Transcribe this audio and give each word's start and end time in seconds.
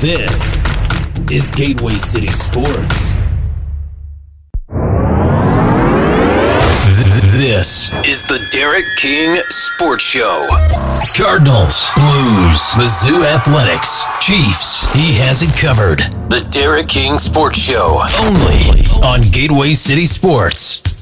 This 0.00 0.56
is 1.30 1.50
Gateway 1.50 1.92
City 1.92 2.28
Sports. 2.28 3.12
This 7.36 7.92
is 8.08 8.24
the 8.24 8.48
Derek 8.50 8.86
King 8.96 9.36
Sports 9.50 10.02
Show. 10.02 10.48
Cardinals, 11.14 11.90
Blues, 11.96 12.72
Mizzou 12.80 13.26
Athletics, 13.26 14.04
Chiefs. 14.22 14.90
He 14.94 15.18
has 15.18 15.42
it 15.42 15.54
covered. 15.60 15.98
The 16.30 16.48
Derek 16.50 16.88
King 16.88 17.18
Sports 17.18 17.58
Show. 17.58 18.02
Only 18.20 18.86
on 19.04 19.20
Gateway 19.30 19.74
City 19.74 20.06
Sports. 20.06 20.99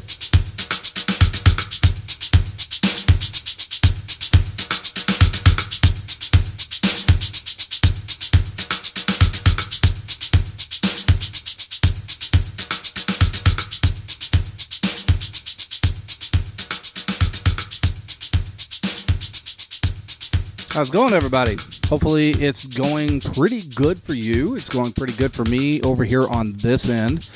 How's 20.78 20.90
it 20.90 20.92
going, 20.92 21.12
everybody? 21.12 21.56
Hopefully, 21.88 22.30
it's 22.30 22.64
going 22.64 23.20
pretty 23.20 23.62
good 23.74 23.98
for 23.98 24.14
you. 24.14 24.54
It's 24.54 24.68
going 24.68 24.92
pretty 24.92 25.12
good 25.14 25.32
for 25.32 25.44
me 25.44 25.80
over 25.82 26.04
here 26.04 26.28
on 26.28 26.52
this 26.52 26.88
end. 26.88 27.28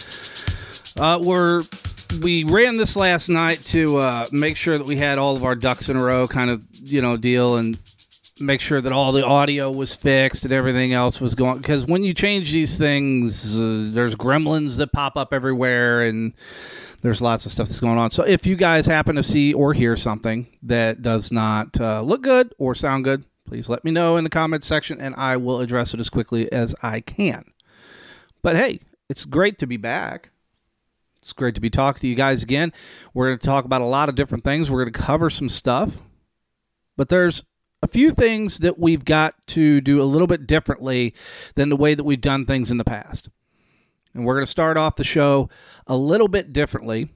Uh, 0.96 1.18
we're 1.20 1.64
we 2.22 2.44
ran 2.44 2.76
this 2.76 2.94
last 2.94 3.28
night 3.28 3.58
to 3.64 3.96
uh, 3.96 4.26
make 4.30 4.56
sure 4.56 4.78
that 4.78 4.86
we 4.86 4.96
had 4.96 5.18
all 5.18 5.34
of 5.34 5.42
our 5.42 5.56
ducks 5.56 5.88
in 5.88 5.96
a 5.96 6.00
row, 6.00 6.28
kind 6.28 6.50
of 6.50 6.64
you 6.84 7.02
know 7.02 7.16
deal, 7.16 7.56
and 7.56 7.76
make 8.38 8.60
sure 8.60 8.80
that 8.80 8.92
all 8.92 9.10
the 9.10 9.26
audio 9.26 9.72
was 9.72 9.92
fixed 9.92 10.44
and 10.44 10.52
everything 10.52 10.92
else 10.92 11.20
was 11.20 11.34
going. 11.34 11.58
Because 11.58 11.84
when 11.84 12.04
you 12.04 12.14
change 12.14 12.52
these 12.52 12.78
things, 12.78 13.58
uh, 13.58 13.88
there's 13.90 14.14
gremlins 14.14 14.76
that 14.78 14.92
pop 14.92 15.16
up 15.16 15.34
everywhere, 15.34 16.02
and 16.02 16.32
there's 17.00 17.20
lots 17.20 17.44
of 17.44 17.50
stuff 17.50 17.66
that's 17.66 17.80
going 17.80 17.98
on. 17.98 18.12
So 18.12 18.22
if 18.22 18.46
you 18.46 18.54
guys 18.54 18.86
happen 18.86 19.16
to 19.16 19.22
see 19.24 19.52
or 19.52 19.72
hear 19.72 19.96
something 19.96 20.46
that 20.62 21.02
does 21.02 21.32
not 21.32 21.80
uh, 21.80 22.02
look 22.02 22.22
good 22.22 22.54
or 22.56 22.76
sound 22.76 23.02
good, 23.02 23.24
please 23.46 23.68
let 23.68 23.84
me 23.84 23.90
know 23.90 24.16
in 24.16 24.24
the 24.24 24.30
comments 24.30 24.66
section 24.66 25.00
and 25.00 25.14
I 25.16 25.36
will 25.36 25.60
address 25.60 25.94
it 25.94 26.00
as 26.00 26.10
quickly 26.10 26.50
as 26.52 26.74
I 26.82 27.00
can. 27.00 27.44
But 28.42 28.56
hey, 28.56 28.80
it's 29.08 29.24
great 29.24 29.58
to 29.58 29.66
be 29.66 29.76
back. 29.76 30.30
It's 31.20 31.32
great 31.32 31.54
to 31.54 31.60
be 31.60 31.70
talking 31.70 32.00
to 32.00 32.08
you 32.08 32.16
guys 32.16 32.42
again. 32.42 32.72
We're 33.14 33.28
going 33.28 33.38
to 33.38 33.46
talk 33.46 33.64
about 33.64 33.80
a 33.80 33.86
lot 33.86 34.08
of 34.08 34.16
different 34.16 34.42
things. 34.42 34.70
We're 34.70 34.82
going 34.84 34.92
to 34.92 34.98
cover 34.98 35.30
some 35.30 35.48
stuff. 35.48 35.98
But 36.96 37.08
there's 37.08 37.44
a 37.82 37.86
few 37.86 38.10
things 38.10 38.58
that 38.58 38.78
we've 38.78 39.04
got 39.04 39.34
to 39.48 39.80
do 39.80 40.02
a 40.02 40.04
little 40.04 40.26
bit 40.26 40.46
differently 40.46 41.14
than 41.54 41.68
the 41.68 41.76
way 41.76 41.94
that 41.94 42.04
we've 42.04 42.20
done 42.20 42.44
things 42.44 42.70
in 42.70 42.76
the 42.76 42.84
past. 42.84 43.28
And 44.14 44.24
we're 44.24 44.34
going 44.34 44.46
to 44.46 44.50
start 44.50 44.76
off 44.76 44.96
the 44.96 45.04
show 45.04 45.48
a 45.86 45.96
little 45.96 46.28
bit 46.28 46.52
differently. 46.52 47.08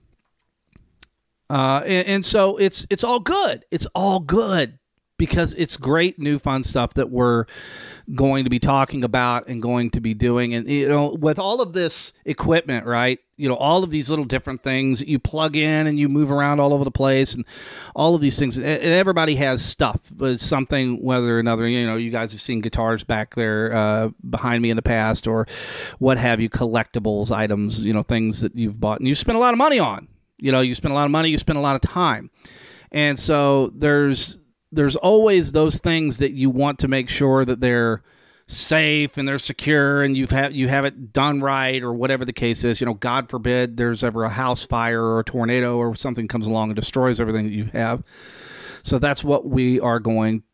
Uh, 1.51 1.83
and, 1.85 2.09
and 2.09 2.25
so 2.25 2.57
it's 2.57 2.87
it's 2.91 3.05
all 3.05 3.21
good. 3.21 3.65
It's 3.71 3.87
all 3.95 4.19
good 4.21 4.79
because 5.19 5.55
it's 5.55 5.77
great 5.77 6.19
new 6.19 6.39
fun 6.39 6.63
stuff 6.63 6.95
that 6.95 7.11
we're 7.11 7.47
going 8.15 8.45
to 8.45 8.51
be 8.51 8.59
talking 8.59 9.03
about 9.03 9.49
and 9.49 9.63
going 9.63 9.91
to 9.91 10.01
be 10.01 10.15
doing. 10.15 10.55
And 10.55 10.69
you 10.69 10.89
know 10.89 11.17
with 11.21 11.39
all 11.39 11.61
of 11.61 11.73
this 11.73 12.13
equipment 12.25 12.87
right 12.87 13.19
you 13.37 13.49
know 13.49 13.55
all 13.55 13.85
of 13.85 13.91
these 13.91 14.09
little 14.11 14.25
different 14.25 14.63
things 14.63 15.03
you 15.03 15.19
plug 15.19 15.57
in 15.57 15.87
and 15.87 15.99
you 15.99 16.09
move 16.09 16.31
around 16.31 16.61
all 16.61 16.73
over 16.73 16.85
the 16.85 16.91
place 16.91 17.35
and 17.35 17.45
all 17.95 18.15
of 18.15 18.21
these 18.21 18.39
things. 18.39 18.57
And 18.57 18.67
everybody 18.67 19.37
has 19.37 19.65
stuff 19.65 20.01
but 20.11 20.41
something 20.41 21.03
whether 21.03 21.37
or 21.37 21.39
another 21.39 21.67
you 21.67 21.87
know 21.87 21.97
you 21.97 22.11
guys 22.11 22.33
have 22.33 22.41
seen 22.41 22.61
guitars 22.61 23.05
back 23.05 23.35
there 23.35 23.73
uh, 23.75 24.11
behind 24.29 24.63
me 24.63 24.71
in 24.71 24.77
the 24.77 24.83
past 24.83 25.27
or 25.27 25.47
what 25.99 26.19
have 26.19 26.41
you 26.41 26.51
collectibles 26.51 27.31
items 27.31 27.85
you 27.85 27.93
know 27.93 28.03
things 28.03 28.41
that 28.41 28.55
you've 28.57 28.81
bought 28.81 28.99
and 28.99 29.09
you 29.09 29.15
spend 29.15 29.37
a 29.37 29.41
lot 29.41 29.55
of 29.55 29.59
money 29.59 29.79
on. 29.79 30.09
You 30.39 30.53
know 30.53 30.61
you 30.61 30.75
spend 30.75 30.93
a 30.93 30.95
lot 30.95 31.07
of 31.07 31.11
money 31.11 31.31
you 31.31 31.39
spend 31.39 31.59
a 31.59 31.63
lot 31.63 31.75
of 31.75 31.81
time. 31.81 32.31
And 32.93 33.19
so 33.19 33.69
there's 33.75 34.39
there's 34.73 34.97
always 34.97 35.53
those 35.53 35.79
things 35.79 36.19
that 36.19 36.33
you 36.33 36.51
want 36.51 36.79
to 36.81 36.89
make 36.89 37.09
sure 37.09 37.45
that 37.45 37.61
they're 37.61 38.03
safe 38.49 39.17
and 39.17 39.27
they're 39.27 39.39
secure 39.39 40.05
and 40.05 40.17
you've 40.17 40.31
had 40.31 40.55
you 40.55 40.69
have 40.69 40.85
it 40.85 41.13
done 41.13 41.41
right 41.41 41.83
or 41.83 41.93
whatever 41.93 42.25
the 42.25 42.33
case 42.33 42.63
is. 42.63 42.81
You 42.81 42.87
know 42.87 42.95
god 42.95 43.29
forbid 43.29 43.77
there's 43.77 44.05
ever 44.05 44.25
a 44.25 44.29
house 44.29 44.65
fire 44.65 45.03
or 45.03 45.21
a 45.21 45.25
tornado 45.25 45.79
or 45.79 45.95
something 45.97 46.29
comes 46.29 46.47
along 46.47 46.71
and 46.71 46.77
destroys 46.77 47.21
everything 47.21 47.47
that 47.47 47.53
you 47.53 47.65
have. 47.73 48.05
So 48.83 48.99
that's 48.99 49.25
what 49.25 49.47
we 49.47 49.81
are 49.81 49.99
going 49.99 50.45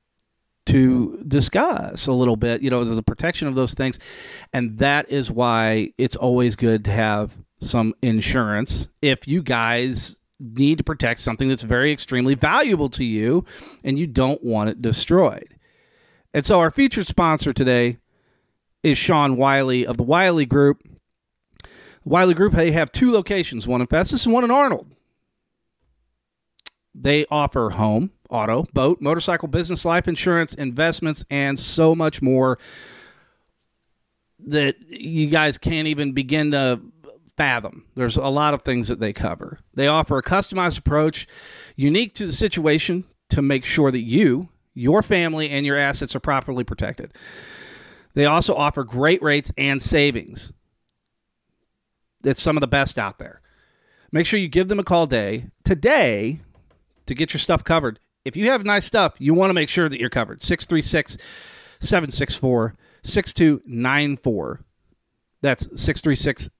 to 0.65 1.23
discuss 1.27 2.07
a 2.07 2.13
little 2.13 2.37
bit 2.37 2.63
you 2.63 2.71
know 2.71 2.85
the 2.85 3.03
protection 3.03 3.47
of 3.47 3.55
those 3.55 3.75
things. 3.75 3.99
And 4.53 4.79
that 4.79 5.11
is 5.11 5.31
why 5.31 5.93
it's 5.99 6.17
always 6.17 6.57
good 6.57 6.85
to 6.87 6.93
have 6.93 7.37
some 7.61 7.95
insurance. 8.03 8.89
If 9.03 9.29
you 9.29 9.43
guys 9.43 10.19
need 10.43 10.79
to 10.79 10.85
protect 10.85 11.21
something 11.21 11.49
that's 11.49 11.63
very 11.63 11.93
extremely 11.93 12.35
valuable 12.35 12.89
to 12.91 13.05
you 13.05 13.45
and 13.85 13.99
you 13.99 14.07
don't 14.07 14.43
want 14.43 14.71
it 14.71 14.83
destroyed. 14.83 15.57
And 16.35 16.45
so 16.45 16.59
our 16.61 16.71
featured 16.71 17.07
sponsor 17.07 17.53
today 17.53 17.99
is 18.83 18.99
Sean 18.99 19.37
Wiley 19.37 19.87
of 19.87 19.97
the 19.97 20.03
Wiley 20.03 20.47
Group. 20.47 20.83
The 21.63 22.09
Wiley 22.09 22.35
Group, 22.35 22.55
they 22.55 22.73
have 22.73 22.91
two 22.91 23.13
locations, 23.13 23.69
one 23.69 23.81
in 23.81 23.87
Festus 23.87 24.25
and 24.25 24.33
one 24.33 24.45
in 24.45 24.51
Arnold. 24.51 24.89
They 26.95 27.25
offer 27.31 27.71
home, 27.71 28.11
auto, 28.29 28.65
boat, 28.73 29.01
motorcycle, 29.01 29.49
business, 29.49 29.85
life 29.85 30.09
insurance, 30.09 30.55
investments, 30.55 31.25
and 31.31 31.59
so 31.59 31.95
much 31.95 32.21
more 32.21 32.59
that 34.47 34.77
you 34.89 35.29
guys 35.29 35.57
can't 35.57 35.87
even 35.87 36.13
begin 36.13 36.51
to 36.51 36.81
fathom. 37.37 37.87
There's 37.95 38.17
a 38.17 38.29
lot 38.29 38.55
of 38.55 38.63
things 38.63 38.89
that 38.89 39.01
they 39.01 39.13
cover. 39.13 39.59
They 39.75 39.87
offer 39.87 40.19
a 40.19 40.23
customized 40.23 40.79
approach 40.79 41.27
unique 41.77 42.13
to 42.15 42.27
the 42.27 42.33
situation 42.33 43.05
to 43.31 43.43
make 43.43 43.65
sure 43.65 43.91
that 43.91 44.03
you, 44.03 44.49
your 44.75 45.03
family, 45.03 45.51
and 45.51 45.65
your 45.65 45.77
assets 45.77 46.15
are 46.15 46.21
properly 46.21 46.65
protected. 46.65 47.13
They 48.15 48.27
also 48.27 48.55
offer 48.55 48.85
great 48.85 49.23
rates 49.23 49.51
and 49.57 49.81
savings. 49.81 50.53
It's 52.25 52.43
some 52.43 52.57
of 52.57 52.61
the 52.61 52.67
best 52.67 52.99
out 52.99 53.19
there. 53.19 53.41
Make 54.13 54.27
sure 54.27 54.39
you 54.39 54.49
give 54.49 54.69
them 54.69 54.79
a 54.79 54.85
call 54.85 55.07
day 55.07 55.47
today 55.65 56.41
to 57.07 57.15
get 57.15 57.33
your 57.33 57.39
stuff 57.41 57.65
covered. 57.65 57.99
If 58.25 58.37
you 58.37 58.51
have 58.51 58.65
nice 58.65 58.85
stuff, 58.85 59.15
you 59.19 59.35
want 59.35 59.51
to 59.51 59.55
make 59.55 59.69
sure 59.69 59.89
that 59.89 59.99
you're 59.99 60.11
covered. 60.11 60.43
636 60.43 61.17
764 61.81 62.77
6294. 63.03 64.61
That's 65.41 65.65
636 65.65 66.51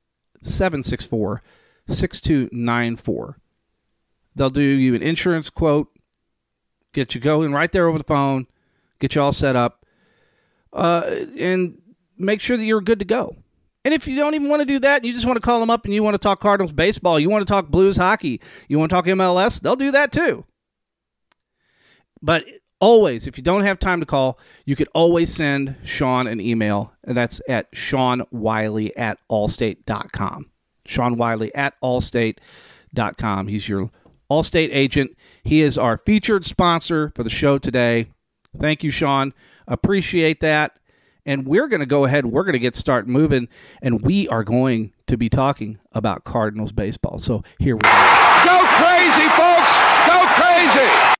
764 0.43 1.43
6294. 1.87 3.39
They'll 4.35 4.51
do 4.51 4.63
you 4.63 4.95
an 4.95 5.03
insurance 5.03 5.51
quote, 5.51 5.89
get 6.93 7.15
you 7.15 7.21
going 7.21 7.53
right 7.53 7.71
there 7.71 7.87
over 7.87 7.99
the 7.99 8.05
phone, 8.05 8.47
get 8.99 9.15
you 9.15 9.21
all 9.21 9.33
set 9.33 9.57
up, 9.57 9.85
uh, 10.73 11.03
and 11.39 11.81
make 12.17 12.41
sure 12.41 12.57
that 12.57 12.65
you're 12.65 12.81
good 12.81 12.99
to 13.01 13.05
go. 13.05 13.37
And 13.85 13.93
if 13.93 14.07
you 14.07 14.17
don't 14.17 14.35
even 14.35 14.49
want 14.49 14.61
to 14.61 14.67
do 14.67 14.79
that, 14.81 15.05
you 15.05 15.13
just 15.13 15.27
want 15.27 15.37
to 15.37 15.41
call 15.41 15.59
them 15.59 15.71
up 15.71 15.85
and 15.85 15.93
you 15.93 16.03
want 16.03 16.15
to 16.15 16.19
talk 16.19 16.41
Cardinals 16.41 16.73
baseball, 16.73 17.19
you 17.19 17.29
want 17.29 17.47
to 17.47 17.51
talk 17.51 17.69
Blues 17.69 17.97
hockey, 17.97 18.41
you 18.69 18.79
want 18.79 18.91
to 18.91 18.95
talk 18.95 19.07
MLS, 19.07 19.61
they'll 19.61 19.77
do 19.77 19.91
that 19.91 20.13
too. 20.13 20.45
But 22.23 22.45
always, 22.83 23.27
if 23.29 23.39
you 23.39 23.45
don't 23.45 23.63
have 23.63 23.79
time 23.79 24.01
to 24.01 24.07
call, 24.07 24.39
you 24.67 24.77
could 24.77 24.89
always 24.93 25.33
send 25.33 25.77
Sean 25.85 26.27
an 26.27 26.41
email, 26.41 26.93
and 27.05 27.17
that's 27.17 27.41
at 27.49 27.69
Sean 27.73 28.25
Wiley 28.33 28.95
at 28.97 29.19
allstate.com. 29.31 30.51
Sean 30.85 31.17
Wiley 31.17 31.55
at 31.55 31.81
allstate.com. 31.81 33.47
He's 33.47 33.69
your 33.69 33.91
Allstate 34.31 34.71
agent. 34.73 35.17
He 35.45 35.61
is 35.61 35.79
our 35.79 35.99
featured 35.99 36.45
sponsor 36.45 37.13
for 37.15 37.23
the 37.23 37.31
show 37.31 37.59
today. 37.59 38.09
Thank 38.59 38.83
you, 38.83 38.91
Sean. 38.91 39.33
Appreciate 39.69 40.41
that. 40.41 40.79
And 41.25 41.47
we're 41.47 41.69
going 41.69 41.81
to 41.81 41.87
go 41.87 42.05
ahead. 42.05 42.27
We're 42.27 42.43
going 42.43 42.55
to 42.55 42.59
get 42.59 42.75
start 42.75 43.07
moving, 43.07 43.49
and 43.81 44.03
we 44.03 44.27
are 44.29 44.43
going 44.43 44.93
to 45.07 45.17
be 45.17 45.29
talking 45.29 45.79
about 45.93 46.25
Cardinals 46.25 46.73
baseball. 46.73 47.19
So 47.21 47.45
here 47.59 47.77
we 47.77 47.81
go. 47.81 47.91
Go 48.45 48.65
crazy, 48.75 49.29
folks! 49.37 49.73
Go 50.09 50.27
crazy! 50.35 51.13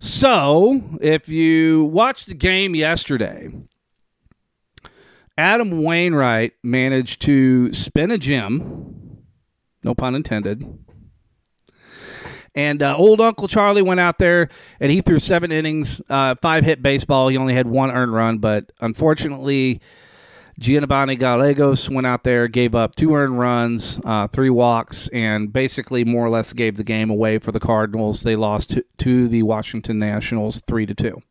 So, 0.00 0.98
if 1.00 1.28
you 1.28 1.84
watched 1.84 2.28
the 2.28 2.34
game 2.34 2.74
yesterday, 2.76 3.50
Adam 5.36 5.82
Wainwright 5.82 6.52
managed 6.62 7.22
to 7.22 7.72
spin 7.72 8.10
a 8.12 8.18
gem, 8.18 9.24
no 9.82 9.94
pun 9.94 10.14
intended. 10.14 10.78
And 12.54 12.82
uh, 12.82 12.96
old 12.96 13.20
Uncle 13.20 13.46
Charlie 13.46 13.82
went 13.82 14.00
out 14.00 14.18
there 14.18 14.48
and 14.80 14.90
he 14.90 15.00
threw 15.00 15.18
seven 15.18 15.52
innings, 15.52 16.00
uh, 16.08 16.34
five 16.42 16.64
hit 16.64 16.82
baseball. 16.82 17.28
He 17.28 17.36
only 17.36 17.54
had 17.54 17.66
one 17.66 17.90
earned 17.90 18.12
run, 18.12 18.38
but 18.38 18.72
unfortunately, 18.80 19.80
Giovanni 20.58 21.14
Gallegos 21.14 21.88
went 21.88 22.06
out 22.06 22.24
there, 22.24 22.48
gave 22.48 22.74
up 22.74 22.96
two 22.96 23.14
earned 23.14 23.38
runs, 23.38 24.00
uh, 24.04 24.26
three 24.26 24.50
walks, 24.50 25.06
and 25.08 25.52
basically 25.52 26.04
more 26.04 26.26
or 26.26 26.30
less 26.30 26.52
gave 26.52 26.76
the 26.76 26.84
game 26.84 27.10
away 27.10 27.38
for 27.38 27.52
the 27.52 27.60
Cardinals. 27.60 28.24
They 28.24 28.34
lost 28.34 28.70
to, 28.70 28.84
to 28.98 29.28
the 29.28 29.44
Washington 29.44 30.00
Nationals 30.00 30.60
three 30.66 30.84
to 30.86 30.94
two. 30.94 31.22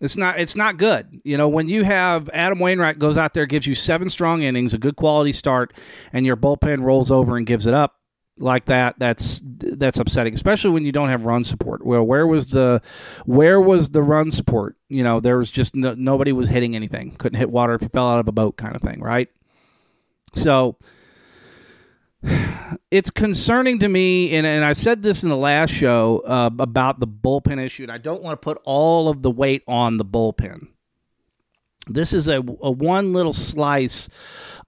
It's 0.00 0.16
not 0.16 0.38
it's 0.38 0.56
not 0.56 0.76
good. 0.76 1.20
You 1.24 1.36
know, 1.36 1.48
when 1.48 1.68
you 1.68 1.84
have 1.84 2.28
Adam 2.32 2.58
Wainwright 2.58 2.98
goes 2.98 3.18
out 3.18 3.34
there, 3.34 3.46
gives 3.46 3.66
you 3.66 3.74
seven 3.74 4.08
strong 4.08 4.42
innings, 4.42 4.74
a 4.74 4.78
good 4.78 4.96
quality 4.96 5.32
start, 5.32 5.72
and 6.12 6.24
your 6.24 6.36
bullpen 6.36 6.82
rolls 6.82 7.10
over 7.10 7.36
and 7.36 7.46
gives 7.46 7.66
it 7.66 7.74
up 7.74 7.96
like 8.38 8.66
that, 8.66 8.98
that's 8.98 9.40
that's 9.44 9.98
upsetting, 9.98 10.34
especially 10.34 10.70
when 10.70 10.84
you 10.84 10.92
don't 10.92 11.08
have 11.08 11.24
run 11.24 11.44
support. 11.44 11.84
Well, 11.84 12.04
where 12.04 12.26
was 12.26 12.50
the 12.50 12.82
where 13.26 13.60
was 13.60 13.90
the 13.90 14.02
run 14.02 14.30
support? 14.30 14.76
You 14.88 15.04
know, 15.04 15.20
there 15.20 15.38
was 15.38 15.50
just 15.50 15.74
no, 15.74 15.94
nobody 15.94 16.32
was 16.32 16.48
hitting 16.48 16.74
anything. 16.74 17.12
Couldn't 17.12 17.38
hit 17.38 17.50
water 17.50 17.74
if 17.74 17.82
you 17.82 17.88
fell 17.88 18.08
out 18.08 18.20
of 18.20 18.28
a 18.28 18.32
boat, 18.32 18.56
kind 18.56 18.74
of 18.74 18.82
thing, 18.82 19.00
right? 19.00 19.28
So 20.34 20.76
it's 22.90 23.10
concerning 23.10 23.78
to 23.80 23.88
me, 23.88 24.34
and, 24.34 24.46
and 24.46 24.64
I 24.64 24.72
said 24.72 25.02
this 25.02 25.22
in 25.22 25.28
the 25.28 25.36
last 25.36 25.70
show 25.70 26.22
uh, 26.26 26.50
about 26.58 27.00
the 27.00 27.06
bullpen 27.06 27.58
issue, 27.58 27.82
and 27.82 27.92
I 27.92 27.98
don't 27.98 28.22
want 28.22 28.40
to 28.40 28.44
put 28.44 28.60
all 28.64 29.08
of 29.08 29.22
the 29.22 29.30
weight 29.30 29.62
on 29.66 29.96
the 29.96 30.04
bullpen. 30.04 30.68
This 31.88 32.12
is 32.12 32.28
a, 32.28 32.36
a 32.36 32.70
one 32.70 33.12
little 33.12 33.32
slice 33.32 34.08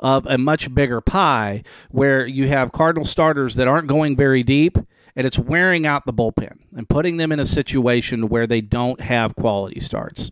of 0.00 0.26
a 0.26 0.36
much 0.36 0.74
bigger 0.74 1.00
pie 1.00 1.62
where 1.90 2.26
you 2.26 2.48
have 2.48 2.72
Cardinal 2.72 3.04
starters 3.04 3.54
that 3.54 3.68
aren't 3.68 3.86
going 3.86 4.16
very 4.16 4.42
deep, 4.42 4.76
and 5.16 5.26
it's 5.26 5.38
wearing 5.38 5.86
out 5.86 6.06
the 6.06 6.12
bullpen 6.12 6.58
and 6.76 6.88
putting 6.88 7.16
them 7.16 7.30
in 7.30 7.38
a 7.38 7.46
situation 7.46 8.28
where 8.28 8.46
they 8.46 8.60
don't 8.60 9.00
have 9.00 9.36
quality 9.36 9.80
starts. 9.80 10.30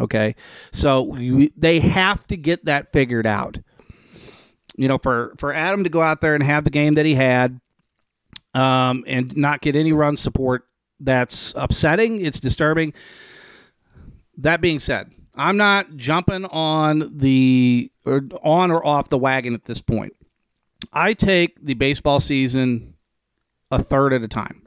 Okay, 0.00 0.36
so 0.70 1.16
you, 1.16 1.50
they 1.56 1.80
have 1.80 2.24
to 2.28 2.36
get 2.36 2.66
that 2.66 2.92
figured 2.92 3.26
out 3.26 3.58
you 4.80 4.88
know, 4.88 4.96
for 4.96 5.34
for 5.36 5.52
Adam 5.52 5.84
to 5.84 5.90
go 5.90 6.00
out 6.00 6.22
there 6.22 6.34
and 6.34 6.42
have 6.42 6.64
the 6.64 6.70
game 6.70 6.94
that 6.94 7.04
he 7.04 7.14
had, 7.14 7.60
um, 8.54 9.04
and 9.06 9.36
not 9.36 9.60
get 9.60 9.76
any 9.76 9.92
run 9.92 10.16
support, 10.16 10.66
that's 11.00 11.52
upsetting. 11.54 12.24
It's 12.24 12.40
disturbing. 12.40 12.94
That 14.38 14.62
being 14.62 14.78
said, 14.78 15.10
I'm 15.34 15.56
not 15.56 15.96
jumping 15.96 16.44
on 16.46 17.16
the 17.16 17.90
or 18.04 18.22
on 18.42 18.70
or 18.70 18.84
off 18.84 19.08
the 19.08 19.18
wagon 19.18 19.54
at 19.54 19.64
this 19.64 19.80
point. 19.80 20.14
I 20.92 21.12
take 21.12 21.64
the 21.64 21.74
baseball 21.74 22.20
season 22.20 22.94
a 23.70 23.82
third 23.82 24.12
at 24.12 24.22
a 24.22 24.28
time. 24.28 24.62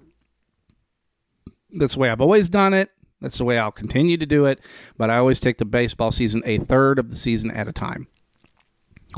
That's 1.71 1.95
the 1.95 1.99
way 1.99 2.09
I've 2.09 2.21
always 2.21 2.49
done 2.49 2.73
it. 2.73 2.91
That's 3.19 3.37
the 3.37 3.45
way 3.45 3.57
I'll 3.57 3.71
continue 3.71 4.17
to 4.17 4.25
do 4.25 4.45
it. 4.45 4.59
But 4.97 5.09
I 5.09 5.17
always 5.17 5.39
take 5.39 5.57
the 5.57 5.65
baseball 5.65 6.11
season 6.11 6.43
a 6.45 6.59
third 6.59 6.99
of 6.99 7.09
the 7.09 7.15
season 7.15 7.51
at 7.51 7.67
a 7.67 7.73
time. 7.73 8.07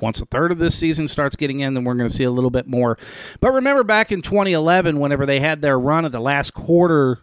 Once 0.01 0.19
a 0.19 0.25
third 0.25 0.51
of 0.51 0.57
this 0.57 0.75
season 0.75 1.07
starts 1.07 1.35
getting 1.35 1.61
in, 1.61 1.73
then 1.73 1.83
we're 1.83 1.95
going 1.95 2.09
to 2.09 2.15
see 2.15 2.23
a 2.23 2.31
little 2.31 2.49
bit 2.49 2.67
more. 2.67 2.97
But 3.39 3.53
remember 3.53 3.83
back 3.83 4.11
in 4.11 4.21
2011, 4.21 4.99
whenever 4.99 5.25
they 5.25 5.39
had 5.39 5.61
their 5.61 5.79
run 5.79 6.05
of 6.05 6.11
the 6.11 6.19
last 6.19 6.53
quarter 6.53 7.19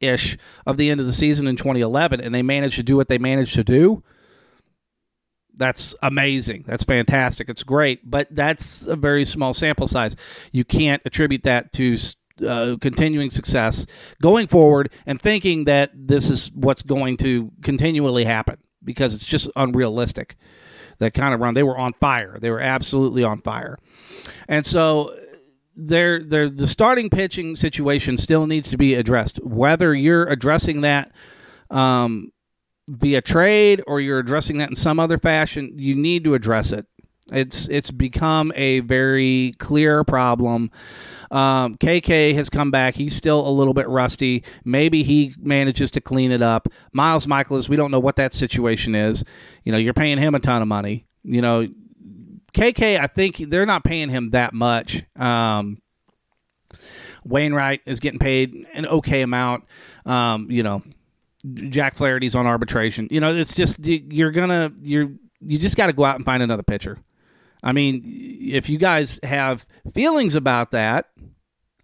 ish 0.00 0.36
of 0.66 0.76
the 0.76 0.90
end 0.90 1.00
of 1.00 1.06
the 1.06 1.12
season 1.12 1.46
in 1.46 1.56
2011, 1.56 2.20
and 2.20 2.34
they 2.34 2.42
managed 2.42 2.76
to 2.76 2.82
do 2.82 2.96
what 2.96 3.08
they 3.08 3.18
managed 3.18 3.54
to 3.54 3.64
do. 3.64 4.02
That's 5.54 5.94
amazing. 6.02 6.64
That's 6.66 6.84
fantastic. 6.84 7.48
It's 7.48 7.64
great, 7.64 8.08
but 8.08 8.28
that's 8.30 8.82
a 8.82 8.94
very 8.94 9.24
small 9.24 9.52
sample 9.52 9.88
size. 9.88 10.14
You 10.52 10.64
can't 10.64 11.02
attribute 11.04 11.42
that 11.42 11.72
to 11.72 11.96
uh, 12.46 12.76
continuing 12.80 13.30
success 13.30 13.86
going 14.22 14.46
forward 14.46 14.90
and 15.06 15.20
thinking 15.20 15.64
that 15.64 15.90
this 15.94 16.30
is 16.30 16.52
what's 16.54 16.82
going 16.82 17.16
to 17.18 17.50
continually 17.62 18.24
happen 18.24 18.58
because 18.84 19.14
it's 19.14 19.26
just 19.26 19.50
unrealistic 19.56 20.36
that 20.98 21.14
kind 21.14 21.34
of 21.34 21.40
run. 21.40 21.54
They 21.54 21.62
were 21.62 21.78
on 21.78 21.92
fire. 21.94 22.38
They 22.40 22.50
were 22.50 22.60
absolutely 22.60 23.24
on 23.24 23.40
fire. 23.40 23.78
And 24.48 24.64
so 24.64 25.16
there 25.78 26.22
there 26.22 26.50
the 26.50 26.66
starting 26.66 27.08
pitching 27.08 27.56
situation 27.56 28.16
still 28.16 28.46
needs 28.46 28.70
to 28.70 28.76
be 28.76 28.94
addressed. 28.94 29.38
Whether 29.44 29.94
you're 29.94 30.26
addressing 30.26 30.80
that 30.82 31.12
um, 31.70 32.32
via 32.88 33.22
trade 33.22 33.82
or 33.86 34.00
you're 34.00 34.18
addressing 34.18 34.58
that 34.58 34.70
in 34.70 34.74
some 34.74 34.98
other 34.98 35.18
fashion, 35.18 35.72
you 35.76 35.94
need 35.94 36.24
to 36.24 36.34
address 36.34 36.72
it. 36.72 36.86
It's 37.30 37.68
it's 37.68 37.90
become 37.90 38.52
a 38.56 38.80
very 38.80 39.52
clear 39.58 40.02
problem. 40.02 40.70
Um, 41.30 41.76
KK 41.76 42.34
has 42.34 42.48
come 42.48 42.70
back. 42.70 42.94
He's 42.94 43.14
still 43.14 43.46
a 43.46 43.50
little 43.50 43.74
bit 43.74 43.88
rusty. 43.88 44.44
Maybe 44.64 45.02
he 45.02 45.34
manages 45.38 45.90
to 45.92 46.00
clean 46.00 46.32
it 46.32 46.42
up. 46.42 46.68
Miles 46.92 47.26
Mikolas, 47.26 47.68
we 47.68 47.76
don't 47.76 47.90
know 47.90 48.00
what 48.00 48.16
that 48.16 48.32
situation 48.32 48.94
is. 48.94 49.24
You 49.62 49.72
know, 49.72 49.78
you're 49.78 49.94
paying 49.94 50.18
him 50.18 50.34
a 50.34 50.40
ton 50.40 50.62
of 50.62 50.68
money. 50.68 51.06
You 51.22 51.42
know, 51.42 51.66
KK, 52.58 52.98
I 52.98 53.06
think 53.06 53.36
they're 53.36 53.66
not 53.66 53.84
paying 53.84 54.08
him 54.08 54.30
that 54.30 54.52
much. 54.52 55.04
Um, 55.16 55.80
Wainwright 57.24 57.82
is 57.86 58.00
getting 58.00 58.18
paid 58.18 58.66
an 58.72 58.86
okay 58.86 59.22
amount. 59.22 59.64
Um, 60.04 60.50
you 60.50 60.62
know, 60.62 60.82
Jack 61.54 61.94
Flaherty's 61.94 62.34
on 62.34 62.46
arbitration. 62.46 63.08
You 63.10 63.20
know, 63.20 63.34
it's 63.34 63.54
just 63.54 63.84
you're 63.86 64.32
gonna 64.32 64.72
you're 64.82 65.08
you 65.40 65.58
just 65.58 65.76
got 65.76 65.86
to 65.86 65.92
go 65.92 66.04
out 66.04 66.16
and 66.16 66.24
find 66.24 66.42
another 66.42 66.62
pitcher. 66.62 66.98
I 67.62 67.72
mean, 67.72 68.02
if 68.04 68.68
you 68.68 68.78
guys 68.78 69.20
have 69.22 69.66
feelings 69.92 70.34
about 70.34 70.72
that, 70.72 71.06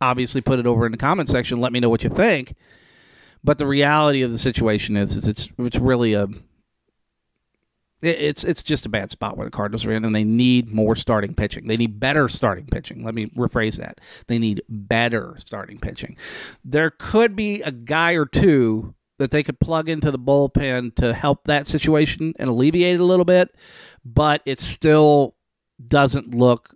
obviously 0.01 0.41
put 0.41 0.59
it 0.59 0.67
over 0.67 0.87
in 0.87 0.93
the 0.93 0.99
comment 0.99 1.29
section. 1.29 1.61
Let 1.61 1.73
me 1.73 1.81
know 1.81 1.91
what 1.91 2.05
you 2.05 2.11
think. 2.11 2.55
But 3.43 3.59
the 3.59 3.67
reality 3.67 4.23
of 4.23 4.33
the 4.33 4.39
situation 4.39 4.97
is, 4.97 5.15
is 5.15 5.29
it's 5.29 5.53
it's 5.59 5.79
really 5.79 6.15
a 6.15 6.27
it's 8.07 8.45
it's 8.45 8.63
just 8.63 8.87
a 8.87 8.89
bad 8.89 9.11
spot 9.11 9.37
where 9.37 9.47
the 9.47 9.51
Cardinals 9.51 9.87
are 9.87 9.93
in, 9.93 10.05
and 10.05 10.15
they 10.15 10.25
need 10.25 10.73
more 10.73 10.97
starting 10.97 11.35
pitching. 11.35 11.67
They 11.67 11.77
need 11.77 12.01
better 12.01 12.29
starting 12.29 12.67
pitching. 12.67 13.05
Let 13.05 13.15
me 13.15 13.27
rephrase 13.37 13.79
that. 13.79 14.01
They 14.27 14.39
need 14.39 14.63
better 14.69 15.35
starting 15.39 15.79
pitching. 15.79 16.17
There 16.65 16.91
could 16.91 17.37
be 17.37 17.63
a 17.63 17.73
guy 17.73 18.13
or 18.13 18.27
two 18.27 18.95
that 19.19 19.31
they 19.31 19.43
could 19.43 19.61
plug 19.61 19.89
into 19.89 20.11
the 20.11 20.19
bullpen 20.19 20.95
to 20.97 21.15
help 21.15 21.45
that 21.45 21.69
situation 21.69 22.35
and 22.39 22.51
alleviate 22.51 22.97
it 22.97 23.01
a 23.01 23.05
little 23.05 23.25
bit, 23.25 23.55
but 24.05 24.43
it 24.45 24.61
still 24.61 25.37
doesn't 25.87 26.35
look 26.35 26.75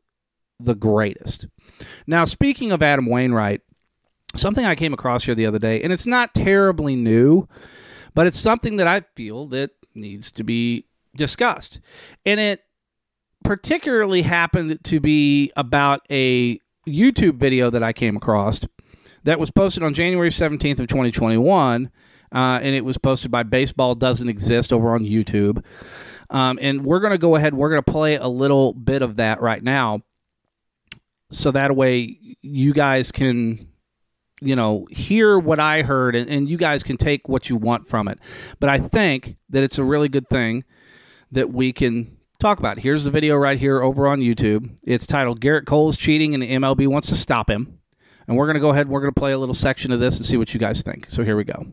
the 0.61 0.75
greatest. 0.75 1.47
Now, 2.07 2.25
speaking 2.25 2.73
of 2.73 2.83
Adam 2.83 3.07
Wainwright, 3.07 3.61
something 4.37 4.65
I 4.65 4.75
came 4.75 4.93
across 4.93 5.25
here 5.25 5.35
the 5.35 5.47
other 5.47 5.59
day, 5.59 5.83
and 5.83 5.93
it's 5.93 6.07
not 6.07 6.35
terribly 6.35 6.97
new, 6.97 7.49
but 8.15 8.27
it's 8.27 8.39
something 8.39 8.77
that 8.77 8.87
I 8.87 9.03
feel 9.17 9.47
that 9.47 9.71
needs 9.95 10.31
to 10.33 10.45
be 10.45 10.88
discussed. 11.17 11.81
And 12.25 12.41
it 12.41 12.63
particularly 13.45 14.23
happened 14.23 14.79
to 14.85 15.01
be 15.01 15.53
about 15.57 16.01
a 16.11 16.61
YouTube 16.87 17.37
video 17.37 17.71
that 17.71 17.83
I 17.83 17.93
came 17.93 18.17
across 18.17 18.61
that 19.25 19.39
was 19.39 19.51
posted 19.51 19.83
on 19.83 19.95
January 19.95 20.31
17th 20.31 20.81
of 20.81 20.87
2021 20.89 21.91
uh, 22.33 22.61
and 22.63 22.75
it 22.75 22.85
was 22.85 22.99
posted 22.99 23.31
by 23.31 23.43
Baseball 23.43 23.95
Doesn't 23.95 24.29
Exist 24.29 24.73
over 24.73 24.95
on 24.95 25.05
YouTube. 25.05 25.65
Um, 26.31 26.59
and 26.61 26.85
we're 26.85 27.01
going 27.01 27.13
to 27.13 27.19
go 27.19 27.37
ahead, 27.37 27.55
we're 27.55 27.71
going 27.71 27.83
to 27.83 27.91
play 27.91 28.17
a 28.17 28.29
little 28.29 28.75
bit 28.75 29.03
of 29.03 29.17
that 29.17 29.41
right 29.41 29.63
now. 29.63 30.03
So 31.31 31.51
that 31.53 31.75
way 31.75 32.19
you 32.43 32.73
guys 32.73 33.13
can, 33.13 33.69
you 34.41 34.57
know, 34.57 34.87
hear 34.91 35.39
what 35.39 35.59
I 35.59 35.83
heard 35.83 36.15
and, 36.15 36.29
and 36.29 36.49
you 36.49 36.57
guys 36.57 36.83
can 36.83 36.97
take 36.97 37.29
what 37.29 37.49
you 37.49 37.57
want 37.57 37.89
from 37.89 38.09
it. 38.09 38.19
But 38.61 38.71
I 38.71 38.79
think 38.79 39.37
that 39.51 39.63
it's 39.63 39.79
a 39.79 39.85
really 39.85 40.09
good 40.09 40.29
thing 40.29 40.65
that 41.33 41.53
we 41.53 41.73
can 41.73 42.17
talk 42.39 42.59
about. 42.59 42.79
Here's 42.79 43.05
the 43.05 43.11
video 43.11 43.37
right 43.37 43.59
here 43.59 43.83
over 43.83 44.07
on 44.07 44.21
YouTube. 44.21 44.79
It's 44.87 45.07
titled 45.07 45.41
Gerrit 45.41 45.67
Cole 45.67 45.89
is 45.89 45.97
cheating 45.97 46.35
and 46.35 46.43
the 46.43 46.51
MLB 46.53 46.87
wants 46.89 47.09
to 47.09 47.15
stop 47.15 47.51
him. 47.51 47.79
And 48.27 48.37
we're 48.37 48.47
going 48.47 48.55
to 48.55 48.61
go 48.61 48.71
ahead 48.71 48.87
and 48.87 48.91
we're 48.91 49.01
going 49.01 49.13
to 49.13 49.19
play 49.19 49.33
a 49.33 49.39
little 49.39 49.55
section 49.55 49.91
of 49.91 50.01
this 50.01 50.19
and 50.19 50.27
see 50.27 50.37
what 50.37 50.53
you 50.53 50.61
guys 50.61 50.83
think. 50.83 51.11
So 51.11 51.25
here 51.25 51.37
we 51.37 51.45
go. 51.45 51.67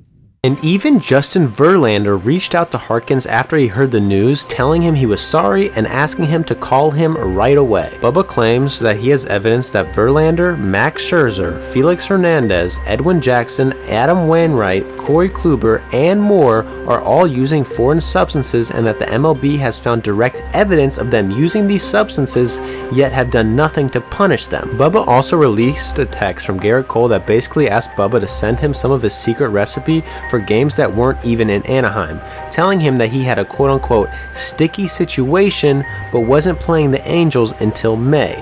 And 0.46 0.64
even 0.64 1.00
Justin 1.00 1.48
Verlander 1.48 2.24
reached 2.24 2.54
out 2.54 2.70
to 2.70 2.78
Harkins 2.78 3.26
after 3.26 3.58
he 3.58 3.66
heard 3.66 3.90
the 3.90 4.00
news, 4.00 4.46
telling 4.46 4.80
him 4.80 4.94
he 4.94 5.08
was 5.08 5.20
sorry 5.20 5.72
and 5.72 5.88
asking 5.88 6.26
him 6.26 6.44
to 6.44 6.54
call 6.54 6.92
him 6.92 7.16
right 7.16 7.58
away. 7.58 7.98
Bubba 8.00 8.28
claims 8.28 8.80
that 8.80 8.98
he 8.98 9.10
has 9.10 9.26
evidence 9.26 9.72
that 9.72 9.92
Verlander, 9.92 10.56
Max 10.56 11.04
Scherzer, 11.04 11.64
Felix 11.64 12.06
Hernandez, 12.06 12.78
Edwin 12.86 13.22
Jackson, 13.22 13.74
Adam 13.90 14.28
Wainwright, 14.28 14.86
Corey 14.98 15.30
Kluber, 15.30 15.82
and 15.92 16.22
more 16.22 16.64
are 16.88 17.02
all 17.02 17.26
using 17.26 17.64
foreign 17.64 18.00
substances 18.00 18.70
and 18.70 18.86
that 18.86 19.00
the 19.00 19.06
MLB 19.06 19.58
has 19.58 19.80
found 19.80 20.04
direct 20.04 20.44
evidence 20.54 21.00
of 21.00 21.10
them 21.10 21.32
using 21.32 21.66
these 21.66 21.82
substances, 21.82 22.60
yet 22.94 23.12
have 23.12 23.32
done 23.32 23.56
nothing 23.56 23.90
to 23.90 24.00
punish 24.00 24.46
them. 24.46 24.70
Bubba 24.78 25.08
also 25.08 25.38
released 25.38 25.98
a 25.98 26.06
text 26.06 26.46
from 26.46 26.60
Gerrit 26.60 26.88
Cole 26.88 27.08
that 27.08 27.26
basically 27.26 27.68
asked 27.68 27.94
Bubba 27.94 28.20
to 28.20 28.28
send 28.28 28.60
him 28.60 28.76
some 28.76 28.92
of 28.92 29.02
his 29.02 29.16
secret 29.16 29.50
recipe 29.50 30.04
for 30.30 30.35
for 30.36 30.40
games 30.42 30.76
that 30.76 30.94
weren't 30.94 31.24
even 31.24 31.50
in 31.50 31.66
Anaheim, 31.66 32.20
telling 32.52 32.78
him 32.78 32.98
that 32.98 33.08
he 33.08 33.24
had 33.24 33.40
a 33.40 33.46
quote 33.46 33.70
unquote 33.70 34.10
sticky 34.34 34.86
situation 34.86 35.86
but 36.12 36.28
wasn't 36.28 36.60
playing 36.60 36.92
the 36.92 37.08
Angels 37.10 37.54
until 37.62 37.96
May. 37.96 38.36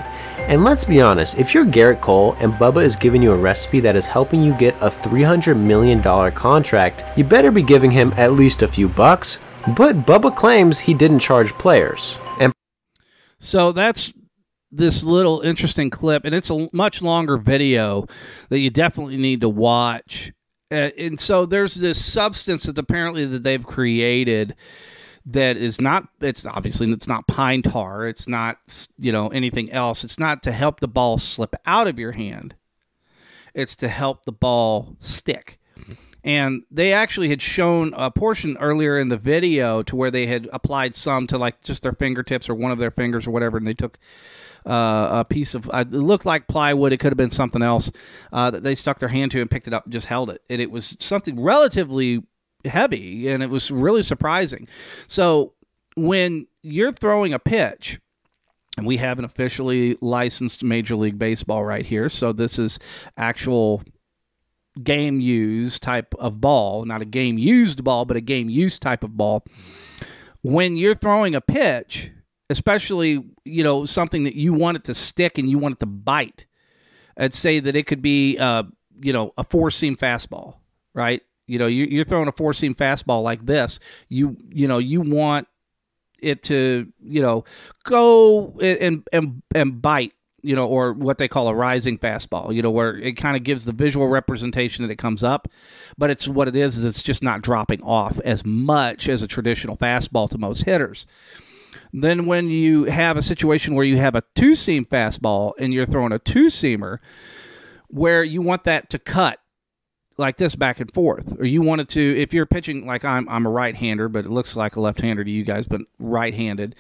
And 0.48 0.64
let's 0.64 0.84
be 0.84 1.02
honest, 1.02 1.38
if 1.38 1.54
you're 1.54 1.68
Gerrit 1.68 2.02
Cole 2.02 2.36
and 2.40 2.52
Bubba 2.54 2.84
is 2.84 2.96
giving 2.96 3.22
you 3.22 3.32
a 3.32 3.38
recipe 3.38 3.80
that 3.82 3.96
is 3.96 4.08
helping 4.08 4.42
you 4.42 4.56
get 4.56 4.74
a 4.78 4.90
$300 4.90 5.56
million 5.56 6.02
contract, 6.32 7.06
you 7.16 7.24
better 7.24 7.52
be 7.52 7.62
giving 7.62 7.92
him 7.92 8.12
at 8.18 8.34
least 8.34 8.64
a 8.64 8.68
few 8.68 8.90
bucks. 8.90 9.38
But 9.76 10.08
Bubba 10.08 10.36
claims 10.36 10.80
he 10.80 10.96
didn't 10.96 11.20
charge 11.20 11.54
players. 11.60 12.18
And 12.40 12.52
so 13.38 13.72
that's 13.72 14.16
this 14.72 15.04
little 15.04 15.42
interesting 15.42 15.92
clip, 15.92 16.26
and 16.26 16.34
it's 16.34 16.50
a 16.50 16.68
much 16.74 17.04
longer 17.04 17.38
video 17.38 18.08
that 18.50 18.58
you 18.58 18.72
definitely 18.72 19.18
need 19.18 19.42
to 19.42 19.50
watch 19.50 20.34
Uh, 20.74 20.90
and 20.98 21.20
so 21.20 21.46
there's 21.46 21.76
this 21.76 22.04
substance 22.04 22.64
that 22.64 22.80
apparently 22.80 23.26
that 23.26 23.44
they've 23.44 23.64
created 23.64 24.56
that 25.26 25.56
is 25.56 25.80
not 25.80 26.08
it's 26.20 26.48
obviously 26.48 26.92
it's 26.92 27.08
not 27.08 27.28
pine 27.28 27.62
tar. 27.62 28.08
It's 28.08 28.28
not 28.28 28.58
you 28.98 29.12
know 29.12 29.28
anything 29.28 29.72
else. 29.72 30.04
It's 30.04 30.18
not 30.18 30.42
to 30.44 30.52
help 30.52 30.80
the 30.80 30.88
ball 30.88 31.20
slip 31.20 31.56
out 31.68 31.88
of 31.88 32.00
your 32.00 32.14
hand. 32.14 32.56
It's 33.54 33.76
to 33.78 33.88
help 33.88 34.26
the 34.26 34.32
ball 34.32 34.96
stick 35.00 35.60
and 36.24 36.64
they 36.72 36.94
actually 36.94 37.30
had 37.30 37.42
shown 37.42 37.94
a 37.96 38.10
portion 38.10 38.58
earlier 38.60 38.98
in 38.98 39.10
the 39.10 39.18
video 39.18 39.84
to 39.84 39.96
where 39.96 40.12
they 40.12 40.26
had 40.26 40.50
applied 40.54 40.96
some 40.96 41.28
to 41.28 41.38
like 41.38 41.62
just 41.62 41.84
their 41.84 41.94
fingertips 41.94 42.50
or 42.50 42.56
one 42.56 42.72
of 42.72 42.80
their 42.80 42.92
fingers 42.92 43.28
or 43.28 43.32
whatever 43.32 43.58
and 43.58 43.68
they 43.68 43.74
took 43.74 43.98
uh, 44.66 45.10
a 45.12 45.26
piece 45.26 45.56
of 45.56 45.70
uh, 45.70 45.84
it 45.86 45.92
looked 45.92 46.26
like 46.26 46.48
plywood 46.48 46.94
it 46.94 46.98
could 46.98 47.12
have 47.12 47.18
been 47.18 47.30
something 47.30 47.62
else 47.62 47.92
uh, 48.32 48.50
that 48.50 48.64
they 48.64 48.76
stuck 48.76 49.00
their 49.00 49.10
hand 49.10 49.32
to 49.32 49.42
and 49.42 49.52
picked 49.52 49.68
it 49.68 49.74
up 49.74 49.84
and 49.84 49.94
just 49.94 50.08
held 50.08 50.30
it 50.30 50.42
and 50.50 50.62
it 50.62 50.72
was 50.72 50.96
something 51.00 51.40
relatively 51.42 52.24
heavy 52.66 53.28
and 53.28 53.44
it 53.44 53.50
was 53.50 53.70
really 53.72 54.02
surprising 54.02 54.68
so 55.08 55.54
when 55.96 56.48
you're 56.62 56.94
throwing 56.94 57.34
a 57.34 57.40
pitch 57.40 58.00
and 58.78 58.88
we 58.88 58.98
have 58.98 59.20
an 59.20 59.26
officially 59.26 59.98
licensed 60.02 60.64
Major 60.64 60.96
League 60.96 61.20
Baseball 61.20 61.64
right 61.64 61.86
here. 61.86 62.10
So 62.10 62.34
this 62.34 62.58
is 62.58 62.80
actual 63.18 63.84
game 64.82 65.20
use 65.20 65.80
type 65.80 66.14
of 66.20 66.42
ball, 66.42 66.86
not 66.86 67.02
a 67.02 67.06
game 67.06 67.38
used 67.38 67.84
ball, 67.84 68.06
but 68.06 68.18
a 68.18 68.22
game 68.22 68.50
use 68.50 68.80
type 68.80 69.04
of 69.04 69.16
ball. 69.16 69.46
When 70.42 70.76
you're 70.76 70.96
throwing 70.96 71.36
a 71.36 71.42
pitch, 71.42 72.12
especially, 72.50 73.24
you 73.46 73.64
know, 73.64 73.86
something 73.86 74.24
that 74.24 74.36
you 74.36 74.54
want 74.54 74.78
it 74.78 74.84
to 74.86 74.94
stick 74.94 75.38
and 75.38 75.50
you 75.50 75.58
want 75.58 75.76
it 75.76 75.80
to 75.80 75.86
bite, 75.86 76.46
I'd 77.18 77.34
say 77.34 77.60
that 77.60 77.76
it 77.76 77.88
could 77.88 78.02
be, 78.02 78.38
uh, 78.38 78.64
you 79.02 79.14
know, 79.14 79.34
a 79.38 79.44
four 79.44 79.72
seam 79.72 79.96
fastball, 79.96 80.58
right? 80.94 81.22
You 81.48 81.60
know, 81.60 81.68
you, 81.68 81.86
you're 81.86 82.06
throwing 82.06 82.28
a 82.28 82.32
four 82.32 82.54
seam 82.54 82.74
fastball 82.74 83.24
like 83.24 83.46
this. 83.46 83.80
You, 84.10 84.38
you 84.50 84.68
know, 84.68 84.80
you 84.80 85.02
want 85.02 85.48
it 86.22 86.44
to, 86.44 86.92
you 87.02 87.22
know, 87.22 87.44
go 87.84 88.58
and 88.62 89.04
and 89.12 89.44
and 89.54 89.82
bite 89.82 90.14
you 90.44 90.56
know, 90.56 90.68
or 90.68 90.94
what 90.94 91.18
they 91.18 91.28
call 91.28 91.48
a 91.48 91.56
rising 91.56 91.98
fastball, 91.98 92.54
you 92.54 92.62
know, 92.62 92.70
where 92.70 92.98
it 92.98 93.14
kind 93.14 93.36
of 93.36 93.44
gives 93.44 93.66
the 93.66 93.72
visual 93.72 94.08
representation 94.08 94.86
that 94.86 94.92
it 94.92 94.98
comes 94.98 95.24
up, 95.24 95.48
but 95.98 96.10
it's 96.10 96.28
what 96.28 96.48
it 96.48 96.56
is 96.56 96.78
is 96.78 96.84
it's 96.84 97.02
just 97.02 97.24
not 97.24 97.42
dropping 97.42 97.82
off 97.82 98.20
as 98.20 98.46
much 98.46 99.08
as 99.08 99.22
a 99.22 99.28
traditional 99.28 99.78
fastball 99.78 100.30
to 100.30 100.38
most 100.38 100.64
hitters. 100.64 101.08
Then 101.94 102.26
when 102.26 102.50
you 102.50 102.86
have 102.86 103.18
a 103.18 103.22
situation 103.22 103.76
where 103.76 103.86
you 103.86 103.98
have 103.98 104.16
a 104.16 104.24
two 104.36 104.54
seam 104.54 104.84
fastball 104.84 105.54
and 105.58 105.74
you're 105.74 105.86
throwing 105.86 106.12
a 106.12 106.20
two 106.20 106.48
seamer, 106.48 107.00
where 107.88 108.24
you 108.24 108.42
want 108.42 108.64
that 108.64 108.90
to 108.90 109.00
cut 109.00 109.40
like 110.18 110.38
this 110.38 110.56
back 110.56 110.80
and 110.80 110.94
forth, 110.94 111.40
or 111.40 111.46
you 111.46 111.62
want 111.62 111.82
it 111.82 111.90
to 111.90 112.02
if 112.02 112.34
you're 112.34 112.46
pitching 112.46 112.86
like 112.86 113.06
I'm 113.06 113.30
I'm 113.30 113.46
a 113.46 113.50
right 113.50 113.76
hander, 113.76 114.10
but 114.10 114.26
it 114.26 114.32
looks 114.32 114.56
like 114.56 114.76
a 114.76 114.82
left 114.82 115.02
hander 115.02 115.24
to 115.24 115.32
you 115.32 115.44
guys, 115.44 115.68
but 115.68 115.82
right 116.00 116.34
handed. 116.34 116.76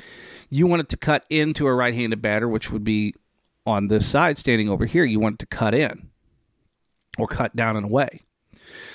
You 0.49 0.67
want 0.67 0.81
it 0.81 0.89
to 0.89 0.97
cut 0.97 1.25
into 1.29 1.67
a 1.67 1.73
right 1.73 1.93
handed 1.93 2.21
batter, 2.21 2.47
which 2.47 2.71
would 2.71 2.83
be 2.83 3.15
on 3.65 3.87
this 3.87 4.05
side 4.05 4.37
standing 4.37 4.69
over 4.69 4.85
here, 4.85 5.05
you 5.05 5.19
want 5.19 5.35
it 5.35 5.39
to 5.39 5.45
cut 5.45 5.73
in 5.73 6.09
or 7.17 7.27
cut 7.27 7.55
down 7.55 7.75
and 7.75 7.85
away. 7.85 8.21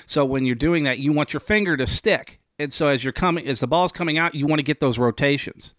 So 0.05 0.25
when 0.25 0.45
you're 0.45 0.55
doing 0.55 0.83
that, 0.83 0.99
you 0.99 1.11
want 1.11 1.33
your 1.33 1.39
finger 1.39 1.77
to 1.77 1.87
stick. 1.87 2.39
And 2.57 2.73
so 2.73 2.87
as 2.87 3.03
you're 3.03 3.13
coming 3.13 3.47
as 3.47 3.61
the 3.61 3.67
ball's 3.67 3.91
coming 3.91 4.17
out, 4.17 4.35
you 4.35 4.45
want 4.45 4.59
to 4.59 4.63
get 4.63 4.79
those 4.79 4.99
rotations. 4.99 5.75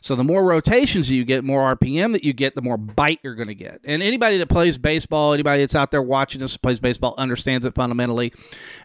So 0.00 0.14
the 0.14 0.24
more 0.24 0.44
rotations 0.44 1.10
you 1.10 1.24
get, 1.24 1.42
more 1.44 1.74
RPM 1.74 2.12
that 2.12 2.22
you 2.22 2.32
get, 2.32 2.54
the 2.54 2.62
more 2.62 2.76
bite 2.76 3.20
you're 3.22 3.34
going 3.34 3.48
to 3.48 3.54
get. 3.54 3.80
And 3.84 4.02
anybody 4.02 4.38
that 4.38 4.48
plays 4.48 4.78
baseball, 4.78 5.32
anybody 5.32 5.62
that's 5.62 5.74
out 5.74 5.90
there 5.90 6.02
watching 6.02 6.40
this 6.40 6.56
plays 6.56 6.80
baseball 6.80 7.14
understands 7.16 7.64
it 7.64 7.74
fundamentally. 7.74 8.32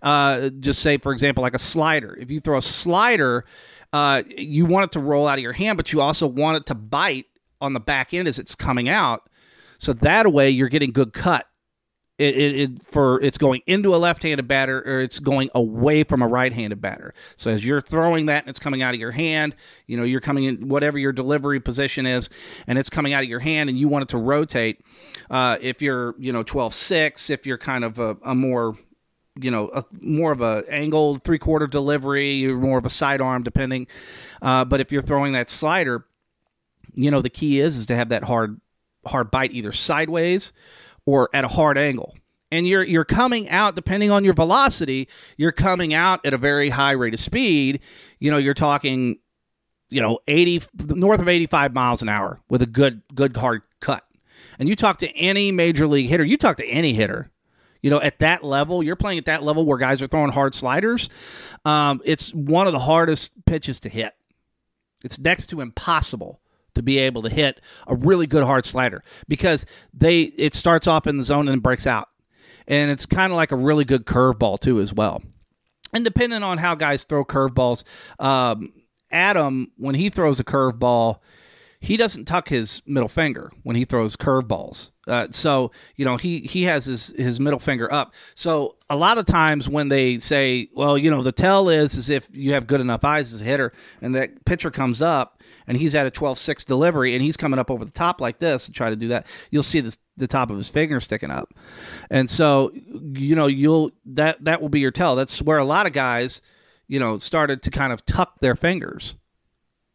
Uh, 0.01 0.49
just 0.59 0.81
say, 0.81 0.97
for 0.97 1.11
example, 1.11 1.41
like 1.41 1.53
a 1.53 1.59
slider. 1.59 2.17
If 2.19 2.31
you 2.31 2.39
throw 2.39 2.57
a 2.57 2.61
slider, 2.61 3.45
uh, 3.93 4.23
you 4.37 4.65
want 4.65 4.85
it 4.85 4.91
to 4.93 4.99
roll 4.99 5.27
out 5.27 5.37
of 5.37 5.43
your 5.43 5.53
hand, 5.53 5.77
but 5.77 5.91
you 5.91 6.01
also 6.01 6.27
want 6.27 6.57
it 6.57 6.65
to 6.67 6.75
bite 6.75 7.25
on 7.59 7.73
the 7.73 7.79
back 7.79 8.13
end 8.13 8.27
as 8.27 8.39
it's 8.39 8.55
coming 8.55 8.89
out. 8.89 9.29
So 9.81 9.93
that 9.93 10.31
way 10.31 10.51
you're 10.51 10.69
getting 10.69 10.91
good 10.91 11.11
cut. 11.11 11.47
It, 12.17 12.37
it, 12.37 12.55
it, 12.55 12.85
for 12.85 13.19
it's 13.21 13.39
going 13.39 13.61
into 13.65 13.95
a 13.95 13.97
left-handed 13.97 14.47
batter 14.47 14.79
or 14.85 14.99
it's 14.99 15.17
going 15.17 15.49
away 15.55 16.03
from 16.03 16.21
a 16.21 16.27
right-handed 16.27 16.79
batter. 16.79 17.15
So 17.35 17.49
as 17.49 17.65
you're 17.65 17.81
throwing 17.81 18.27
that 18.27 18.43
and 18.43 18.49
it's 18.49 18.59
coming 18.59 18.83
out 18.83 18.93
of 18.93 18.99
your 18.99 19.09
hand, 19.09 19.55
you 19.87 19.97
know 19.97 20.03
you're 20.03 20.21
coming 20.21 20.43
in 20.43 20.69
whatever 20.69 20.99
your 20.99 21.13
delivery 21.13 21.59
position 21.59 22.05
is, 22.05 22.29
and 22.67 22.77
it's 22.77 22.91
coming 22.91 23.13
out 23.13 23.23
of 23.23 23.29
your 23.29 23.39
hand, 23.39 23.71
and 23.71 23.79
you 23.79 23.87
want 23.87 24.03
it 24.03 24.09
to 24.09 24.19
rotate. 24.19 24.81
Uh, 25.31 25.57
if 25.61 25.81
you're 25.81 26.13
you 26.19 26.31
know 26.31 26.43
12-6, 26.43 27.31
if 27.31 27.47
you're 27.47 27.57
kind 27.57 27.83
of 27.83 27.97
a, 27.97 28.15
a 28.23 28.35
more 28.35 28.75
you 29.41 29.49
know, 29.49 29.69
a, 29.69 29.83
more 29.99 30.31
of 30.31 30.41
a 30.41 30.63
angled 30.69 31.23
three 31.23 31.39
quarter 31.39 31.65
delivery, 31.65 32.33
you're 32.33 32.57
more 32.57 32.77
of 32.77 32.85
a 32.85 32.89
sidearm, 32.89 33.41
depending. 33.41 33.87
Uh, 34.43 34.63
but 34.63 34.79
if 34.79 34.91
you're 34.91 35.01
throwing 35.01 35.33
that 35.33 35.49
slider, 35.49 36.05
you 36.93 37.09
know, 37.09 37.21
the 37.21 37.29
key 37.29 37.59
is 37.59 37.77
is 37.77 37.85
to 37.87 37.95
have 37.95 38.09
that 38.09 38.23
hard 38.23 38.59
hard 39.05 39.31
bite 39.31 39.51
either 39.51 39.71
sideways 39.71 40.53
or 41.05 41.29
at 41.33 41.43
a 41.43 41.47
hard 41.47 41.77
angle. 41.77 42.15
And 42.51 42.67
you're 42.67 42.83
you're 42.83 43.05
coming 43.05 43.49
out 43.49 43.75
depending 43.75 44.11
on 44.11 44.25
your 44.25 44.33
velocity, 44.33 45.07
you're 45.37 45.53
coming 45.53 45.93
out 45.93 46.25
at 46.25 46.33
a 46.33 46.37
very 46.37 46.69
high 46.69 46.91
rate 46.91 47.13
of 47.13 47.19
speed. 47.19 47.79
You 48.19 48.29
know, 48.29 48.37
you're 48.37 48.53
talking 48.53 49.19
you 49.91 50.01
know, 50.01 50.19
80 50.27 50.63
north 50.87 51.19
of 51.19 51.27
85 51.27 51.73
miles 51.73 52.01
an 52.01 52.09
hour 52.09 52.41
with 52.49 52.63
a 52.63 52.65
good 52.65 53.03
good 53.13 53.35
hard 53.35 53.61
cut. 53.79 54.03
And 54.57 54.67
you 54.67 54.75
talk 54.75 54.97
to 54.99 55.09
any 55.11 55.51
major 55.51 55.85
league 55.85 56.07
hitter, 56.07 56.23
you 56.23 56.37
talk 56.37 56.57
to 56.57 56.65
any 56.65 56.93
hitter, 56.93 57.29
you 57.81 57.89
know, 57.89 58.01
at 58.01 58.19
that 58.19 58.43
level, 58.43 58.81
you're 58.81 58.95
playing 58.95 59.19
at 59.19 59.25
that 59.25 59.43
level 59.43 59.65
where 59.65 59.77
guys 59.77 60.01
are 60.01 60.07
throwing 60.07 60.31
hard 60.31 60.55
sliders. 60.55 61.09
Um, 61.65 62.01
it's 62.05 62.33
one 62.33 62.67
of 62.67 62.73
the 62.73 62.79
hardest 62.79 63.31
pitches 63.45 63.81
to 63.81 63.89
hit. 63.89 64.13
It's 65.03 65.19
next 65.19 65.47
to 65.47 65.61
impossible 65.61 66.39
to 66.75 66.81
be 66.81 66.97
able 66.99 67.21
to 67.23 67.29
hit 67.29 67.61
a 67.87 67.95
really 67.95 68.27
good 68.27 68.43
hard 68.43 68.65
slider 68.65 69.03
because 69.27 69.65
they 69.93 70.21
it 70.21 70.53
starts 70.53 70.87
off 70.87 71.07
in 71.07 71.17
the 71.17 71.23
zone 71.23 71.47
and 71.47 71.63
breaks 71.63 71.87
out. 71.87 72.09
And 72.67 72.91
it's 72.91 73.05
kind 73.05 73.31
of 73.31 73.37
like 73.37 73.51
a 73.51 73.57
really 73.57 73.85
good 73.85 74.05
curveball 74.05 74.59
too 74.59 74.79
as 74.79 74.93
well. 74.93 75.21
And 75.93 76.05
depending 76.05 76.43
on 76.43 76.57
how 76.57 76.75
guys 76.75 77.03
throw 77.03 77.25
curveballs, 77.25 77.83
um, 78.19 78.71
Adam 79.11 79.71
when 79.77 79.95
he 79.95 80.09
throws 80.09 80.39
a 80.39 80.43
curveball, 80.43 81.19
he 81.81 81.97
doesn't 81.97 82.25
tuck 82.25 82.47
his 82.47 82.81
middle 82.85 83.09
finger 83.09 83.51
when 83.63 83.75
he 83.75 83.85
throws 83.85 84.15
curveballs. 84.15 84.91
Uh, 85.07 85.27
so 85.31 85.71
you 85.95 86.05
know 86.05 86.15
he 86.15 86.39
he 86.41 86.63
has 86.63 86.85
his 86.85 87.07
his 87.17 87.39
middle 87.39 87.59
finger 87.59 87.91
up. 87.91 88.13
So 88.35 88.77
a 88.89 88.95
lot 88.95 89.17
of 89.17 89.25
times 89.25 89.67
when 89.67 89.89
they 89.89 90.17
say, 90.17 90.69
well, 90.73 90.97
you 90.97 91.09
know, 91.09 91.23
the 91.23 91.31
tell 91.31 91.69
is 91.69 91.95
is 91.95 92.09
if 92.09 92.29
you 92.31 92.53
have 92.53 92.67
good 92.67 92.81
enough 92.81 93.03
eyes 93.03 93.33
as 93.33 93.41
a 93.41 93.43
hitter, 93.43 93.73
and 93.99 94.13
that 94.15 94.45
pitcher 94.45 94.69
comes 94.69 95.01
up 95.01 95.40
and 95.71 95.79
he's 95.79 95.95
at 95.95 96.05
a 96.05 96.11
12-6 96.11 96.65
delivery 96.65 97.13
and 97.13 97.23
he's 97.23 97.37
coming 97.37 97.57
up 97.57 97.71
over 97.71 97.85
the 97.85 97.91
top 97.91 98.19
like 98.19 98.39
this 98.39 98.65
and 98.65 98.75
try 98.75 98.89
to 98.89 98.95
do 98.97 99.07
that, 99.07 99.25
you'll 99.51 99.63
see 99.63 99.79
the 99.79 99.95
the 100.17 100.27
top 100.27 100.51
of 100.51 100.57
his 100.57 100.67
finger 100.67 100.99
sticking 100.99 101.31
up. 101.31 101.53
And 102.09 102.29
so, 102.29 102.73
you 103.13 103.37
know, 103.37 103.47
you'll 103.47 103.91
that 104.07 104.43
that 104.43 104.61
will 104.61 104.67
be 104.67 104.81
your 104.81 104.91
tell. 104.91 105.15
That's 105.15 105.41
where 105.41 105.59
a 105.59 105.63
lot 105.63 105.87
of 105.87 105.93
guys, 105.93 106.41
you 106.89 106.99
know, 106.99 107.17
started 107.19 107.61
to 107.61 107.71
kind 107.71 107.93
of 107.93 108.03
tuck 108.05 108.41
their 108.41 108.57
fingers. 108.57 109.15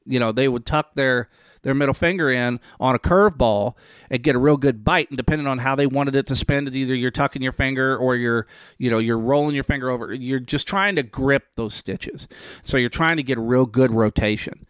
You 0.07 0.19
know, 0.19 0.33
they 0.33 0.49
would 0.49 0.65
tuck 0.65 0.95
their 0.95 1.29
their 1.61 1.75
middle 1.75 1.93
finger 1.93 2.31
in 2.31 2.59
on 2.81 2.95
a 2.95 2.99
curveball 2.99 3.77
and 4.09 4.23
get 4.23 4.35
a 4.35 4.39
real 4.39 4.57
good 4.57 4.83
bite. 4.83 5.11
And 5.11 5.19
depending 5.19 5.47
on 5.47 5.59
how 5.59 5.75
they 5.75 5.87
wanted 5.87 6.15
it 6.15 6.27
to 6.29 6.37
spin, 6.37 6.75
either 6.75 6.95
you're 6.95 7.11
tucking 7.11 7.43
your 7.43 7.53
finger 7.53 7.99
or 7.99 8.17
you're, 8.17 8.47
you 8.79 8.89
know, 8.89 8.99
you're 8.99 9.19
rolling 9.19 9.55
your 9.55 9.65
finger 9.65 9.91
over. 9.91 10.15
You're 10.15 10.41
just 10.41 10.67
trying 10.67 10.97
to 10.97 11.03
grip 11.03 11.49
those 11.57 11.75
stitches. 11.75 12.29
So 12.63 12.79
you're 12.79 12.89
trying 12.89 13.19
to 13.19 13.23
get 13.23 13.37
a 13.37 13.43
real 13.43 13.67
good 13.67 13.93
rotation. 13.93 14.67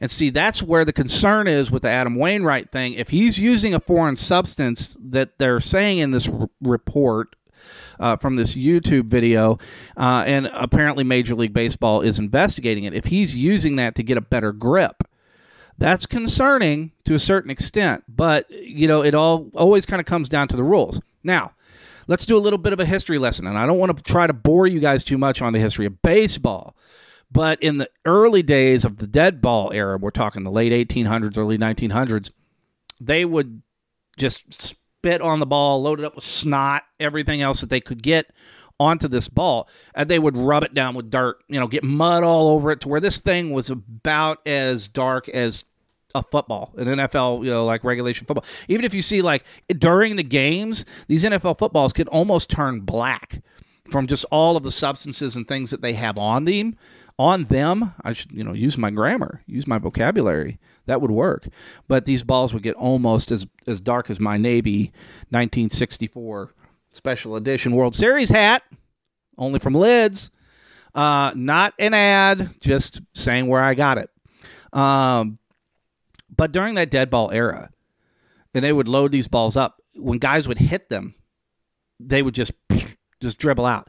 And 0.00 0.10
see, 0.10 0.30
that's 0.30 0.62
where 0.62 0.84
the 0.84 0.92
concern 0.92 1.46
is 1.46 1.70
with 1.70 1.82
the 1.82 1.90
Adam 1.90 2.16
Wainwright 2.16 2.70
thing. 2.70 2.94
If 2.94 3.08
he's 3.08 3.38
using 3.38 3.74
a 3.74 3.80
foreign 3.80 4.16
substance 4.16 4.96
that 5.00 5.38
they're 5.38 5.60
saying 5.60 5.98
in 5.98 6.10
this 6.10 6.28
r- 6.28 6.48
report 6.60 7.36
uh, 7.98 8.16
from 8.16 8.36
this 8.36 8.54
YouTube 8.56 9.06
video, 9.06 9.58
uh, 9.96 10.24
and 10.26 10.50
apparently 10.52 11.04
Major 11.04 11.34
League 11.34 11.52
Baseball 11.52 12.00
is 12.00 12.18
investigating 12.18 12.84
it. 12.84 12.94
If 12.94 13.06
he's 13.06 13.36
using 13.36 13.76
that 13.76 13.94
to 13.94 14.02
get 14.02 14.18
a 14.18 14.22
better 14.22 14.52
grip, 14.52 15.04
that's 15.78 16.06
concerning 16.06 16.92
to 17.04 17.14
a 17.14 17.18
certain 17.18 17.50
extent. 17.50 18.04
But 18.08 18.50
you 18.50 18.88
know, 18.88 19.02
it 19.02 19.14
all 19.14 19.48
always 19.54 19.86
kind 19.86 20.00
of 20.00 20.06
comes 20.06 20.28
down 20.28 20.48
to 20.48 20.56
the 20.56 20.64
rules. 20.64 21.00
Now, 21.22 21.52
let's 22.06 22.26
do 22.26 22.36
a 22.36 22.38
little 22.38 22.58
bit 22.58 22.72
of 22.72 22.80
a 22.80 22.84
history 22.84 23.18
lesson, 23.18 23.46
and 23.46 23.58
I 23.58 23.66
don't 23.66 23.78
want 23.78 23.96
to 23.96 24.02
try 24.02 24.26
to 24.26 24.32
bore 24.32 24.66
you 24.66 24.80
guys 24.80 25.04
too 25.04 25.18
much 25.18 25.42
on 25.42 25.52
the 25.52 25.58
history 25.58 25.86
of 25.86 26.02
baseball. 26.02 26.76
But 27.34 27.60
in 27.60 27.78
the 27.78 27.90
early 28.06 28.44
days 28.44 28.84
of 28.84 28.98
the 28.98 29.08
dead 29.08 29.40
ball 29.40 29.72
era, 29.72 29.98
we're 29.98 30.10
talking 30.10 30.44
the 30.44 30.52
late 30.52 30.70
1800s, 30.72 31.36
early 31.36 31.58
1900s, 31.58 32.30
they 33.00 33.24
would 33.24 33.60
just 34.16 34.44
spit 34.52 35.20
on 35.20 35.40
the 35.40 35.46
ball, 35.46 35.82
load 35.82 35.98
it 35.98 36.06
up 36.06 36.14
with 36.14 36.22
snot, 36.22 36.84
everything 37.00 37.42
else 37.42 37.60
that 37.60 37.70
they 37.70 37.80
could 37.80 38.04
get 38.04 38.32
onto 38.78 39.08
this 39.08 39.28
ball, 39.28 39.68
and 39.96 40.08
they 40.08 40.20
would 40.20 40.36
rub 40.36 40.62
it 40.62 40.74
down 40.74 40.94
with 40.94 41.10
dirt, 41.10 41.42
you 41.48 41.58
know, 41.58 41.66
get 41.66 41.82
mud 41.82 42.22
all 42.22 42.50
over 42.50 42.70
it 42.70 42.80
to 42.82 42.88
where 42.88 43.00
this 43.00 43.18
thing 43.18 43.50
was 43.50 43.68
about 43.68 44.38
as 44.46 44.88
dark 44.88 45.28
as 45.28 45.64
a 46.14 46.22
football, 46.22 46.72
an 46.76 46.86
NFL, 46.86 47.44
you 47.44 47.50
know, 47.50 47.64
like 47.64 47.82
regulation 47.82 48.26
football. 48.28 48.44
Even 48.68 48.84
if 48.84 48.94
you 48.94 49.02
see 49.02 49.22
like 49.22 49.44
during 49.76 50.14
the 50.14 50.22
games, 50.22 50.84
these 51.08 51.24
NFL 51.24 51.58
footballs 51.58 51.92
could 51.92 52.06
almost 52.08 52.48
turn 52.48 52.80
black 52.80 53.42
from 53.90 54.06
just 54.06 54.24
all 54.30 54.56
of 54.56 54.62
the 54.62 54.70
substances 54.70 55.34
and 55.34 55.48
things 55.48 55.70
that 55.70 55.82
they 55.82 55.94
have 55.94 56.16
on 56.16 56.44
them. 56.44 56.76
On 57.16 57.44
them, 57.44 57.94
I 58.02 58.12
should 58.12 58.32
you 58.32 58.42
know 58.42 58.52
use 58.52 58.76
my 58.76 58.90
grammar, 58.90 59.42
use 59.46 59.66
my 59.66 59.78
vocabulary. 59.78 60.58
That 60.86 61.00
would 61.00 61.12
work. 61.12 61.46
But 61.86 62.06
these 62.06 62.24
balls 62.24 62.52
would 62.52 62.62
get 62.64 62.74
almost 62.74 63.30
as 63.30 63.46
as 63.66 63.80
dark 63.80 64.10
as 64.10 64.18
my 64.18 64.36
Navy 64.36 64.92
1964 65.30 66.52
Special 66.90 67.36
Edition 67.36 67.74
World 67.74 67.94
Series 67.94 68.30
hat, 68.30 68.62
only 69.38 69.58
from 69.58 69.74
Lids. 69.74 70.30
Uh, 70.94 71.32
not 71.34 71.74
an 71.78 71.92
ad, 71.92 72.54
just 72.60 73.00
saying 73.14 73.48
where 73.48 73.62
I 73.62 73.74
got 73.74 73.98
it. 73.98 74.10
Um, 74.72 75.38
but 76.36 76.52
during 76.52 76.74
that 76.76 76.90
dead 76.90 77.10
ball 77.10 77.30
era, 77.30 77.70
and 78.54 78.64
they 78.64 78.72
would 78.72 78.88
load 78.88 79.12
these 79.12 79.28
balls 79.28 79.56
up, 79.56 79.80
when 79.96 80.18
guys 80.18 80.46
would 80.46 80.58
hit 80.58 80.88
them, 80.88 81.14
they 82.00 82.22
would 82.22 82.34
just 82.34 82.52
just 83.20 83.38
dribble 83.38 83.66
out. 83.66 83.88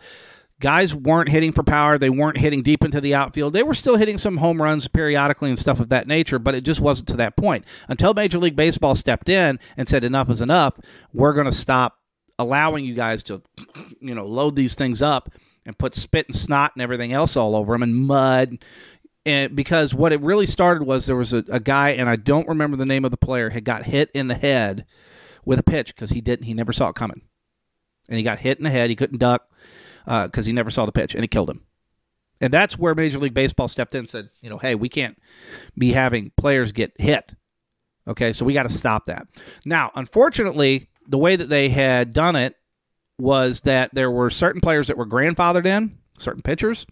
Guys 0.62 0.96
weren't 0.96 1.30
hitting 1.30 1.52
for 1.52 1.64
power. 1.64 1.98
They 1.98 2.10
weren't 2.10 2.38
hitting 2.38 2.64
deep 2.64 2.86
into 2.86 3.02
the 3.02 3.14
outfield. 3.14 3.52
They 3.52 3.64
were 3.64 3.74
still 3.74 3.98
hitting 3.98 4.18
some 4.18 4.38
home 4.38 4.62
runs 4.62 4.88
periodically 4.88 5.50
and 5.50 5.60
stuff 5.60 5.82
of 5.82 5.90
that 5.90 6.08
nature, 6.08 6.40
but 6.40 6.56
it 6.56 6.62
just 6.62 6.80
wasn't 6.80 7.10
to 7.10 7.18
that 7.18 7.36
point. 7.36 7.66
Until 7.90 8.14
Major 8.14 8.40
League 8.40 8.56
Baseball 8.56 8.96
stepped 8.96 9.28
in 9.28 9.60
and 9.76 9.88
said, 9.88 10.06
enough 10.06 10.30
is 10.30 10.42
enough, 10.42 10.80
we're 11.14 11.34
going 11.34 11.46
to 11.46 11.52
stop 11.52 12.00
allowing 12.40 12.86
you 12.86 12.94
guys 12.94 13.22
to, 13.24 13.42
you 14.00 14.16
know, 14.16 14.26
load 14.26 14.56
these 14.56 14.76
things 14.76 15.02
up 15.02 15.30
and 15.66 15.78
put 15.78 15.94
spit 15.94 16.28
and 16.28 16.36
snot 16.36 16.72
and 16.76 16.82
everything 16.82 17.12
else 17.12 17.36
all 17.36 17.56
over 17.56 17.74
them 17.74 17.84
and 17.84 17.96
mud. 17.96 18.64
And 19.26 19.56
because 19.56 19.94
what 19.94 20.14
it 20.14 20.22
really 20.22 20.46
started 20.46 20.86
was 20.86 21.06
there 21.06 21.16
was 21.18 21.34
a, 21.34 21.44
a 21.50 21.60
guy, 21.60 21.92
and 21.92 22.08
I 22.08 22.16
don't 22.16 22.48
remember 22.48 22.78
the 22.78 22.86
name 22.86 23.04
of 23.04 23.12
the 23.12 23.18
player, 23.18 23.50
had 23.50 23.66
got 23.66 23.84
hit 23.84 24.10
in 24.14 24.30
the 24.30 24.36
head 24.36 24.86
with 25.44 25.60
a 25.60 25.64
pitch 25.64 25.94
because 25.94 26.12
he 26.12 26.22
didn't, 26.22 26.46
he 26.46 26.54
never 26.54 26.72
saw 26.72 26.90
it 26.90 26.96
coming. 26.96 27.22
And 28.08 28.18
he 28.18 28.24
got 28.24 28.40
hit 28.40 28.58
in 28.58 28.64
the 28.64 28.70
head. 28.70 28.90
He 28.90 28.96
couldn't 28.96 29.18
duck 29.18 29.50
because 30.06 30.46
uh, 30.46 30.48
he 30.48 30.54
never 30.54 30.70
saw 30.70 30.86
the 30.86 30.92
pitch 30.92 31.16
and 31.16 31.24
it 31.24 31.32
killed 31.32 31.50
him. 31.50 31.62
And 32.42 32.54
that's 32.54 32.78
where 32.78 32.94
Major 32.96 33.20
League 33.20 33.34
Baseball 33.34 33.68
stepped 33.68 33.96
in 33.96 34.00
and 34.00 34.10
said, 34.10 34.30
you 34.42 34.50
know, 34.50 34.58
hey, 34.58 34.76
we 34.76 34.90
can't 34.90 35.18
be 35.78 35.92
having 35.92 36.32
players 36.38 36.72
get 36.72 36.94
hit. 36.98 37.34
Okay, 38.08 38.34
so 38.34 38.46
we 38.46 38.54
got 38.54 38.64
to 38.64 38.70
stop 38.70 39.08
that. 39.08 39.28
Now, 39.66 39.92
unfortunately, 39.96 40.90
the 41.08 41.18
way 41.18 41.36
that 41.36 41.50
they 41.50 41.70
had 41.70 42.14
done 42.14 42.36
it 42.36 42.56
was 43.18 43.62
that 43.62 43.94
there 43.94 44.12
were 44.12 44.30
certain 44.30 44.62
players 44.62 44.88
that 44.88 44.98
were 44.98 45.08
grandfathered 45.08 45.66
in, 45.66 45.98
certain 46.20 46.42
pitchers, 46.42 46.86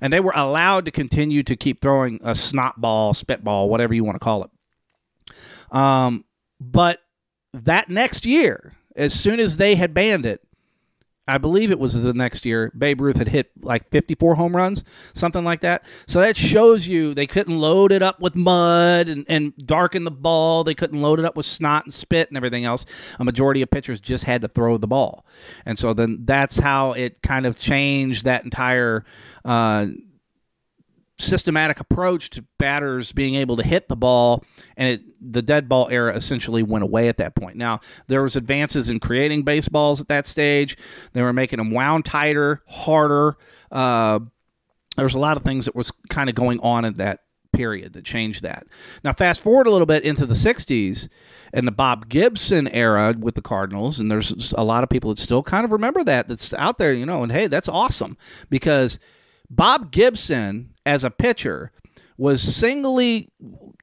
and 0.00 0.12
they 0.12 0.20
were 0.20 0.32
allowed 0.34 0.86
to 0.86 0.90
continue 0.90 1.42
to 1.44 1.54
keep 1.54 1.80
throwing 1.80 2.18
a 2.24 2.34
snot 2.34 2.80
ball, 2.80 3.14
spit 3.14 3.44
ball, 3.44 3.68
whatever 3.68 3.94
you 3.94 4.02
want 4.02 4.16
to 4.16 4.24
call 4.24 4.44
it. 4.44 4.50
Um, 5.76 6.24
but 6.58 6.98
that 7.52 7.88
next 7.88 8.26
year, 8.26 8.74
as 8.96 9.14
soon 9.14 9.38
as 9.38 9.56
they 9.56 9.76
had 9.76 9.94
banned 9.94 10.26
it, 10.26 10.40
I 11.30 11.38
believe 11.38 11.70
it 11.70 11.78
was 11.78 11.94
the 11.94 12.12
next 12.12 12.44
year, 12.44 12.72
Babe 12.76 13.00
Ruth 13.00 13.16
had 13.16 13.28
hit 13.28 13.52
like 13.62 13.88
54 13.90 14.34
home 14.34 14.56
runs, 14.56 14.84
something 15.12 15.44
like 15.44 15.60
that. 15.60 15.84
So 16.06 16.20
that 16.20 16.36
shows 16.36 16.88
you 16.88 17.14
they 17.14 17.26
couldn't 17.26 17.58
load 17.58 17.92
it 17.92 18.02
up 18.02 18.20
with 18.20 18.34
mud 18.34 19.08
and, 19.08 19.24
and 19.28 19.52
darken 19.64 20.04
the 20.04 20.10
ball. 20.10 20.64
They 20.64 20.74
couldn't 20.74 21.00
load 21.00 21.20
it 21.20 21.24
up 21.24 21.36
with 21.36 21.46
snot 21.46 21.84
and 21.84 21.94
spit 21.94 22.28
and 22.28 22.36
everything 22.36 22.64
else. 22.64 22.84
A 23.18 23.24
majority 23.24 23.62
of 23.62 23.70
pitchers 23.70 24.00
just 24.00 24.24
had 24.24 24.42
to 24.42 24.48
throw 24.48 24.76
the 24.76 24.88
ball. 24.88 25.24
And 25.64 25.78
so 25.78 25.94
then 25.94 26.24
that's 26.24 26.58
how 26.58 26.92
it 26.92 27.22
kind 27.22 27.46
of 27.46 27.58
changed 27.58 28.24
that 28.24 28.44
entire. 28.44 29.04
Uh, 29.44 29.86
systematic 31.20 31.80
approach 31.80 32.30
to 32.30 32.44
batters 32.58 33.12
being 33.12 33.34
able 33.34 33.56
to 33.56 33.62
hit 33.62 33.88
the 33.88 33.96
ball 33.96 34.44
and 34.76 34.88
it, 34.88 35.32
the 35.32 35.42
dead 35.42 35.68
ball 35.68 35.88
era 35.90 36.14
essentially 36.14 36.62
went 36.62 36.82
away 36.82 37.08
at 37.08 37.18
that 37.18 37.34
point. 37.34 37.56
Now 37.56 37.80
there 38.08 38.22
was 38.22 38.36
advances 38.36 38.88
in 38.88 39.00
creating 39.00 39.42
baseballs 39.42 40.00
at 40.00 40.08
that 40.08 40.26
stage. 40.26 40.76
They 41.12 41.22
were 41.22 41.32
making 41.32 41.58
them 41.58 41.70
wound 41.70 42.04
tighter 42.04 42.62
harder. 42.66 43.36
Uh, 43.70 44.20
there 44.96 45.04
was 45.04 45.14
a 45.14 45.20
lot 45.20 45.36
of 45.36 45.44
things 45.44 45.66
that 45.66 45.74
was 45.74 45.92
kind 46.08 46.28
of 46.28 46.34
going 46.34 46.60
on 46.60 46.84
in 46.84 46.94
that 46.94 47.20
period 47.52 47.92
that 47.94 48.04
changed 48.04 48.42
that. 48.42 48.66
Now 49.04 49.12
fast 49.12 49.42
forward 49.42 49.66
a 49.66 49.70
little 49.70 49.86
bit 49.86 50.04
into 50.04 50.24
the 50.24 50.34
60s 50.34 51.08
and 51.52 51.66
the 51.66 51.72
bob 51.72 52.08
gibson 52.08 52.68
era 52.68 53.14
with 53.18 53.34
the 53.34 53.42
cardinals 53.42 53.98
and 53.98 54.10
there's 54.10 54.52
a 54.56 54.62
lot 54.62 54.84
of 54.84 54.88
people 54.88 55.10
that 55.10 55.18
still 55.18 55.42
kind 55.42 55.64
of 55.64 55.72
remember 55.72 56.04
that 56.04 56.28
that's 56.28 56.54
out 56.54 56.78
there 56.78 56.92
you 56.92 57.04
know 57.04 57.24
and 57.24 57.32
hey 57.32 57.48
that's 57.48 57.68
awesome 57.68 58.16
because 58.50 59.00
Bob 59.50 59.90
Gibson, 59.90 60.69
as 60.90 61.04
a 61.04 61.10
pitcher, 61.10 61.70
was 62.18 62.42
singly, 62.42 63.30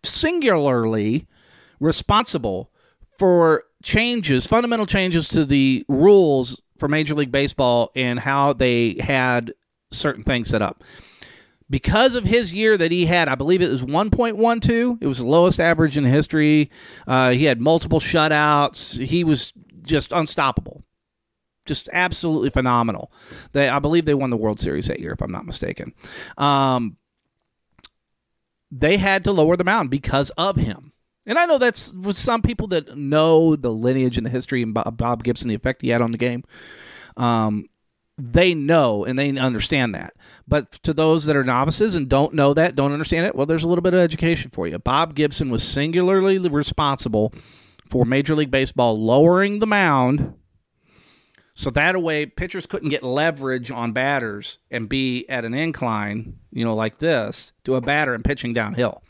singularly 0.04 1.26
responsible 1.80 2.70
for 3.18 3.64
changes, 3.82 4.46
fundamental 4.46 4.86
changes 4.86 5.30
to 5.30 5.46
the 5.46 5.86
rules 5.88 6.62
for 6.78 6.88
Major 6.90 7.16
League 7.16 7.32
Baseball 7.32 7.92
and 7.96 8.20
how 8.20 8.54
they 8.54 8.98
had 9.00 9.54
certain 9.90 10.24
things 10.24 10.50
set 10.50 10.62
up. 10.62 10.84
Because 11.70 12.16
of 12.16 12.26
his 12.26 12.54
year 12.54 12.78
that 12.78 12.92
he 12.92 13.06
had, 13.06 13.28
I 13.30 13.36
believe 13.36 13.62
it 13.62 13.72
was 13.72 13.86
1.12. 13.86 14.98
It 15.02 15.08
was 15.08 15.20
the 15.20 15.26
lowest 15.26 15.60
average 15.60 15.98
in 15.98 16.04
history. 16.04 16.70
Uh, 17.08 17.32
he 17.32 17.46
had 17.46 17.60
multiple 17.60 18.00
shutouts. 18.00 19.04
He 19.04 19.24
was 19.24 19.54
just 19.82 20.12
unstoppable 20.12 20.84
just 21.68 21.90
absolutely 21.94 22.50
phenomenal. 22.50 23.12
They, 23.52 23.70
I 23.70 23.80
believe 23.80 24.06
they 24.06 24.14
won 24.14 24.30
the 24.30 24.38
World 24.38 24.60
Series 24.60 24.88
that 24.88 25.00
year, 25.00 25.12
if 25.12 25.22
I'm 25.22 25.32
not 25.32 25.46
mistaken. 25.46 25.94
Um, 26.38 26.98
they 28.72 28.98
had 28.98 29.24
to 29.26 29.32
lower 29.32 29.56
the 29.56 29.64
mound 29.64 29.90
because 29.90 30.30
of 30.32 30.56
him. 30.56 30.92
And 31.26 31.38
I 31.38 31.46
know 31.46 31.58
that's 31.58 31.94
with 31.94 32.16
some 32.16 32.42
people 32.42 32.68
that 32.68 32.98
know 32.98 33.56
the 33.56 33.72
lineage 33.72 34.18
and 34.18 34.26
the 34.26 34.32
history 34.32 34.62
and 34.64 34.74
Bob 34.74 35.24
Gibson, 35.24 35.50
the 35.50 35.56
effect 35.56 35.82
he 35.82 35.90
had 35.90 36.02
on 36.02 36.12
the 36.12 36.18
game. 36.18 36.44
Um, 37.18 37.68
they 38.18 38.56
know 38.56 39.06
and 39.06 39.20
they 39.20 39.38
understand 39.38 39.94
that. 39.94 40.14
But 40.48 40.72
to 40.84 40.94
those 40.94 41.26
that 41.26 41.36
are 41.36 41.44
novices 41.44 41.96
and 41.96 42.10
don't 42.10 42.34
know 42.34 42.54
that, 42.54 42.76
don't 42.76 42.94
understand 42.94 43.26
it, 43.26 43.36
well, 43.36 43.46
there's 43.46 43.64
a 43.64 43.68
little 43.68 43.82
bit 43.82 43.94
of 43.94 44.00
education 44.00 44.52
for 44.52 44.68
you. 44.68 44.80
Bob 44.80 45.16
Gibson 45.16 45.50
was 45.50 45.64
singularly 45.64 46.40
responsible 46.40 47.34
for 47.90 48.06
Major 48.06 48.36
League 48.36 48.52
Baseball 48.52 49.00
lowering 49.00 49.60
the 49.60 49.68
mound 49.68 50.34
so 51.58 51.72
that 51.72 52.00
way, 52.00 52.28
pitchers 52.28 52.68
couldn't 52.68 52.90
get 52.90 53.02
leverage 53.02 53.72
on 53.72 53.92
batters 53.92 54.60
and 54.70 54.88
be 54.88 55.28
at 55.28 55.44
an 55.44 55.56
incline, 55.56 56.38
you 56.52 56.64
know, 56.64 56.76
like 56.76 57.00
this, 57.00 57.52
to 57.64 57.74
a 57.74 57.82
batter 57.82 58.14
and 58.14 58.24
pitching 58.24 58.54
downhill 58.54 59.02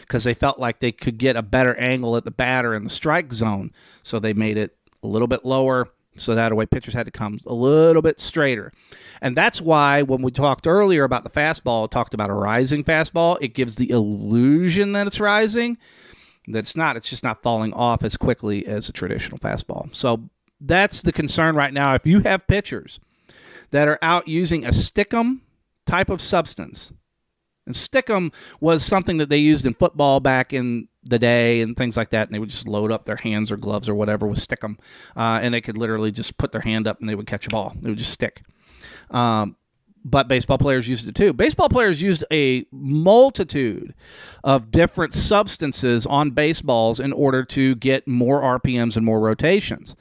because 0.00 0.24
they 0.24 0.34
felt 0.34 0.58
like 0.58 0.80
they 0.80 0.90
could 0.90 1.16
get 1.16 1.36
a 1.36 1.42
better 1.42 1.76
angle 1.76 2.16
at 2.16 2.24
the 2.24 2.32
batter 2.32 2.74
in 2.74 2.82
the 2.82 2.90
strike 2.90 3.32
zone. 3.32 3.70
So 4.02 4.18
they 4.18 4.32
made 4.32 4.56
it 4.56 4.76
a 5.04 5.06
little 5.06 5.28
bit 5.28 5.44
lower. 5.44 5.90
So 6.16 6.34
that 6.34 6.52
way, 6.56 6.66
pitchers 6.66 6.92
had 6.92 7.06
to 7.06 7.12
come 7.12 7.38
a 7.46 7.54
little 7.54 8.02
bit 8.02 8.20
straighter. 8.20 8.72
And 9.20 9.36
that's 9.36 9.60
why 9.60 10.02
when 10.02 10.22
we 10.22 10.32
talked 10.32 10.66
earlier 10.66 11.04
about 11.04 11.22
the 11.22 11.30
fastball, 11.30 11.88
talked 11.88 12.14
about 12.14 12.30
a 12.30 12.34
rising 12.34 12.82
fastball, 12.82 13.38
it 13.40 13.54
gives 13.54 13.76
the 13.76 13.90
illusion 13.90 14.90
that 14.94 15.06
it's 15.06 15.20
rising. 15.20 15.78
That's 16.48 16.74
not, 16.74 16.96
it's 16.96 17.08
just 17.08 17.22
not 17.22 17.44
falling 17.44 17.72
off 17.72 18.02
as 18.02 18.16
quickly 18.16 18.66
as 18.66 18.88
a 18.88 18.92
traditional 18.92 19.38
fastball. 19.38 19.94
So 19.94 20.28
that's 20.64 21.02
the 21.02 21.12
concern 21.12 21.56
right 21.56 21.72
now. 21.72 21.94
If 21.94 22.06
you 22.06 22.20
have 22.20 22.46
pitchers 22.46 23.00
that 23.70 23.88
are 23.88 23.98
out 24.02 24.28
using 24.28 24.64
a 24.64 24.68
stickum 24.68 25.40
type 25.86 26.08
of 26.08 26.20
substance, 26.20 26.92
and 27.66 27.74
stickum 27.74 28.32
was 28.60 28.84
something 28.84 29.18
that 29.18 29.28
they 29.28 29.38
used 29.38 29.66
in 29.66 29.74
football 29.74 30.20
back 30.20 30.52
in 30.52 30.88
the 31.04 31.18
day 31.18 31.60
and 31.60 31.76
things 31.76 31.96
like 31.96 32.10
that, 32.10 32.28
and 32.28 32.34
they 32.34 32.38
would 32.38 32.48
just 32.48 32.68
load 32.68 32.90
up 32.90 33.04
their 33.04 33.16
hands 33.16 33.52
or 33.52 33.56
gloves 33.56 33.88
or 33.88 33.94
whatever 33.94 34.26
with 34.26 34.38
stickum, 34.38 34.78
uh, 35.16 35.40
and 35.42 35.54
they 35.54 35.60
could 35.60 35.76
literally 35.76 36.10
just 36.10 36.38
put 36.38 36.52
their 36.52 36.60
hand 36.60 36.86
up 36.86 37.00
and 37.00 37.08
they 37.08 37.14
would 37.14 37.26
catch 37.26 37.46
a 37.46 37.50
ball. 37.50 37.74
They 37.80 37.88
would 37.88 37.98
just 37.98 38.12
stick. 38.12 38.42
Um, 39.10 39.56
but 40.04 40.28
baseball 40.28 40.58
players 40.58 40.88
used 40.88 41.06
it 41.06 41.14
too. 41.14 41.32
Baseball 41.32 41.68
players 41.68 42.02
used 42.02 42.24
a 42.32 42.66
multitude 42.72 43.94
of 44.42 44.70
different 44.70 45.14
substances 45.14 46.06
on 46.06 46.30
baseballs 46.30 46.98
in 46.98 47.12
order 47.12 47.44
to 47.44 47.76
get 47.76 48.08
more 48.08 48.42
RPMs 48.58 48.96
and 48.96 49.06
more 49.06 49.20
rotations. 49.20 49.96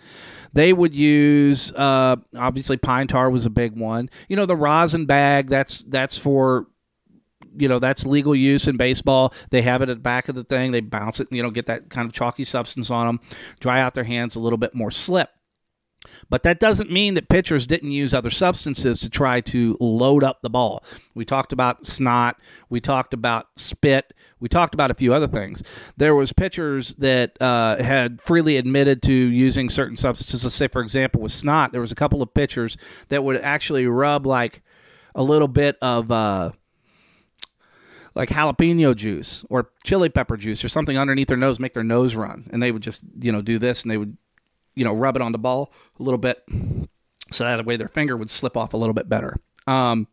They 0.54 0.74
would 0.74 0.94
use 0.94 1.72
uh, 1.74 2.18
obviously 2.36 2.78
pine 2.78 3.08
tar 3.08 3.30
was 3.30 3.46
a 3.46 3.50
big 3.50 3.78
one. 3.78 4.10
You 4.28 4.36
know 4.36 4.46
the 4.46 4.56
rosin 4.56 5.06
bag 5.06 5.48
that's 5.48 5.84
that's 5.84 6.18
for 6.18 6.68
you 7.58 7.68
know 7.68 7.80
that's 7.80 8.06
legal 8.06 8.36
use 8.36 8.68
in 8.68 8.78
baseball. 8.78 9.34
They 9.50 9.62
have 9.62 9.82
it 9.82 9.90
at 9.90 9.98
the 9.98 10.02
back 10.02 10.30
of 10.30 10.36
the 10.36 10.44
thing. 10.44 10.72
They 10.72 10.82
bounce 10.82 11.20
it, 11.20 11.28
you 11.32 11.44
know, 11.44 11.52
get 11.52 11.68
that 11.68 11.90
kind 11.90 12.06
of 12.06 12.14
chalky 12.14 12.44
substance 12.44 12.92
on 12.92 13.08
them, 13.08 13.20
dry 13.60 13.82
out 13.82 13.94
their 13.94 14.04
hands 14.04 14.36
a 14.36 14.40
little 14.40 14.58
bit 14.58 14.76
more 14.76 14.92
slip. 14.92 15.30
But 16.30 16.44
that 16.44 16.60
doesn't 16.60 16.92
mean 16.92 17.14
that 17.16 17.30
pitchers 17.30 17.68
didn't 17.68 17.92
use 17.92 18.14
other 18.14 18.30
substances 18.30 19.00
to 19.02 19.10
try 19.10 19.42
to 19.42 19.78
load 19.80 20.24
up 20.24 20.42
the 20.42 20.50
ball. 20.50 20.84
We 21.14 21.26
talked 21.26 21.54
about 21.54 21.86
snot, 21.86 22.40
we 22.70 22.80
talked 22.80 23.14
about 23.14 23.48
spit, 23.56 24.14
we 24.40 24.50
talked 24.50 24.74
about 24.74 24.92
a 24.92 24.96
few 24.96 25.14
other 25.14 25.28
things. 25.28 25.64
There 25.98 26.16
was 26.16 26.34
pitchers 26.34 26.96
that 26.96 27.40
uh, 27.42 27.82
had 27.82 28.22
freely 28.22 28.58
admitted 28.58 29.02
to 29.04 29.14
using 29.14 29.70
certain 29.70 29.96
substances. 29.96 30.44
Let's 30.44 30.56
say, 30.56 30.68
for 30.68 30.82
example, 30.82 31.22
with 31.22 31.32
snot, 31.32 31.72
there 31.72 31.82
was 31.82 31.92
a 31.92 31.96
couple 31.96 32.22
of 32.22 32.34
pitchers 32.34 32.78
that 33.10 33.24
would 33.24 33.38
actually 33.42 33.86
rub 33.88 34.26
like 34.26 34.62
a 35.16 35.24
little 35.24 35.48
bit 35.48 35.78
of. 35.82 36.12
Uh, 36.12 36.52
like 38.14 38.28
jalapeno 38.28 38.94
juice 38.94 39.46
or 39.50 39.70
chili 39.86 40.10
pepper 40.10 40.36
juice 40.36 40.66
or 40.66 40.68
something 40.68 40.98
underneath 40.98 41.30
their 41.30 41.38
nose, 41.38 41.62
make 41.62 41.74
their 41.74 41.82
nose 41.82 42.14
run. 42.14 42.50
And 42.52 42.62
they 42.62 42.72
would 42.72 42.84
just, 42.84 43.02
you 43.22 43.32
know, 43.32 43.42
do 43.42 43.58
this 43.58 43.84
and 43.84 43.92
they 43.92 43.96
would 43.96 44.18
you 44.76 44.84
know, 44.84 44.94
rub 44.94 45.16
it 45.16 45.22
on 45.22 45.32
the 45.32 45.38
ball 45.38 45.74
a 46.00 46.04
little 46.04 46.18
bit 46.18 46.44
so 47.32 47.44
that 47.44 47.66
way 47.66 47.78
their 47.78 47.88
finger 47.88 48.18
would 48.18 48.30
slip 48.30 48.58
off 48.58 48.74
a 48.74 48.78
little 48.78 48.94
bit 48.94 49.10
better. 49.10 49.36
Um, 49.68 50.08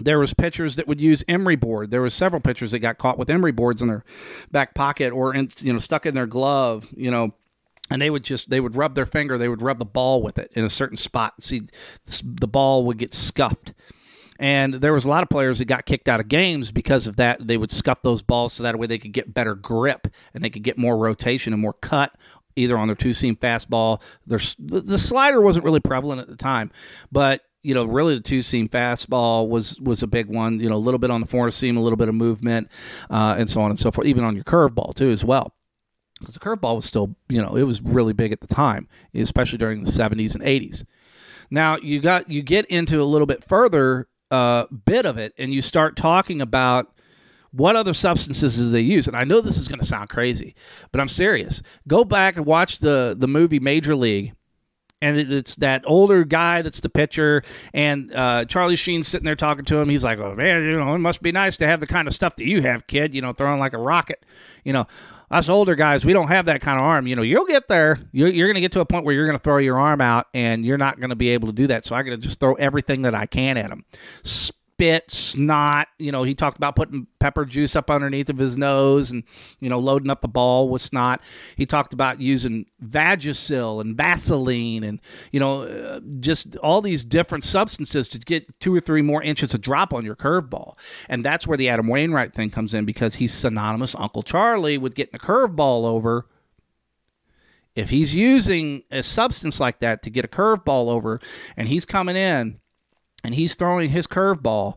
there 0.00 0.18
was 0.18 0.34
pitchers 0.34 0.76
that 0.76 0.86
would 0.86 1.00
use 1.00 1.24
emery 1.28 1.56
board. 1.56 1.90
There 1.90 2.02
was 2.02 2.14
several 2.14 2.40
pitchers 2.40 2.70
that 2.72 2.78
got 2.80 2.98
caught 2.98 3.18
with 3.18 3.30
emery 3.30 3.52
boards 3.52 3.82
in 3.82 3.88
their 3.88 4.04
back 4.50 4.74
pocket 4.74 5.12
or 5.12 5.34
in, 5.34 5.48
you 5.60 5.72
know 5.72 5.78
stuck 5.78 6.06
in 6.06 6.14
their 6.14 6.26
glove. 6.26 6.88
You 6.96 7.10
know, 7.10 7.34
and 7.90 8.00
they 8.00 8.10
would 8.10 8.24
just 8.24 8.50
they 8.50 8.60
would 8.60 8.76
rub 8.76 8.94
their 8.94 9.06
finger. 9.06 9.38
They 9.38 9.48
would 9.48 9.62
rub 9.62 9.78
the 9.78 9.84
ball 9.84 10.22
with 10.22 10.38
it 10.38 10.52
in 10.54 10.64
a 10.64 10.70
certain 10.70 10.96
spot. 10.96 11.42
See, 11.42 11.62
the 12.22 12.48
ball 12.48 12.84
would 12.84 12.98
get 12.98 13.12
scuffed. 13.12 13.72
And 14.40 14.74
there 14.74 14.92
was 14.92 15.04
a 15.04 15.08
lot 15.08 15.24
of 15.24 15.28
players 15.28 15.58
that 15.58 15.64
got 15.64 15.84
kicked 15.84 16.08
out 16.08 16.20
of 16.20 16.28
games 16.28 16.70
because 16.70 17.08
of 17.08 17.16
that. 17.16 17.44
They 17.44 17.56
would 17.56 17.72
scuff 17.72 18.02
those 18.02 18.22
balls 18.22 18.52
so 18.52 18.62
that 18.62 18.78
way 18.78 18.86
they 18.86 18.98
could 18.98 19.12
get 19.12 19.34
better 19.34 19.56
grip 19.56 20.06
and 20.32 20.44
they 20.44 20.50
could 20.50 20.62
get 20.62 20.78
more 20.78 20.96
rotation 20.96 21.52
and 21.52 21.60
more 21.60 21.72
cut 21.72 22.14
either 22.58 22.76
on 22.76 22.88
their 22.88 22.96
two 22.96 23.12
seam 23.12 23.36
fastball. 23.36 24.02
Their, 24.26 24.40
the 24.58 24.98
slider 24.98 25.40
wasn't 25.40 25.64
really 25.64 25.80
prevalent 25.80 26.20
at 26.20 26.28
the 26.28 26.36
time, 26.36 26.70
but 27.10 27.42
you 27.62 27.74
know, 27.74 27.84
really 27.84 28.14
the 28.14 28.20
two 28.20 28.42
seam 28.42 28.68
fastball 28.68 29.48
was 29.48 29.80
was 29.80 30.02
a 30.02 30.06
big 30.06 30.28
one. 30.28 30.60
You 30.60 30.68
know, 30.68 30.76
a 30.76 30.78
little 30.78 30.98
bit 30.98 31.10
on 31.10 31.20
the 31.20 31.26
four 31.26 31.50
seam, 31.50 31.76
a 31.76 31.82
little 31.82 31.96
bit 31.96 32.08
of 32.08 32.14
movement, 32.14 32.70
uh, 33.10 33.36
and 33.38 33.50
so 33.50 33.60
on 33.60 33.70
and 33.70 33.78
so 33.78 33.90
forth. 33.90 34.06
Even 34.06 34.24
on 34.24 34.34
your 34.34 34.44
curveball 34.44 34.94
too, 34.94 35.10
as 35.10 35.24
well. 35.24 35.54
Because 36.18 36.34
the 36.34 36.40
curveball 36.40 36.76
was 36.76 36.84
still, 36.84 37.14
you 37.28 37.40
know, 37.40 37.56
it 37.56 37.62
was 37.62 37.80
really 37.80 38.12
big 38.12 38.32
at 38.32 38.40
the 38.40 38.46
time, 38.46 38.88
especially 39.14 39.58
during 39.58 39.82
the 39.82 39.90
'70s 39.90 40.34
and 40.34 40.44
'80s. 40.44 40.84
Now 41.50 41.78
you 41.78 42.00
got 42.00 42.28
you 42.28 42.42
get 42.42 42.66
into 42.66 43.00
a 43.00 43.04
little 43.04 43.26
bit 43.26 43.44
further 43.44 44.08
uh, 44.30 44.66
bit 44.84 45.06
of 45.06 45.18
it, 45.18 45.32
and 45.38 45.52
you 45.52 45.62
start 45.62 45.96
talking 45.96 46.40
about 46.40 46.92
what 47.52 47.76
other 47.76 47.94
substances 47.94 48.56
do 48.56 48.70
they 48.70 48.80
use. 48.80 49.06
And 49.06 49.16
I 49.16 49.24
know 49.24 49.40
this 49.40 49.58
is 49.58 49.68
going 49.68 49.80
to 49.80 49.86
sound 49.86 50.08
crazy, 50.08 50.54
but 50.92 51.00
I'm 51.00 51.08
serious. 51.08 51.62
Go 51.86 52.04
back 52.04 52.36
and 52.36 52.46
watch 52.46 52.78
the 52.78 53.16
the 53.18 53.28
movie 53.28 53.60
Major 53.60 53.96
League 53.96 54.34
and 55.00 55.18
it's 55.18 55.56
that 55.56 55.84
older 55.86 56.24
guy 56.24 56.62
that's 56.62 56.80
the 56.80 56.88
pitcher, 56.88 57.42
and 57.72 58.12
uh, 58.12 58.44
Charlie 58.46 58.76
Sheen's 58.76 59.06
sitting 59.06 59.24
there 59.24 59.36
talking 59.36 59.64
to 59.66 59.76
him. 59.76 59.88
He's 59.88 60.02
like, 60.02 60.18
"Oh 60.18 60.34
man, 60.34 60.64
you 60.64 60.78
know, 60.78 60.94
it 60.94 60.98
must 60.98 61.22
be 61.22 61.30
nice 61.32 61.56
to 61.58 61.66
have 61.66 61.80
the 61.80 61.86
kind 61.86 62.08
of 62.08 62.14
stuff 62.14 62.36
that 62.36 62.46
you 62.46 62.62
have, 62.62 62.86
kid. 62.86 63.14
You 63.14 63.22
know, 63.22 63.32
throwing 63.32 63.60
like 63.60 63.74
a 63.74 63.78
rocket. 63.78 64.24
You 64.64 64.72
know, 64.72 64.86
us 65.30 65.48
older 65.48 65.74
guys, 65.74 66.04
we 66.04 66.12
don't 66.12 66.28
have 66.28 66.46
that 66.46 66.60
kind 66.60 66.78
of 66.78 66.84
arm. 66.84 67.06
You 67.06 67.14
know, 67.14 67.22
you'll 67.22 67.46
get 67.46 67.68
there. 67.68 68.00
You're, 68.12 68.28
you're 68.28 68.48
going 68.48 68.56
to 68.56 68.60
get 68.60 68.72
to 68.72 68.80
a 68.80 68.86
point 68.86 69.04
where 69.04 69.14
you're 69.14 69.26
going 69.26 69.38
to 69.38 69.42
throw 69.42 69.58
your 69.58 69.78
arm 69.78 70.00
out, 70.00 70.26
and 70.34 70.64
you're 70.64 70.78
not 70.78 70.98
going 70.98 71.10
to 71.10 71.16
be 71.16 71.28
able 71.30 71.48
to 71.48 71.54
do 71.54 71.68
that. 71.68 71.84
So 71.84 71.94
I 71.94 72.02
got 72.02 72.10
to 72.10 72.18
just 72.18 72.40
throw 72.40 72.54
everything 72.54 73.02
that 73.02 73.14
I 73.14 73.26
can 73.26 73.56
at 73.56 73.70
him 73.70 73.84
spit, 74.78 75.10
snot. 75.10 75.88
You 75.98 76.12
know, 76.12 76.22
he 76.22 76.36
talked 76.36 76.56
about 76.56 76.76
putting 76.76 77.08
pepper 77.18 77.44
juice 77.44 77.74
up 77.74 77.90
underneath 77.90 78.30
of 78.30 78.38
his 78.38 78.56
nose 78.56 79.10
and, 79.10 79.24
you 79.58 79.68
know, 79.68 79.80
loading 79.80 80.08
up 80.08 80.20
the 80.20 80.28
ball 80.28 80.68
with 80.68 80.80
snot. 80.80 81.20
He 81.56 81.66
talked 81.66 81.92
about 81.92 82.20
using 82.20 82.64
Vagisil 82.80 83.80
and 83.80 83.96
Vaseline 83.96 84.84
and, 84.84 85.00
you 85.32 85.40
know, 85.40 85.62
uh, 85.62 85.98
just 86.20 86.54
all 86.58 86.80
these 86.80 87.04
different 87.04 87.42
substances 87.42 88.06
to 88.06 88.20
get 88.20 88.60
two 88.60 88.72
or 88.72 88.78
three 88.78 89.02
more 89.02 89.20
inches 89.20 89.52
of 89.52 89.62
drop 89.62 89.92
on 89.92 90.04
your 90.04 90.14
curveball. 90.14 90.78
And 91.08 91.24
that's 91.24 91.44
where 91.44 91.58
the 91.58 91.68
Adam 91.68 91.88
Wainwright 91.88 92.32
thing 92.32 92.50
comes 92.50 92.72
in 92.72 92.84
because 92.84 93.16
he's 93.16 93.34
synonymous 93.34 93.96
Uncle 93.96 94.22
Charlie 94.22 94.78
with 94.78 94.94
getting 94.94 95.16
a 95.16 95.18
curveball 95.18 95.86
over 95.86 96.26
if 97.74 97.90
he's 97.90 98.14
using 98.14 98.84
a 98.92 99.02
substance 99.02 99.58
like 99.58 99.80
that 99.80 100.04
to 100.04 100.10
get 100.10 100.24
a 100.24 100.28
curveball 100.28 100.88
over 100.88 101.20
and 101.56 101.66
he's 101.66 101.84
coming 101.84 102.14
in 102.14 102.60
and 103.24 103.34
he's 103.34 103.54
throwing 103.54 103.90
his 103.90 104.06
curveball 104.06 104.76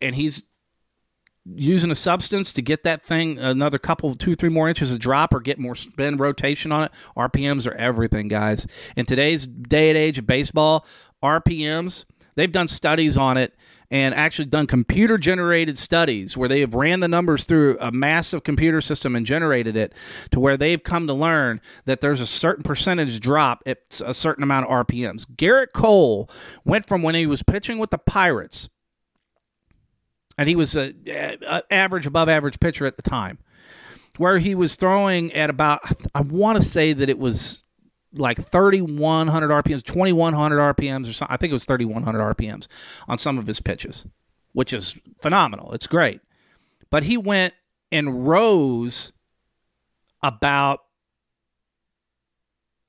and 0.00 0.14
he's 0.14 0.44
using 1.54 1.90
a 1.90 1.94
substance 1.94 2.52
to 2.52 2.62
get 2.62 2.82
that 2.82 3.04
thing 3.04 3.38
another 3.38 3.78
couple 3.78 4.14
two 4.14 4.34
three 4.34 4.48
more 4.48 4.68
inches 4.68 4.92
of 4.92 4.98
drop 4.98 5.32
or 5.32 5.40
get 5.40 5.58
more 5.58 5.76
spin 5.76 6.16
rotation 6.16 6.72
on 6.72 6.84
it. 6.84 6.92
Rpms 7.16 7.66
are 7.66 7.74
everything 7.74 8.26
guys. 8.26 8.66
In 8.96 9.06
today's 9.06 9.46
day 9.46 9.88
and 9.90 9.98
age 9.98 10.18
of 10.18 10.26
baseball 10.26 10.86
rpms 11.22 12.04
they've 12.34 12.52
done 12.52 12.68
studies 12.68 13.16
on 13.16 13.36
it 13.36 13.54
and 13.90 14.14
actually 14.14 14.46
done 14.46 14.66
computer 14.66 15.18
generated 15.18 15.78
studies 15.78 16.36
where 16.36 16.48
they 16.48 16.60
have 16.60 16.74
ran 16.74 17.00
the 17.00 17.08
numbers 17.08 17.44
through 17.44 17.78
a 17.80 17.92
massive 17.92 18.42
computer 18.42 18.80
system 18.80 19.14
and 19.14 19.26
generated 19.26 19.76
it 19.76 19.92
to 20.30 20.40
where 20.40 20.56
they've 20.56 20.82
come 20.82 21.06
to 21.06 21.12
learn 21.12 21.60
that 21.84 22.00
there's 22.00 22.20
a 22.20 22.26
certain 22.26 22.62
percentage 22.62 23.20
drop 23.20 23.62
at 23.66 23.78
a 24.04 24.14
certain 24.14 24.42
amount 24.42 24.66
of 24.66 24.86
RPMs. 24.86 25.26
Gerrit 25.36 25.72
Cole 25.72 26.28
went 26.64 26.86
from 26.86 27.02
when 27.02 27.14
he 27.14 27.26
was 27.26 27.42
pitching 27.42 27.78
with 27.78 27.90
the 27.90 27.98
Pirates, 27.98 28.68
and 30.38 30.48
he 30.48 30.56
was 30.56 30.76
a, 30.76 30.92
a 31.06 31.62
average, 31.70 32.06
above 32.06 32.28
average 32.28 32.60
pitcher 32.60 32.86
at 32.86 32.96
the 32.96 33.02
time, 33.02 33.38
where 34.18 34.38
he 34.38 34.54
was 34.54 34.74
throwing 34.74 35.32
at 35.32 35.50
about, 35.50 35.80
I 36.14 36.22
want 36.22 36.60
to 36.60 36.66
say 36.66 36.92
that 36.92 37.08
it 37.08 37.18
was 37.18 37.62
like 38.12 38.40
3100 38.42 39.50
RPMs, 39.50 39.84
2100 39.84 40.76
RPMs 40.76 41.08
or 41.08 41.12
something. 41.12 41.32
I 41.32 41.36
think 41.36 41.50
it 41.50 41.54
was 41.54 41.64
3100 41.64 42.36
RPMs 42.36 42.68
on 43.08 43.18
some 43.18 43.38
of 43.38 43.46
his 43.46 43.60
pitches, 43.60 44.06
which 44.52 44.72
is 44.72 44.98
phenomenal. 45.18 45.72
It's 45.72 45.86
great. 45.86 46.20
But 46.90 47.04
he 47.04 47.16
went 47.16 47.54
and 47.92 48.26
rose 48.26 49.12
about 50.22 50.80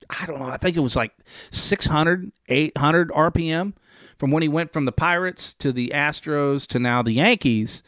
I 0.10 0.25
don't 0.25 0.39
know, 0.39 0.45
I 0.45 0.58
think 0.58 0.77
it 0.77 0.82
was 0.82 0.95
like 0.95 1.12
600, 1.51 2.32
800 2.47 3.10
RPM 3.10 3.73
from 4.17 4.32
when 4.32 4.41
he 4.41 4.47
went 4.47 4.71
from 4.71 4.86
the 4.86 4.91
Pirates 4.91 5.53
to 5.56 5.71
the 5.71 5.91
Astros 5.93 6.65
to 6.67 6.80
now 6.80 7.01
the 7.01 7.12
Yankees. 7.12 7.84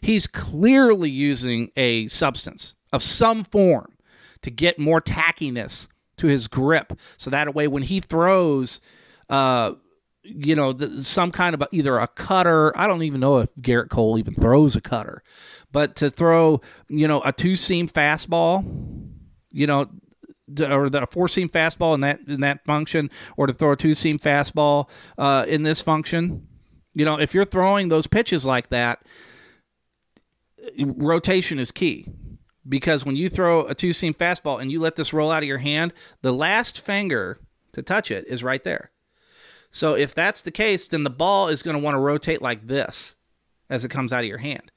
He's 0.00 0.26
clearly 0.26 1.08
using 1.08 1.70
a 1.76 2.08
substance 2.08 2.74
of 2.92 3.02
some 3.02 3.42
form 3.42 3.96
to 4.42 4.50
get 4.50 4.78
more 4.78 5.00
tackiness 5.00 5.88
to 6.18 6.26
his 6.26 6.48
grip, 6.48 6.92
so 7.16 7.30
that 7.30 7.54
way 7.54 7.68
when 7.68 7.82
he 7.82 8.00
throws, 8.00 8.80
uh, 9.28 9.72
you 10.22 10.56
know, 10.56 10.72
the, 10.72 11.02
some 11.02 11.30
kind 11.30 11.54
of 11.54 11.62
a, 11.62 11.68
either 11.72 11.98
a 11.98 12.08
cutter. 12.08 12.76
I 12.76 12.86
don't 12.86 13.02
even 13.02 13.20
know 13.20 13.38
if 13.38 13.54
Gerrit 13.56 13.90
Cole 13.90 14.18
even 14.18 14.34
throws 14.34 14.76
a 14.76 14.80
cutter, 14.80 15.22
but 15.72 15.96
to 15.96 16.10
throw, 16.10 16.60
you 16.88 17.06
know, 17.06 17.22
a 17.22 17.32
two 17.32 17.56
seam 17.56 17.88
fastball, 17.88 18.64
you 19.50 19.66
know, 19.66 19.86
or 20.60 20.88
the 20.88 21.06
four 21.10 21.28
seam 21.28 21.48
fastball 21.48 21.94
in 21.94 22.00
that 22.00 22.20
in 22.26 22.40
that 22.40 22.64
function, 22.64 23.10
or 23.36 23.46
to 23.46 23.52
throw 23.52 23.72
a 23.72 23.76
two 23.76 23.94
seam 23.94 24.18
fastball 24.18 24.88
uh, 25.18 25.44
in 25.48 25.62
this 25.62 25.80
function. 25.80 26.46
You 26.94 27.04
know, 27.04 27.20
if 27.20 27.34
you're 27.34 27.44
throwing 27.44 27.88
those 27.88 28.06
pitches 28.06 28.46
like 28.46 28.70
that, 28.70 29.04
rotation 30.78 31.58
is 31.58 31.70
key 31.72 32.08
because 32.68 33.04
when 33.04 33.16
you 33.16 33.28
throw 33.28 33.66
a 33.66 33.74
two 33.74 33.92
seam 33.92 34.14
fastball 34.14 34.60
and 34.60 34.70
you 34.70 34.80
let 34.80 34.96
this 34.96 35.12
roll 35.12 35.30
out 35.30 35.42
of 35.42 35.48
your 35.48 35.58
hand, 35.58 35.92
the 36.22 36.32
last 36.32 36.80
finger 36.80 37.40
to 37.72 37.82
touch 37.82 38.10
it 38.10 38.26
is 38.26 38.42
right 38.42 38.62
there. 38.64 38.90
So 39.70 39.94
if 39.94 40.14
that's 40.14 40.42
the 40.42 40.50
case, 40.50 40.88
then 40.88 41.02
the 41.02 41.10
ball 41.10 41.48
is 41.48 41.62
going 41.62 41.76
to 41.76 41.82
want 41.82 41.94
to 41.94 42.00
rotate 42.00 42.40
like 42.40 42.66
this 42.66 43.14
as 43.68 43.84
it 43.84 43.90
comes 43.90 44.12
out 44.12 44.20
of 44.20 44.26
your 44.26 44.38
hand. 44.38 44.70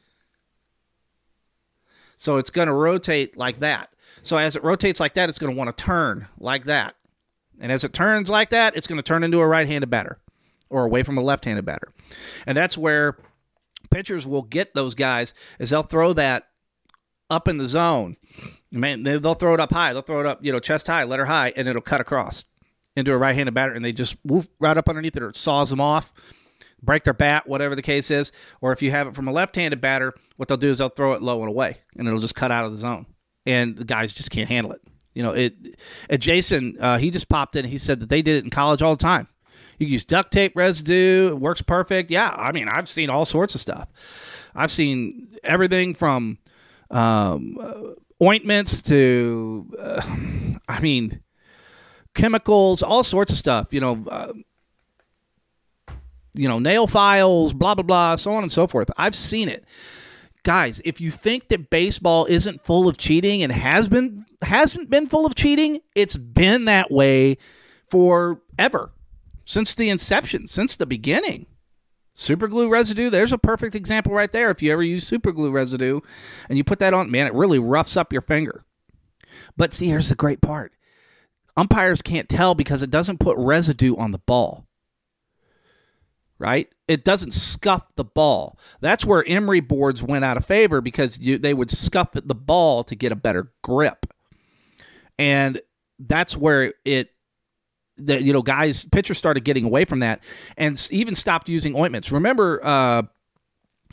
So 2.17 2.37
it's 2.37 2.49
going 2.49 2.67
to 2.67 2.73
rotate 2.73 3.37
like 3.37 3.59
that. 3.59 3.93
So 4.23 4.37
as 4.37 4.55
it 4.55 4.63
rotates 4.63 4.99
like 4.99 5.13
that, 5.13 5.29
it's 5.29 5.39
going 5.39 5.53
to 5.53 5.57
want 5.57 5.75
to 5.75 5.83
turn 5.83 6.27
like 6.37 6.65
that. 6.65 6.95
And 7.61 7.71
as 7.71 7.83
it 7.83 7.93
turns 7.93 8.29
like 8.29 8.49
that, 8.49 8.75
it's 8.75 8.87
going 8.87 8.97
to 8.97 9.03
turn 9.03 9.23
into 9.23 9.39
a 9.39 9.47
right 9.47 9.67
handed 9.67 9.89
batter 9.89 10.19
or 10.69 10.83
away 10.83 11.03
from 11.03 11.17
a 11.17 11.21
left 11.21 11.45
handed 11.45 11.65
batter. 11.65 11.93
And 12.45 12.57
that's 12.57 12.77
where 12.77 13.17
pitchers 13.89 14.27
will 14.27 14.41
get 14.41 14.73
those 14.73 14.95
guys 14.95 15.33
is 15.59 15.69
they'll 15.69 15.83
throw 15.83 16.13
that 16.13 16.48
up 17.29 17.47
in 17.47 17.57
the 17.57 17.67
zone. 17.67 18.17
Man, 18.71 19.03
they'll 19.03 19.33
throw 19.33 19.53
it 19.53 19.59
up 19.59 19.71
high. 19.71 19.93
They'll 19.93 20.01
throw 20.01 20.19
it 20.19 20.25
up, 20.25 20.43
you 20.43 20.51
know, 20.51 20.59
chest 20.59 20.87
high, 20.87 21.03
letter 21.03 21.25
high, 21.25 21.53
and 21.55 21.67
it'll 21.67 21.81
cut 21.81 22.01
across 22.01 22.45
into 22.95 23.13
a 23.13 23.17
right-handed 23.17 23.53
batter, 23.53 23.73
and 23.73 23.83
they 23.83 23.91
just 23.91 24.17
woof 24.25 24.47
right 24.59 24.77
up 24.77 24.89
underneath 24.89 25.15
it, 25.15 25.23
or 25.23 25.29
it 25.29 25.37
saws 25.37 25.69
them 25.69 25.81
off, 25.81 26.13
break 26.81 27.03
their 27.03 27.13
bat, 27.13 27.47
whatever 27.47 27.75
the 27.75 27.81
case 27.81 28.11
is. 28.11 28.31
Or 28.61 28.71
if 28.71 28.81
you 28.81 28.91
have 28.91 29.07
it 29.07 29.15
from 29.15 29.27
a 29.27 29.31
left-handed 29.31 29.81
batter, 29.81 30.13
what 30.37 30.47
they'll 30.47 30.57
do 30.57 30.69
is 30.69 30.79
they'll 30.79 30.89
throw 30.89 31.13
it 31.13 31.21
low 31.21 31.39
and 31.39 31.49
away, 31.49 31.77
and 31.97 32.07
it'll 32.07 32.19
just 32.19 32.35
cut 32.35 32.51
out 32.51 32.65
of 32.65 32.71
the 32.71 32.77
zone, 32.77 33.05
and 33.45 33.77
the 33.77 33.85
guys 33.85 34.13
just 34.13 34.31
can't 34.31 34.49
handle 34.49 34.71
it. 34.71 34.81
You 35.13 35.23
know, 35.23 35.31
it. 35.31 35.55
Jason, 36.19 36.77
uh, 36.79 36.97
he 36.97 37.09
just 37.11 37.29
popped 37.29 37.55
in. 37.55 37.65
He 37.65 37.77
said 37.77 37.99
that 37.99 38.09
they 38.09 38.21
did 38.21 38.37
it 38.37 38.43
in 38.43 38.49
college 38.49 38.81
all 38.81 38.95
the 38.95 39.03
time. 39.03 39.27
You 39.77 39.87
use 39.87 40.05
duct 40.05 40.31
tape 40.31 40.55
residue; 40.55 41.29
it 41.29 41.39
works 41.39 41.61
perfect. 41.61 42.11
Yeah, 42.11 42.33
I 42.37 42.51
mean, 42.51 42.69
I've 42.69 42.87
seen 42.87 43.09
all 43.09 43.25
sorts 43.25 43.55
of 43.55 43.61
stuff. 43.61 43.87
I've 44.55 44.71
seen 44.71 45.35
everything 45.43 45.93
from 45.93 46.37
um, 46.91 47.57
uh, 47.59 48.23
ointments 48.23 48.81
to, 48.83 49.69
uh, 49.79 50.01
I 50.69 50.79
mean, 50.81 51.21
chemicals, 52.13 52.83
all 52.83 53.03
sorts 53.03 53.31
of 53.31 53.37
stuff. 53.37 53.73
You 53.73 53.81
know, 53.81 54.05
uh, 54.09 54.33
you 56.33 56.47
know, 56.47 56.59
nail 56.59 56.87
files, 56.87 57.53
blah 57.53 57.75
blah 57.75 57.83
blah, 57.83 58.15
so 58.15 58.31
on 58.31 58.43
and 58.43 58.51
so 58.51 58.67
forth. 58.67 58.89
I've 58.97 59.15
seen 59.15 59.49
it. 59.49 59.65
Guys, 60.43 60.81
if 60.85 61.01
you 61.01 61.11
think 61.11 61.49
that 61.49 61.69
baseball 61.69 62.25
isn't 62.25 62.63
full 62.63 62.87
of 62.87 62.97
cheating 62.97 63.43
and 63.43 63.51
has 63.51 63.89
been 63.89 64.25
hasn't 64.41 64.89
been 64.89 65.07
full 65.07 65.25
of 65.25 65.35
cheating, 65.35 65.79
it's 65.95 66.17
been 66.17 66.65
that 66.65 66.91
way 66.91 67.37
forever. 67.89 68.91
Since 69.45 69.75
the 69.75 69.89
inception, 69.89 70.47
since 70.47 70.75
the 70.75 70.85
beginning. 70.85 71.47
Super 72.19 72.49
glue 72.49 72.69
residue, 72.69 73.09
there's 73.09 73.31
a 73.31 73.37
perfect 73.37 73.75
example 73.75 74.11
right 74.11 74.29
there. 74.29 74.51
If 74.51 74.61
you 74.61 74.73
ever 74.73 74.83
use 74.83 75.07
super 75.07 75.31
glue 75.31 75.51
residue 75.51 76.01
and 76.49 76.57
you 76.57 76.65
put 76.65 76.79
that 76.79 76.93
on, 76.93 77.09
man, 77.09 77.27
it 77.27 77.33
really 77.33 77.59
roughs 77.59 77.95
up 77.95 78.11
your 78.11 78.21
finger. 78.21 78.65
But 79.55 79.73
see, 79.73 79.87
here's 79.87 80.09
the 80.09 80.15
great 80.15 80.41
part 80.41 80.73
umpires 81.55 82.01
can't 82.01 82.27
tell 82.27 82.55
because 82.55 82.81
it 82.81 82.89
doesn't 82.89 83.21
put 83.21 83.37
residue 83.37 83.95
on 83.95 84.11
the 84.11 84.17
ball. 84.17 84.65
Right? 86.39 86.67
It 86.89 87.05
doesn't 87.05 87.31
scuff 87.31 87.85
the 87.95 88.03
ball. 88.03 88.59
That's 88.81 89.05
where 89.05 89.23
emery 89.25 89.61
boards 89.61 90.03
went 90.03 90.25
out 90.25 90.35
of 90.35 90.45
favor 90.45 90.81
because 90.81 91.19
you, 91.19 91.37
they 91.37 91.53
would 91.53 91.71
scuff 91.71 92.11
the 92.11 92.35
ball 92.35 92.83
to 92.83 92.95
get 92.95 93.13
a 93.13 93.15
better 93.15 93.53
grip. 93.61 94.05
And 95.17 95.61
that's 95.99 96.35
where 96.35 96.73
it 96.83 97.11
the 97.99 98.21
you 98.21 98.33
know 98.33 98.41
guys 98.41 98.85
pitchers 98.85 99.17
started 99.17 99.43
getting 99.43 99.65
away 99.65 99.85
from 99.85 99.99
that 99.99 100.23
and 100.57 100.87
even 100.91 101.15
stopped 101.15 101.49
using 101.49 101.75
ointments. 101.75 102.11
Remember 102.11 102.59
uh 102.63 103.03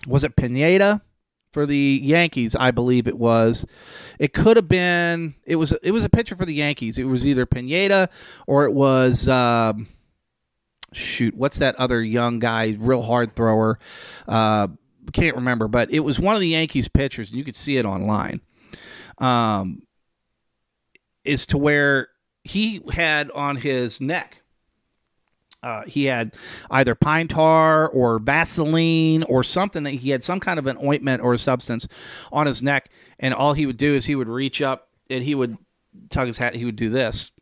was 0.07 0.25
it 0.25 0.37
Pineda 0.37 1.03
for 1.51 1.65
the 1.65 2.01
Yankees, 2.03 2.55
I 2.55 2.71
believe 2.71 3.09
it 3.09 3.19
was. 3.19 3.65
It 4.19 4.35
could 4.35 4.57
have 4.57 4.69
been 4.69 5.35
it 5.45 5.57
was 5.57 5.73
it 5.83 5.93
was 5.93 6.05
a 6.05 6.11
pitcher 6.11 6.37
for 6.37 6.45
the 6.45 6.55
Yankees. 6.55 6.99
It 6.99 7.05
was 7.05 7.27
either 7.27 7.47
Pineda 7.47 8.11
or 8.47 8.65
it 8.65 8.73
was 8.73 9.27
um, 9.29 9.89
shoot, 10.93 11.35
what's 11.35 11.59
that 11.59 11.77
other 11.77 12.03
young 12.03 12.39
guy, 12.39 12.75
real 12.79 13.03
hard 13.03 13.37
thrower? 13.37 13.79
Uh, 14.27 14.69
can't 15.13 15.37
remember, 15.37 15.69
but 15.69 15.91
it 15.91 16.01
was 16.01 16.19
one 16.19 16.35
of 16.35 16.41
the 16.41 16.49
Yankees 16.49 16.89
pitchers, 16.89 17.31
and 17.31 17.39
you 17.39 17.45
could 17.45 17.57
see 17.57 17.77
it 17.77 17.85
online. 17.85 18.41
Um, 19.19 19.83
is 21.25 21.47
to 21.47 21.59
where 21.59 22.09
he 22.47 22.81
had 22.93 23.31
on 23.31 23.57
his 23.57 24.01
neck 24.01 24.43
uh, 25.67 25.83
he 25.85 26.05
had 26.05 26.33
either 26.71 26.95
pine 26.95 27.27
tar 27.27 27.89
or 27.89 28.21
Vaseline 28.21 29.25
or 29.25 29.43
something 29.43 29.83
that 29.83 29.91
he 29.91 30.11
had 30.11 30.23
some 30.23 30.39
kind 30.39 30.61
of 30.61 30.67
an 30.69 30.79
ointment 30.79 31.23
or 31.23 31.35
a 31.35 31.39
substance 31.39 31.89
on 32.31 32.47
his 32.47 32.63
neck, 32.63 32.89
and 33.19 33.35
all 33.35 33.53
he 33.53 33.67
would 33.67 33.77
do 33.77 33.95
is 33.95 34.05
he 34.05 34.15
would 34.15 34.29
reach 34.29 34.63
up 34.63 34.91
and 35.11 35.25
he 35.25 35.35
would 35.35 35.59
tug 36.09 36.29
his 36.29 36.39
hat. 36.39 36.55
He 36.55 36.65
would 36.65 36.77
do 36.77 36.89
this. 36.89 37.33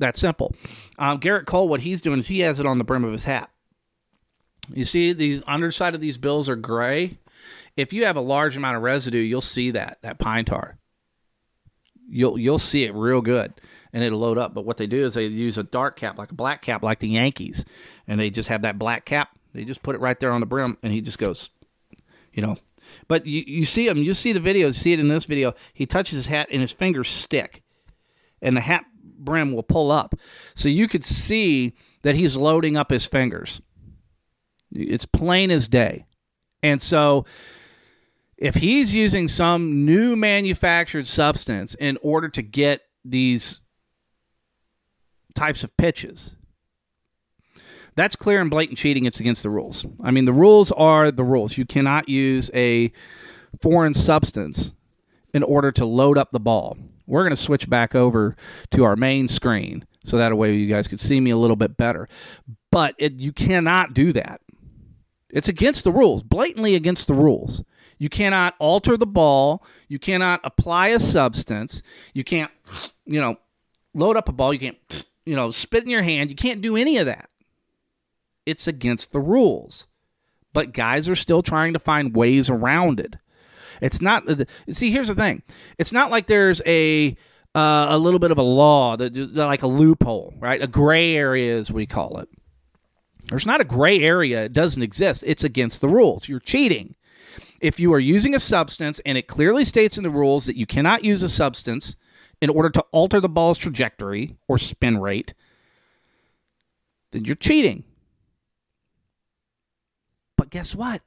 That 0.00 0.16
simple. 0.16 0.52
Um, 0.98 1.20
Gerrit 1.20 1.46
Cole, 1.46 1.68
what 1.68 1.82
he's 1.82 2.02
doing 2.02 2.18
is 2.18 2.26
he 2.26 2.40
has 2.40 2.58
it 2.58 2.66
on 2.66 2.78
the 2.78 2.84
brim 2.84 3.04
of 3.04 3.12
his 3.12 3.24
hat. 3.24 3.50
You 4.72 4.84
see, 4.84 5.12
the 5.12 5.44
underside 5.46 5.94
of 5.94 6.00
these 6.00 6.18
bills 6.18 6.48
are 6.48 6.56
gray. 6.56 7.18
If 7.76 7.92
you 7.92 8.04
have 8.06 8.16
a 8.16 8.20
large 8.20 8.56
amount 8.56 8.76
of 8.76 8.82
residue, 8.82 9.18
you'll 9.18 9.40
see 9.40 9.70
that 9.72 9.98
that 10.02 10.18
pine 10.18 10.44
tar. 10.44 10.76
You'll 12.08 12.36
you'll 12.36 12.58
see 12.58 12.84
it 12.84 12.94
real 12.94 13.20
good 13.20 13.52
and 13.92 14.02
it'll 14.02 14.18
load 14.18 14.38
up. 14.38 14.54
But 14.54 14.64
what 14.64 14.76
they 14.76 14.86
do 14.86 15.02
is 15.04 15.14
they 15.14 15.26
use 15.26 15.58
a 15.58 15.62
dark 15.62 15.96
cap, 15.96 16.18
like 16.18 16.30
a 16.30 16.34
black 16.34 16.62
cap, 16.62 16.82
like 16.82 17.00
the 17.00 17.08
Yankees, 17.08 17.64
and 18.06 18.18
they 18.18 18.30
just 18.30 18.48
have 18.48 18.62
that 18.62 18.78
black 18.78 19.04
cap. 19.04 19.30
They 19.52 19.64
just 19.64 19.82
put 19.82 19.94
it 19.94 20.00
right 20.00 20.18
there 20.18 20.32
on 20.32 20.40
the 20.40 20.46
brim, 20.46 20.78
and 20.82 20.92
he 20.92 21.00
just 21.00 21.18
goes, 21.18 21.50
you 22.32 22.42
know. 22.42 22.56
But 23.08 23.26
you, 23.26 23.42
you 23.46 23.64
see 23.64 23.86
him, 23.86 23.98
you 23.98 24.14
see 24.14 24.32
the 24.32 24.40
video, 24.40 24.68
you 24.68 24.72
see 24.72 24.92
it 24.92 25.00
in 25.00 25.08
this 25.08 25.26
video. 25.26 25.54
He 25.72 25.86
touches 25.86 26.16
his 26.16 26.26
hat, 26.26 26.48
and 26.50 26.60
his 26.60 26.72
fingers 26.72 27.08
stick, 27.08 27.62
and 28.40 28.56
the 28.56 28.60
hat 28.60 28.84
brim 29.02 29.52
will 29.52 29.62
pull 29.62 29.92
up, 29.92 30.14
so 30.54 30.68
you 30.68 30.88
could 30.88 31.04
see 31.04 31.74
that 32.02 32.16
he's 32.16 32.36
loading 32.36 32.76
up 32.76 32.90
his 32.90 33.06
fingers. 33.06 33.60
It's 34.72 35.06
plain 35.06 35.50
as 35.50 35.68
day, 35.68 36.06
and 36.62 36.80
so 36.80 37.26
if 38.38 38.56
he's 38.56 38.92
using 38.92 39.28
some 39.28 39.84
new 39.84 40.16
manufactured 40.16 41.06
substance 41.06 41.76
in 41.76 41.96
order 42.02 42.28
to 42.30 42.42
get 42.42 42.80
these 43.04 43.60
types 45.34 45.64
of 45.64 45.76
pitches. 45.76 46.36
That's 47.94 48.16
clear 48.16 48.40
and 48.40 48.50
blatant 48.50 48.78
cheating. 48.78 49.04
It's 49.04 49.20
against 49.20 49.42
the 49.42 49.50
rules. 49.50 49.84
I 50.02 50.10
mean, 50.10 50.24
the 50.24 50.32
rules 50.32 50.72
are 50.72 51.10
the 51.10 51.24
rules. 51.24 51.58
You 51.58 51.66
cannot 51.66 52.08
use 52.08 52.50
a 52.54 52.92
foreign 53.60 53.94
substance 53.94 54.74
in 55.34 55.42
order 55.42 55.70
to 55.72 55.84
load 55.84 56.16
up 56.16 56.30
the 56.30 56.40
ball. 56.40 56.78
We're 57.06 57.22
going 57.22 57.30
to 57.30 57.36
switch 57.36 57.68
back 57.68 57.94
over 57.94 58.36
to 58.70 58.84
our 58.84 58.96
main 58.96 59.28
screen 59.28 59.84
so 60.04 60.16
that 60.16 60.36
way 60.36 60.54
you 60.54 60.66
guys 60.66 60.88
could 60.88 61.00
see 61.00 61.20
me 61.20 61.30
a 61.30 61.36
little 61.36 61.56
bit 61.56 61.76
better. 61.76 62.08
But 62.70 62.94
it, 62.98 63.14
you 63.14 63.32
cannot 63.32 63.92
do 63.92 64.12
that. 64.12 64.40
It's 65.28 65.48
against 65.48 65.84
the 65.84 65.92
rules, 65.92 66.22
blatantly 66.22 66.74
against 66.74 67.08
the 67.08 67.14
rules. 67.14 67.64
You 67.98 68.08
cannot 68.08 68.54
alter 68.58 68.96
the 68.96 69.06
ball. 69.06 69.64
You 69.88 69.98
cannot 69.98 70.40
apply 70.44 70.88
a 70.88 71.00
substance. 71.00 71.82
You 72.14 72.24
can't, 72.24 72.50
you 73.06 73.20
know, 73.20 73.36
load 73.94 74.16
up 74.16 74.28
a 74.28 74.32
ball. 74.32 74.52
You 74.52 74.58
can't 74.58 75.06
you 75.24 75.36
know, 75.36 75.50
spit 75.50 75.84
in 75.84 75.90
your 75.90 76.02
hand. 76.02 76.30
You 76.30 76.36
can't 76.36 76.60
do 76.60 76.76
any 76.76 76.98
of 76.98 77.06
that. 77.06 77.28
It's 78.46 78.66
against 78.66 79.12
the 79.12 79.20
rules. 79.20 79.86
But 80.52 80.72
guys 80.72 81.08
are 81.08 81.14
still 81.14 81.42
trying 81.42 81.72
to 81.72 81.78
find 81.78 82.14
ways 82.14 82.50
around 82.50 83.00
it. 83.00 83.16
It's 83.80 84.00
not 84.00 84.24
see, 84.70 84.90
here's 84.90 85.08
the 85.08 85.14
thing. 85.14 85.42
It's 85.78 85.92
not 85.92 86.10
like 86.10 86.26
there's 86.26 86.60
a 86.66 87.16
uh, 87.54 87.86
a 87.90 87.98
little 87.98 88.18
bit 88.18 88.30
of 88.30 88.38
a 88.38 88.42
law 88.42 88.96
that 88.96 89.14
like 89.34 89.62
a 89.62 89.66
loophole, 89.66 90.34
right? 90.38 90.62
A 90.62 90.66
gray 90.66 91.16
area 91.16 91.56
as 91.56 91.70
we 91.70 91.86
call 91.86 92.18
it. 92.18 92.28
There's 93.28 93.46
not 93.46 93.60
a 93.60 93.64
gray 93.64 94.00
area. 94.00 94.44
It 94.44 94.52
doesn't 94.52 94.82
exist. 94.82 95.24
It's 95.26 95.44
against 95.44 95.80
the 95.80 95.88
rules. 95.88 96.28
You're 96.28 96.40
cheating. 96.40 96.94
If 97.60 97.78
you 97.78 97.92
are 97.94 98.00
using 98.00 98.34
a 98.34 98.40
substance 98.40 99.00
and 99.06 99.16
it 99.16 99.28
clearly 99.28 99.64
states 99.64 99.96
in 99.96 100.04
the 100.04 100.10
rules 100.10 100.46
that 100.46 100.56
you 100.56 100.66
cannot 100.66 101.04
use 101.04 101.22
a 101.22 101.28
substance 101.28 101.96
in 102.42 102.50
order 102.50 102.68
to 102.68 102.84
alter 102.90 103.20
the 103.20 103.28
ball's 103.28 103.56
trajectory 103.56 104.36
or 104.48 104.58
spin 104.58 104.98
rate, 104.98 105.32
then 107.12 107.24
you're 107.24 107.36
cheating. 107.36 107.84
But 110.36 110.50
guess 110.50 110.74
what? 110.74 111.02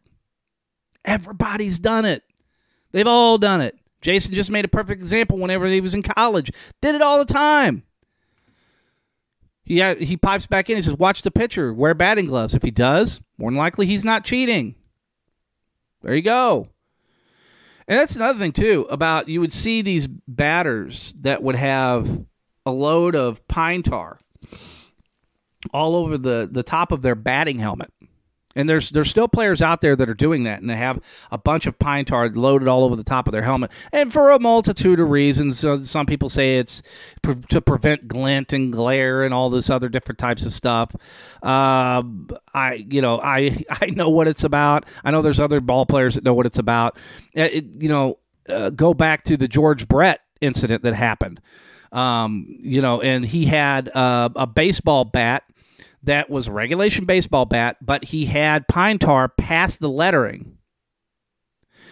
Everybody's 1.04 1.78
done 1.78 2.06
it. 2.06 2.24
They've 2.94 3.06
all 3.06 3.38
done 3.38 3.60
it. 3.60 3.78
Jason 4.00 4.34
just 4.34 4.50
made 4.50 4.64
a 4.64 4.70
perfect 4.70 5.02
example 5.02 5.38
whenever 5.38 5.68
he 5.68 5.82
was 5.82 5.94
in 5.94 6.04
college. 6.04 6.52
Did 6.82 6.96
it 6.96 7.02
all 7.02 7.20
the 7.20 7.26
time. 7.32 7.84
He, 9.64 9.84
he 9.96 10.16
pipes 10.16 10.48
back 10.48 10.70
in. 10.70 10.78
He 10.78 10.82
says, 10.82 10.96
Watch 10.96 11.24
the 11.24 11.32
pitcher, 11.32 11.74
wear 11.74 11.94
batting 11.94 12.28
gloves. 12.28 12.56
If 12.56 12.62
he 12.62 12.72
does, 12.72 13.20
more 13.38 13.52
than 13.52 13.58
likely 13.58 13.88
he's 13.88 14.06
not 14.06 14.24
cheating. 14.24 14.76
There 16.02 16.16
you 16.16 16.22
go. 16.22 16.70
And 17.88 18.00
that's 18.00 18.16
another 18.16 18.40
thing 18.40 18.52
too 18.52 18.88
about 18.90 19.30
you 19.30 19.40
would 19.42 19.54
see 19.54 19.82
these 19.82 20.08
batters 20.08 21.14
that 21.22 21.44
would 21.44 21.56
have 21.56 22.26
a 22.66 22.72
load 22.72 23.16
of 23.16 23.48
pine 23.48 23.84
tar 23.84 24.20
all 25.72 25.96
over 25.96 26.18
the 26.18 26.48
the 26.52 26.64
top 26.64 26.92
of 26.92 27.02
their 27.02 27.16
batting 27.16 27.60
helmet. 27.60 27.92
And 28.56 28.70
there's 28.70 28.90
there's 28.92 29.10
still 29.10 29.28
players 29.28 29.62
out 29.62 29.82
there 29.82 29.96
that 29.96 30.10
are 30.10 30.14
doing 30.14 30.44
that, 30.44 30.62
and 30.62 30.70
they 30.70 30.76
have 30.76 31.02
a 31.32 31.38
bunch 31.38 31.68
of 31.68 31.78
pine 31.78 32.06
tar 32.06 32.30
loaded 32.30 32.68
all 32.68 32.84
over 32.86 32.96
the 32.96 33.04
top 33.04 33.28
of 33.28 33.34
their 33.34 33.42
helmet, 33.42 33.72
and 33.92 34.14
for 34.14 34.32
a 34.32 34.40
multitude 34.40 35.00
of 35.00 35.10
reasons. 35.10 35.60
So 35.60 35.84
some 35.84 36.06
people 36.06 36.30
say 36.30 36.58
it's 36.58 36.82
pre- 37.22 37.36
to 37.50 37.62
prevent 37.62 38.08
glint 38.08 38.54
and 38.54 38.72
glare 38.72 39.24
and 39.24 39.34
all 39.34 39.50
this 39.50 39.70
other 39.70 39.90
different 39.90 40.20
types 40.20 40.46
of 40.46 40.54
stuff. 40.54 40.96
Uh, 41.44 42.02
I 42.54 42.86
you 42.90 43.02
know 43.02 43.20
I 43.22 43.64
I 43.70 43.88
know 43.88 44.10
what 44.10 44.28
it's 44.28 44.44
about. 44.44 44.86
I 45.04 45.12
know 45.12 45.22
there's 45.22 45.40
other 45.40 45.60
ball 45.60 45.86
players 45.86 46.16
that 46.16 46.24
know 46.24 46.34
what 46.34 46.46
it's 46.46 46.60
about. 46.60 46.98
Uh, 47.38 47.50
it, 47.52 47.66
you 47.78 47.90
know, 47.90 48.20
uh, 48.48 48.70
go 48.70 48.94
back 48.94 49.24
to 49.24 49.38
the 49.38 49.48
George 49.48 49.88
Brett 49.88 50.22
incident 50.42 50.84
that 50.84 50.94
happened. 50.94 51.42
Um, 51.92 52.58
you 52.60 52.82
know, 52.82 53.02
and 53.02 53.26
he 53.26 53.46
had 53.46 53.90
uh, 53.96 54.30
a 54.36 54.48
baseball 54.48 55.06
bat 55.06 55.44
that 56.06 56.30
was 56.30 56.48
a 56.48 56.52
regulation 56.52 57.06
baseball 57.06 57.46
bat, 57.46 57.78
but 57.82 58.06
he 58.06 58.26
had 58.26 58.68
pine 58.68 59.00
tar 59.00 59.30
past 59.30 59.80
the 59.80 59.90
lettering. 59.90 60.58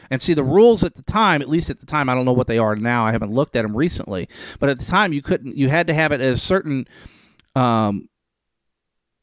And 0.09 0.21
see, 0.21 0.33
the 0.33 0.43
rules 0.43 0.83
at 0.83 0.95
the 0.95 1.01
time, 1.01 1.41
at 1.41 1.49
least 1.49 1.69
at 1.69 1.79
the 1.79 1.85
time, 1.85 2.09
I 2.09 2.15
don't 2.15 2.25
know 2.25 2.33
what 2.33 2.47
they 2.47 2.59
are 2.59 2.75
now. 2.75 3.05
I 3.05 3.11
haven't 3.11 3.31
looked 3.31 3.55
at 3.55 3.63
them 3.63 3.75
recently, 3.75 4.29
but 4.59 4.69
at 4.69 4.79
the 4.79 4.85
time, 4.85 5.13
you 5.13 5.21
couldn't. 5.21 5.57
You 5.57 5.69
had 5.69 5.87
to 5.87 5.93
have 5.93 6.11
it 6.11 6.21
at 6.21 6.33
a 6.33 6.37
certain, 6.37 6.87
um, 7.55 8.09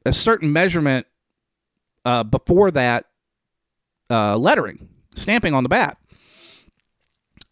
a 0.05 0.13
certain 0.13 0.53
measurement 0.53 1.07
uh, 2.05 2.25
before 2.25 2.71
that 2.73 3.05
uh, 4.09 4.37
lettering, 4.37 4.89
stamping 5.15 5.55
on 5.55 5.63
the 5.63 5.69
bat, 5.69 5.99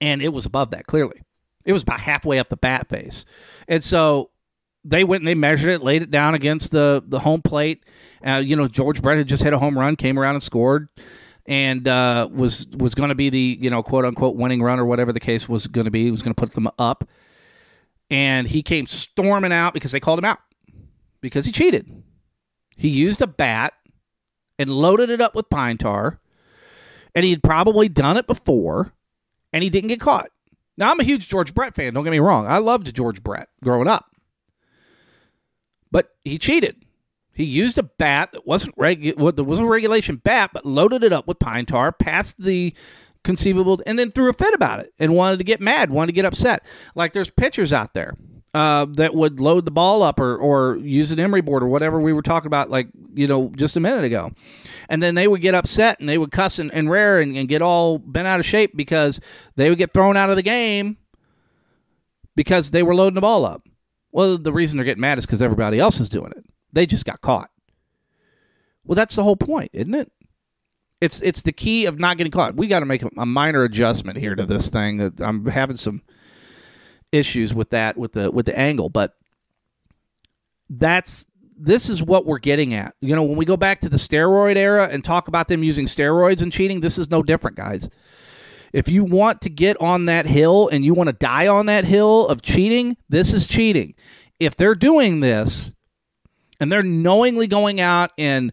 and 0.00 0.22
it 0.22 0.32
was 0.32 0.46
above 0.46 0.70
that 0.70 0.86
clearly. 0.86 1.22
It 1.64 1.72
was 1.72 1.82
about 1.82 2.00
halfway 2.00 2.38
up 2.38 2.48
the 2.48 2.56
bat 2.56 2.88
face, 2.88 3.24
and 3.68 3.84
so 3.84 4.30
they 4.84 5.04
went 5.04 5.22
and 5.22 5.28
they 5.28 5.34
measured 5.34 5.70
it, 5.70 5.82
laid 5.82 6.02
it 6.02 6.10
down 6.10 6.34
against 6.34 6.70
the 6.70 7.02
the 7.06 7.18
home 7.18 7.42
plate. 7.42 7.84
Uh, 8.24 8.42
you 8.44 8.56
know, 8.56 8.66
George 8.66 9.02
Brett 9.02 9.18
had 9.18 9.28
just 9.28 9.42
hit 9.42 9.52
a 9.52 9.58
home 9.58 9.78
run, 9.78 9.96
came 9.96 10.18
around 10.18 10.34
and 10.34 10.42
scored, 10.42 10.88
and 11.46 11.86
uh, 11.86 12.28
was 12.30 12.66
was 12.78 12.94
going 12.94 13.08
to 13.08 13.14
be 13.14 13.30
the 13.30 13.58
you 13.60 13.70
know 13.70 13.82
quote 13.82 14.04
unquote 14.04 14.36
winning 14.36 14.62
run 14.62 14.78
or 14.78 14.84
whatever 14.84 15.12
the 15.12 15.20
case 15.20 15.48
was 15.48 15.66
going 15.66 15.84
to 15.86 15.90
be. 15.90 16.04
He 16.04 16.10
was 16.10 16.22
going 16.22 16.34
to 16.34 16.40
put 16.40 16.52
them 16.52 16.68
up, 16.78 17.08
and 18.10 18.46
he 18.46 18.62
came 18.62 18.86
storming 18.86 19.52
out 19.52 19.74
because 19.74 19.92
they 19.92 20.00
called 20.00 20.18
him 20.18 20.24
out 20.24 20.38
because 21.20 21.44
he 21.44 21.52
cheated. 21.52 21.90
He 22.76 22.88
used 22.88 23.20
a 23.20 23.26
bat 23.26 23.74
and 24.58 24.70
loaded 24.70 25.10
it 25.10 25.20
up 25.20 25.34
with 25.34 25.50
pine 25.50 25.78
tar, 25.78 26.20
and 27.14 27.24
he 27.24 27.30
had 27.30 27.42
probably 27.42 27.88
done 27.88 28.16
it 28.16 28.26
before, 28.26 28.92
and 29.52 29.64
he 29.64 29.70
didn't 29.70 29.88
get 29.88 30.00
caught. 30.00 30.30
Now 30.76 30.92
I'm 30.92 31.00
a 31.00 31.04
huge 31.04 31.28
George 31.28 31.54
Brett 31.54 31.74
fan. 31.74 31.92
Don't 31.92 32.04
get 32.04 32.10
me 32.10 32.20
wrong. 32.20 32.46
I 32.46 32.58
loved 32.58 32.94
George 32.94 33.22
Brett 33.22 33.48
growing 33.62 33.88
up 33.88 34.07
but 35.90 36.14
he 36.24 36.38
cheated. 36.38 36.76
He 37.32 37.44
used 37.44 37.78
a 37.78 37.84
bat 37.84 38.32
that 38.32 38.46
wasn't 38.46 38.76
regu- 38.76 39.36
that 39.36 39.44
was 39.44 39.58
a 39.60 39.64
regulation 39.64 40.16
bat, 40.16 40.50
but 40.52 40.66
loaded 40.66 41.04
it 41.04 41.12
up 41.12 41.28
with 41.28 41.38
pine 41.38 41.66
tar, 41.66 41.92
passed 41.92 42.42
the 42.42 42.74
conceivable, 43.22 43.80
and 43.86 43.98
then 43.98 44.10
threw 44.10 44.28
a 44.28 44.32
fit 44.32 44.54
about 44.54 44.80
it 44.80 44.92
and 44.98 45.14
wanted 45.14 45.38
to 45.38 45.44
get 45.44 45.60
mad, 45.60 45.90
wanted 45.90 46.08
to 46.08 46.12
get 46.14 46.24
upset. 46.24 46.64
Like 46.94 47.12
there's 47.12 47.30
pitchers 47.30 47.72
out 47.72 47.94
there. 47.94 48.16
uh, 48.54 48.86
that 48.94 49.14
would 49.14 49.40
load 49.40 49.64
the 49.64 49.70
ball 49.70 50.02
up 50.02 50.18
or, 50.18 50.36
or 50.36 50.76
use 50.78 51.12
an 51.12 51.20
emery 51.20 51.42
board 51.42 51.62
or 51.62 51.68
whatever 51.68 52.00
we 52.00 52.12
were 52.12 52.22
talking 52.22 52.46
about, 52.46 52.70
like, 52.70 52.88
you 53.14 53.26
know, 53.26 53.52
just 53.56 53.76
a 53.76 53.80
minute 53.80 54.04
ago. 54.04 54.30
And 54.88 55.02
then 55.02 55.14
they 55.14 55.28
would 55.28 55.42
get 55.42 55.54
upset 55.54 56.00
and 56.00 56.08
they 56.08 56.18
would 56.18 56.32
cuss 56.32 56.58
and, 56.58 56.72
and 56.72 56.90
rare 56.90 57.20
and, 57.20 57.36
and 57.36 57.46
get 57.48 57.60
all 57.62 57.98
bent 57.98 58.26
out 58.26 58.40
of 58.40 58.46
shape 58.46 58.74
because 58.74 59.20
they 59.56 59.68
would 59.68 59.78
get 59.78 59.92
thrown 59.92 60.16
out 60.16 60.30
of 60.30 60.36
the 60.36 60.42
game 60.42 60.96
because 62.36 62.70
they 62.70 62.82
were 62.82 62.94
loading 62.94 63.16
the 63.16 63.20
ball 63.20 63.44
up. 63.44 63.67
Well, 64.12 64.38
the 64.38 64.52
reason 64.52 64.76
they're 64.78 64.84
getting 64.84 65.00
mad 65.00 65.18
is 65.18 65.26
because 65.26 65.42
everybody 65.42 65.78
else 65.78 66.00
is 66.00 66.08
doing 66.08 66.32
it. 66.32 66.44
They 66.72 66.86
just 66.86 67.04
got 67.04 67.20
caught. 67.20 67.50
Well, 68.84 68.96
that's 68.96 69.16
the 69.16 69.22
whole 69.22 69.36
point, 69.36 69.70
isn't 69.74 69.94
it? 69.94 70.10
It's 71.00 71.20
it's 71.20 71.42
the 71.42 71.52
key 71.52 71.86
of 71.86 71.98
not 71.98 72.16
getting 72.16 72.32
caught. 72.32 72.56
We 72.56 72.66
got 72.66 72.80
to 72.80 72.86
make 72.86 73.02
a, 73.02 73.10
a 73.18 73.26
minor 73.26 73.62
adjustment 73.62 74.18
here 74.18 74.34
to 74.34 74.44
this 74.44 74.70
thing. 74.70 74.98
that 74.98 75.20
I'm 75.20 75.46
having 75.46 75.76
some 75.76 76.02
issues 77.12 77.54
with 77.54 77.70
that 77.70 77.96
with 77.96 78.12
the 78.12 78.30
with 78.30 78.46
the 78.46 78.58
angle, 78.58 78.88
but 78.88 79.14
that's 80.70 81.26
this 81.56 81.88
is 81.88 82.02
what 82.02 82.26
we're 82.26 82.38
getting 82.38 82.74
at. 82.74 82.94
You 83.00 83.14
know, 83.14 83.24
when 83.24 83.36
we 83.36 83.44
go 83.44 83.56
back 83.56 83.80
to 83.80 83.88
the 83.88 83.96
steroid 83.96 84.56
era 84.56 84.88
and 84.90 85.04
talk 85.04 85.28
about 85.28 85.48
them 85.48 85.62
using 85.62 85.86
steroids 85.86 86.42
and 86.42 86.52
cheating, 86.52 86.80
this 86.80 86.98
is 86.98 87.10
no 87.10 87.22
different, 87.22 87.56
guys. 87.56 87.88
If 88.72 88.88
you 88.88 89.04
want 89.04 89.40
to 89.42 89.50
get 89.50 89.80
on 89.80 90.06
that 90.06 90.26
hill 90.26 90.68
and 90.68 90.84
you 90.84 90.94
want 90.94 91.08
to 91.08 91.12
die 91.12 91.46
on 91.46 91.66
that 91.66 91.84
hill 91.84 92.26
of 92.28 92.42
cheating, 92.42 92.96
this 93.08 93.32
is 93.32 93.46
cheating. 93.46 93.94
If 94.38 94.56
they're 94.56 94.74
doing 94.74 95.20
this 95.20 95.72
and 96.60 96.70
they're 96.70 96.82
knowingly 96.82 97.46
going 97.46 97.80
out 97.80 98.12
and 98.18 98.52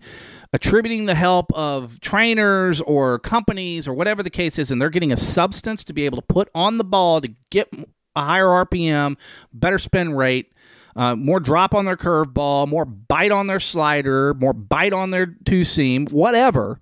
attributing 0.54 1.06
the 1.06 1.16
help 1.16 1.52
of 1.54 2.00
trainers 2.00 2.80
or 2.82 3.20
companies 3.20 3.88
or 3.88 3.94
whatever 3.94 4.24
the 4.24 4.30
case 4.30 4.58
is, 4.58 4.72
and 4.72 4.82
they're 4.82 4.90
getting 4.90 5.12
a 5.12 5.18
substance 5.18 5.84
to 5.84 5.94
be 5.94 6.06
able 6.06 6.18
to 6.18 6.26
put 6.28 6.50
on 6.56 6.78
the 6.78 6.84
ball 6.84 7.22
to 7.22 7.34
get 7.50 7.70
a 8.16 8.22
higher 8.22 8.48
RPM, 8.48 9.18
better 9.54 9.78
spin 9.78 10.14
rate, 10.14 10.54
uh, 10.96 11.16
more 11.16 11.40
drop 11.40 11.74
on 11.76 11.86
their 11.86 11.98
curveball, 11.98 12.68
more 12.68 12.86
bite 12.86 13.32
on 13.32 13.48
their 13.48 13.60
slider, 13.60 14.34
more 14.36 14.54
bite 14.54 14.94
on 14.94 15.12
their 15.12 15.26
two 15.26 15.64
seam, 15.64 16.08
whatever, 16.08 16.80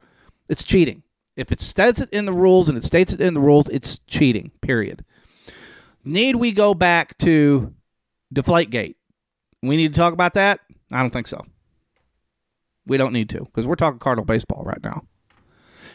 it's 0.50 0.64
cheating. 0.64 1.03
If 1.36 1.52
it 1.52 1.60
states 1.60 2.00
it 2.00 2.10
in 2.12 2.26
the 2.26 2.34
rules 2.34 2.70
and 2.70 2.78
it 2.78 2.84
states 2.84 3.12
it 3.12 3.22
in 3.22 3.34
the 3.34 3.42
rules, 3.42 3.68
it's 3.70 4.00
cheating, 4.08 4.52
period. 4.62 5.04
Need 6.04 6.36
we 6.36 6.52
go 6.52 6.74
back 6.74 7.18
to 7.20 7.74
Deflategate? 8.34 8.96
We 9.62 9.78
need 9.78 9.94
to 9.94 10.00
talk 10.00 10.14
about 10.14 10.34
that? 10.36 10.60
I 10.92 11.00
don't 11.00 11.12
think 11.12 11.28
so. 11.28 11.44
We 12.86 12.98
don't 12.98 13.14
need 13.14 13.30
to 13.30 13.40
because 13.40 13.68
we're 13.68 13.76
talking 13.76 14.00
Cardinal 14.00 14.26
baseball 14.26 14.64
right 14.64 14.84
now. 14.84 15.04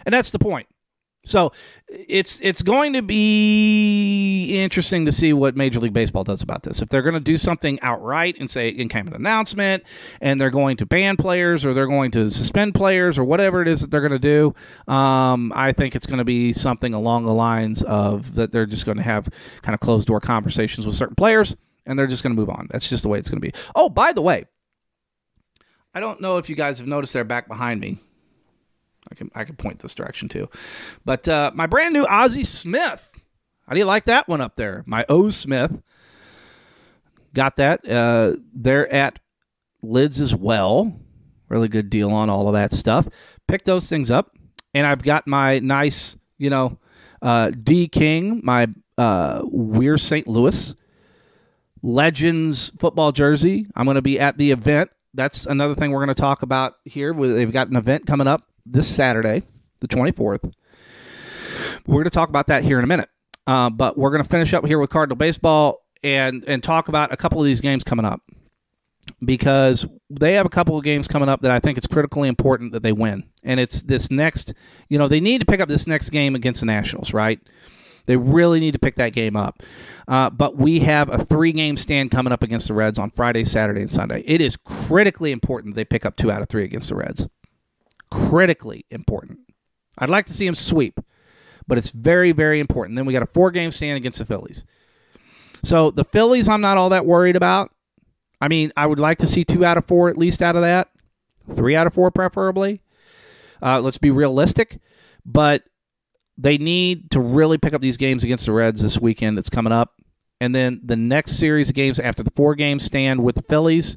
And 0.06 0.12
that's 0.12 0.30
the 0.30 0.38
point. 0.38 0.66
So 1.28 1.52
it's 1.88 2.40
it's 2.40 2.62
going 2.62 2.94
to 2.94 3.02
be 3.02 4.58
interesting 4.60 5.04
to 5.06 5.12
see 5.12 5.32
what 5.32 5.56
Major 5.56 5.80
League 5.80 5.92
Baseball 5.92 6.24
does 6.24 6.42
about 6.42 6.62
this. 6.62 6.80
If 6.80 6.88
they're 6.88 7.02
going 7.02 7.14
to 7.14 7.20
do 7.20 7.36
something 7.36 7.78
outright 7.82 8.36
and 8.38 8.48
say 8.50 8.68
in 8.68 8.88
of 8.88 9.08
an 9.08 9.14
announcement, 9.14 9.84
and 10.20 10.40
they're 10.40 10.50
going 10.50 10.76
to 10.78 10.86
ban 10.86 11.16
players 11.16 11.64
or 11.64 11.74
they're 11.74 11.86
going 11.86 12.10
to 12.12 12.30
suspend 12.30 12.74
players 12.74 13.18
or 13.18 13.24
whatever 13.24 13.62
it 13.62 13.68
is 13.68 13.82
that 13.82 13.90
they're 13.90 14.00
going 14.00 14.12
to 14.12 14.18
do, 14.18 14.54
um, 14.92 15.52
I 15.54 15.72
think 15.72 15.94
it's 15.94 16.06
going 16.06 16.18
to 16.18 16.24
be 16.24 16.52
something 16.52 16.94
along 16.94 17.24
the 17.26 17.34
lines 17.34 17.82
of 17.82 18.34
that 18.36 18.52
they're 18.52 18.66
just 18.66 18.86
going 18.86 18.98
to 18.98 19.04
have 19.04 19.28
kind 19.62 19.74
of 19.74 19.80
closed 19.80 20.08
door 20.08 20.20
conversations 20.20 20.86
with 20.86 20.94
certain 20.94 21.14
players 21.14 21.56
and 21.86 21.98
they're 21.98 22.06
just 22.06 22.22
going 22.22 22.34
to 22.34 22.40
move 22.40 22.50
on. 22.50 22.68
That's 22.70 22.88
just 22.88 23.02
the 23.02 23.08
way 23.08 23.18
it's 23.18 23.30
going 23.30 23.40
to 23.40 23.46
be. 23.46 23.52
Oh, 23.74 23.88
by 23.88 24.12
the 24.12 24.22
way, 24.22 24.44
I 25.94 26.00
don't 26.00 26.20
know 26.20 26.38
if 26.38 26.48
you 26.48 26.56
guys 26.56 26.78
have 26.78 26.86
noticed 26.86 27.12
they're 27.12 27.24
back 27.24 27.48
behind 27.48 27.80
me. 27.80 27.98
I 29.10 29.14
can 29.14 29.30
I 29.34 29.44
can 29.44 29.56
point 29.56 29.78
this 29.78 29.94
direction 29.94 30.28
too, 30.28 30.48
but 31.04 31.26
uh, 31.28 31.50
my 31.54 31.66
brand 31.66 31.94
new 31.94 32.06
Ozzie 32.06 32.44
Smith. 32.44 33.12
How 33.66 33.74
do 33.74 33.80
you 33.80 33.86
like 33.86 34.04
that 34.04 34.28
one 34.28 34.40
up 34.40 34.56
there? 34.56 34.82
My 34.86 35.04
O 35.08 35.28
Smith. 35.30 35.82
Got 37.34 37.56
that. 37.56 37.88
Uh, 37.88 38.36
they're 38.54 38.90
at 38.92 39.20
Lids 39.82 40.20
as 40.20 40.34
well. 40.34 40.98
Really 41.48 41.68
good 41.68 41.90
deal 41.90 42.10
on 42.10 42.30
all 42.30 42.48
of 42.48 42.54
that 42.54 42.72
stuff. 42.72 43.08
Pick 43.46 43.64
those 43.64 43.88
things 43.88 44.10
up, 44.10 44.34
and 44.74 44.86
I've 44.86 45.02
got 45.02 45.26
my 45.26 45.58
nice, 45.58 46.16
you 46.38 46.50
know, 46.50 46.78
uh, 47.22 47.50
D 47.50 47.88
King, 47.88 48.40
my 48.42 48.68
uh, 48.96 49.42
Weir 49.44 49.96
St. 49.96 50.26
Louis 50.26 50.74
Legends 51.82 52.72
football 52.78 53.12
jersey. 53.12 53.66
I'm 53.74 53.84
going 53.84 53.94
to 53.94 54.02
be 54.02 54.18
at 54.18 54.36
the 54.36 54.50
event. 54.50 54.90
That's 55.14 55.46
another 55.46 55.74
thing 55.74 55.90
we're 55.90 56.04
going 56.04 56.14
to 56.14 56.20
talk 56.20 56.42
about 56.42 56.74
here. 56.84 57.12
They've 57.14 57.52
got 57.52 57.68
an 57.68 57.76
event 57.76 58.06
coming 58.06 58.26
up 58.26 58.42
this 58.72 58.88
Saturday, 58.88 59.42
the 59.80 59.88
24th. 59.88 60.52
We're 61.86 61.94
going 61.94 62.04
to 62.04 62.10
talk 62.10 62.28
about 62.28 62.48
that 62.48 62.64
here 62.64 62.78
in 62.78 62.84
a 62.84 62.88
minute. 62.88 63.08
Uh, 63.46 63.70
but 63.70 63.96
we're 63.96 64.10
going 64.10 64.22
to 64.22 64.28
finish 64.28 64.52
up 64.52 64.66
here 64.66 64.78
with 64.78 64.90
Cardinal 64.90 65.16
baseball 65.16 65.82
and 66.04 66.44
and 66.46 66.62
talk 66.62 66.88
about 66.88 67.12
a 67.12 67.16
couple 67.16 67.40
of 67.40 67.46
these 67.46 67.60
games 67.60 67.82
coming 67.82 68.04
up 68.04 68.20
because 69.24 69.86
they 70.10 70.34
have 70.34 70.46
a 70.46 70.50
couple 70.50 70.76
of 70.76 70.84
games 70.84 71.08
coming 71.08 71.28
up 71.28 71.40
that 71.40 71.50
I 71.50 71.58
think 71.58 71.78
it's 71.78 71.86
critically 71.86 72.28
important 72.28 72.72
that 72.72 72.82
they 72.82 72.92
win. 72.92 73.24
And 73.42 73.58
it's 73.58 73.82
this 73.82 74.10
next, 74.10 74.52
you 74.88 74.98
know, 74.98 75.08
they 75.08 75.20
need 75.20 75.40
to 75.40 75.46
pick 75.46 75.60
up 75.60 75.68
this 75.68 75.86
next 75.86 76.10
game 76.10 76.34
against 76.34 76.60
the 76.60 76.66
Nationals, 76.66 77.14
right? 77.14 77.40
They 78.06 78.16
really 78.16 78.60
need 78.60 78.72
to 78.72 78.78
pick 78.78 78.96
that 78.96 79.12
game 79.12 79.36
up. 79.36 79.62
Uh, 80.06 80.30
but 80.30 80.56
we 80.56 80.80
have 80.80 81.10
a 81.10 81.24
three 81.24 81.52
game 81.52 81.76
stand 81.76 82.10
coming 82.10 82.32
up 82.32 82.42
against 82.42 82.68
the 82.68 82.74
Reds 82.74 82.98
on 82.98 83.10
Friday, 83.10 83.44
Saturday, 83.44 83.82
and 83.82 83.90
Sunday. 83.90 84.22
It 84.26 84.40
is 84.40 84.56
critically 84.56 85.32
important 85.32 85.74
that 85.74 85.80
they 85.80 85.84
pick 85.84 86.06
up 86.06 86.16
two 86.16 86.30
out 86.30 86.42
of 86.42 86.48
three 86.48 86.64
against 86.64 86.88
the 86.88 86.96
Reds. 86.96 87.28
Critically 88.10 88.84
important. 88.90 89.40
I'd 89.98 90.10
like 90.10 90.26
to 90.26 90.32
see 90.32 90.46
them 90.46 90.54
sweep, 90.54 91.00
but 91.66 91.78
it's 91.78 91.90
very, 91.90 92.32
very 92.32 92.60
important. 92.60 92.96
Then 92.96 93.06
we 93.06 93.12
got 93.12 93.22
a 93.22 93.26
four 93.26 93.50
game 93.50 93.70
stand 93.70 93.96
against 93.96 94.18
the 94.18 94.24
Phillies. 94.24 94.64
So 95.62 95.90
the 95.90 96.04
Phillies, 96.04 96.48
I'm 96.48 96.60
not 96.60 96.76
all 96.76 96.90
that 96.90 97.04
worried 97.06 97.36
about. 97.36 97.72
I 98.40 98.48
mean, 98.48 98.72
I 98.76 98.86
would 98.86 99.00
like 99.00 99.18
to 99.18 99.26
see 99.26 99.44
two 99.44 99.64
out 99.64 99.76
of 99.76 99.84
four 99.84 100.08
at 100.08 100.16
least 100.16 100.42
out 100.42 100.56
of 100.56 100.62
that, 100.62 100.88
three 101.52 101.74
out 101.74 101.86
of 101.86 101.94
four 101.94 102.10
preferably. 102.10 102.80
Uh, 103.60 103.80
let's 103.80 103.98
be 103.98 104.12
realistic, 104.12 104.78
but 105.26 105.64
they 106.36 106.56
need 106.56 107.10
to 107.10 107.20
really 107.20 107.58
pick 107.58 107.74
up 107.74 107.82
these 107.82 107.96
games 107.96 108.22
against 108.22 108.46
the 108.46 108.52
Reds 108.52 108.80
this 108.80 109.00
weekend 109.00 109.36
that's 109.36 109.50
coming 109.50 109.72
up. 109.72 109.94
And 110.40 110.54
then 110.54 110.80
the 110.84 110.96
next 110.96 111.32
series 111.32 111.68
of 111.68 111.74
games 111.74 111.98
after 111.98 112.22
the 112.22 112.30
four 112.30 112.54
game 112.54 112.78
stand 112.78 113.24
with 113.24 113.34
the 113.34 113.42
Phillies, 113.42 113.96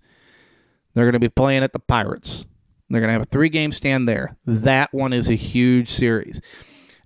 they're 0.94 1.06
going 1.06 1.14
to 1.14 1.20
be 1.20 1.30
playing 1.30 1.62
at 1.62 1.72
the 1.72 1.80
Pirates. 1.80 2.48
They're 2.92 3.02
going 3.02 3.10
to 3.10 3.14
have 3.14 3.22
a 3.24 3.26
three 3.26 3.50
game 3.50 3.72
stand 3.72 4.08
there. 4.08 4.38
That 4.46 4.94
one 4.94 5.14
is 5.14 5.30
a 5.30 5.36
huge 5.36 5.90
series. 5.90 6.42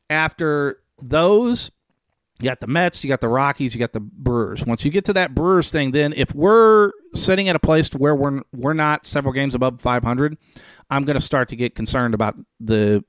After 0.10 0.80
those, 1.02 1.72
you 2.40 2.46
got 2.46 2.60
the 2.60 2.68
Mets, 2.68 3.04
you 3.04 3.08
got 3.08 3.22
the 3.22 3.30
Rockies, 3.30 3.74
you 3.74 3.80
got 3.80 3.94
the 3.94 4.02
Brewers. 4.02 4.66
Once 4.66 4.84
you 4.84 4.92
get 4.92 5.06
to 5.06 5.14
that 5.14 5.34
Brewers 5.34 5.72
thing, 5.72 5.92
then 5.92 6.14
if 6.14 6.36
we're 6.36 6.92
sitting 7.14 7.48
at 7.50 7.56
a 7.56 7.60
place 7.60 7.90
to 7.90 7.98
where 7.98 8.16
we're 8.16 8.42
we're 8.54 8.74
not 8.74 9.06
several 9.06 9.34
games 9.34 9.56
above 9.56 9.80
500, 9.80 10.38
I'm 10.90 11.06
going 11.06 11.16
to 11.16 11.22
start 11.22 11.50
to 11.50 11.56
get 11.56 11.76
concerned 11.76 12.14
about 12.14 12.36
the 12.60 13.04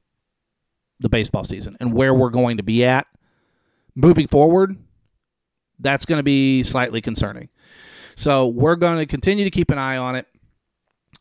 the 1.00 1.08
baseball 1.08 1.44
season 1.44 1.76
and 1.80 1.92
where 1.92 2.14
we're 2.14 2.30
going 2.30 2.56
to 2.56 2.62
be 2.62 2.84
at 2.84 3.06
moving 3.96 4.28
forward, 4.28 4.76
that's 5.80 6.06
going 6.06 6.18
to 6.18 6.22
be 6.22 6.62
slightly 6.62 7.00
concerning. 7.00 7.48
So 8.14 8.46
we're 8.46 8.76
going 8.76 8.98
to 8.98 9.06
continue 9.06 9.44
to 9.44 9.50
keep 9.50 9.70
an 9.70 9.78
eye 9.78 9.96
on 9.96 10.14
it, 10.14 10.26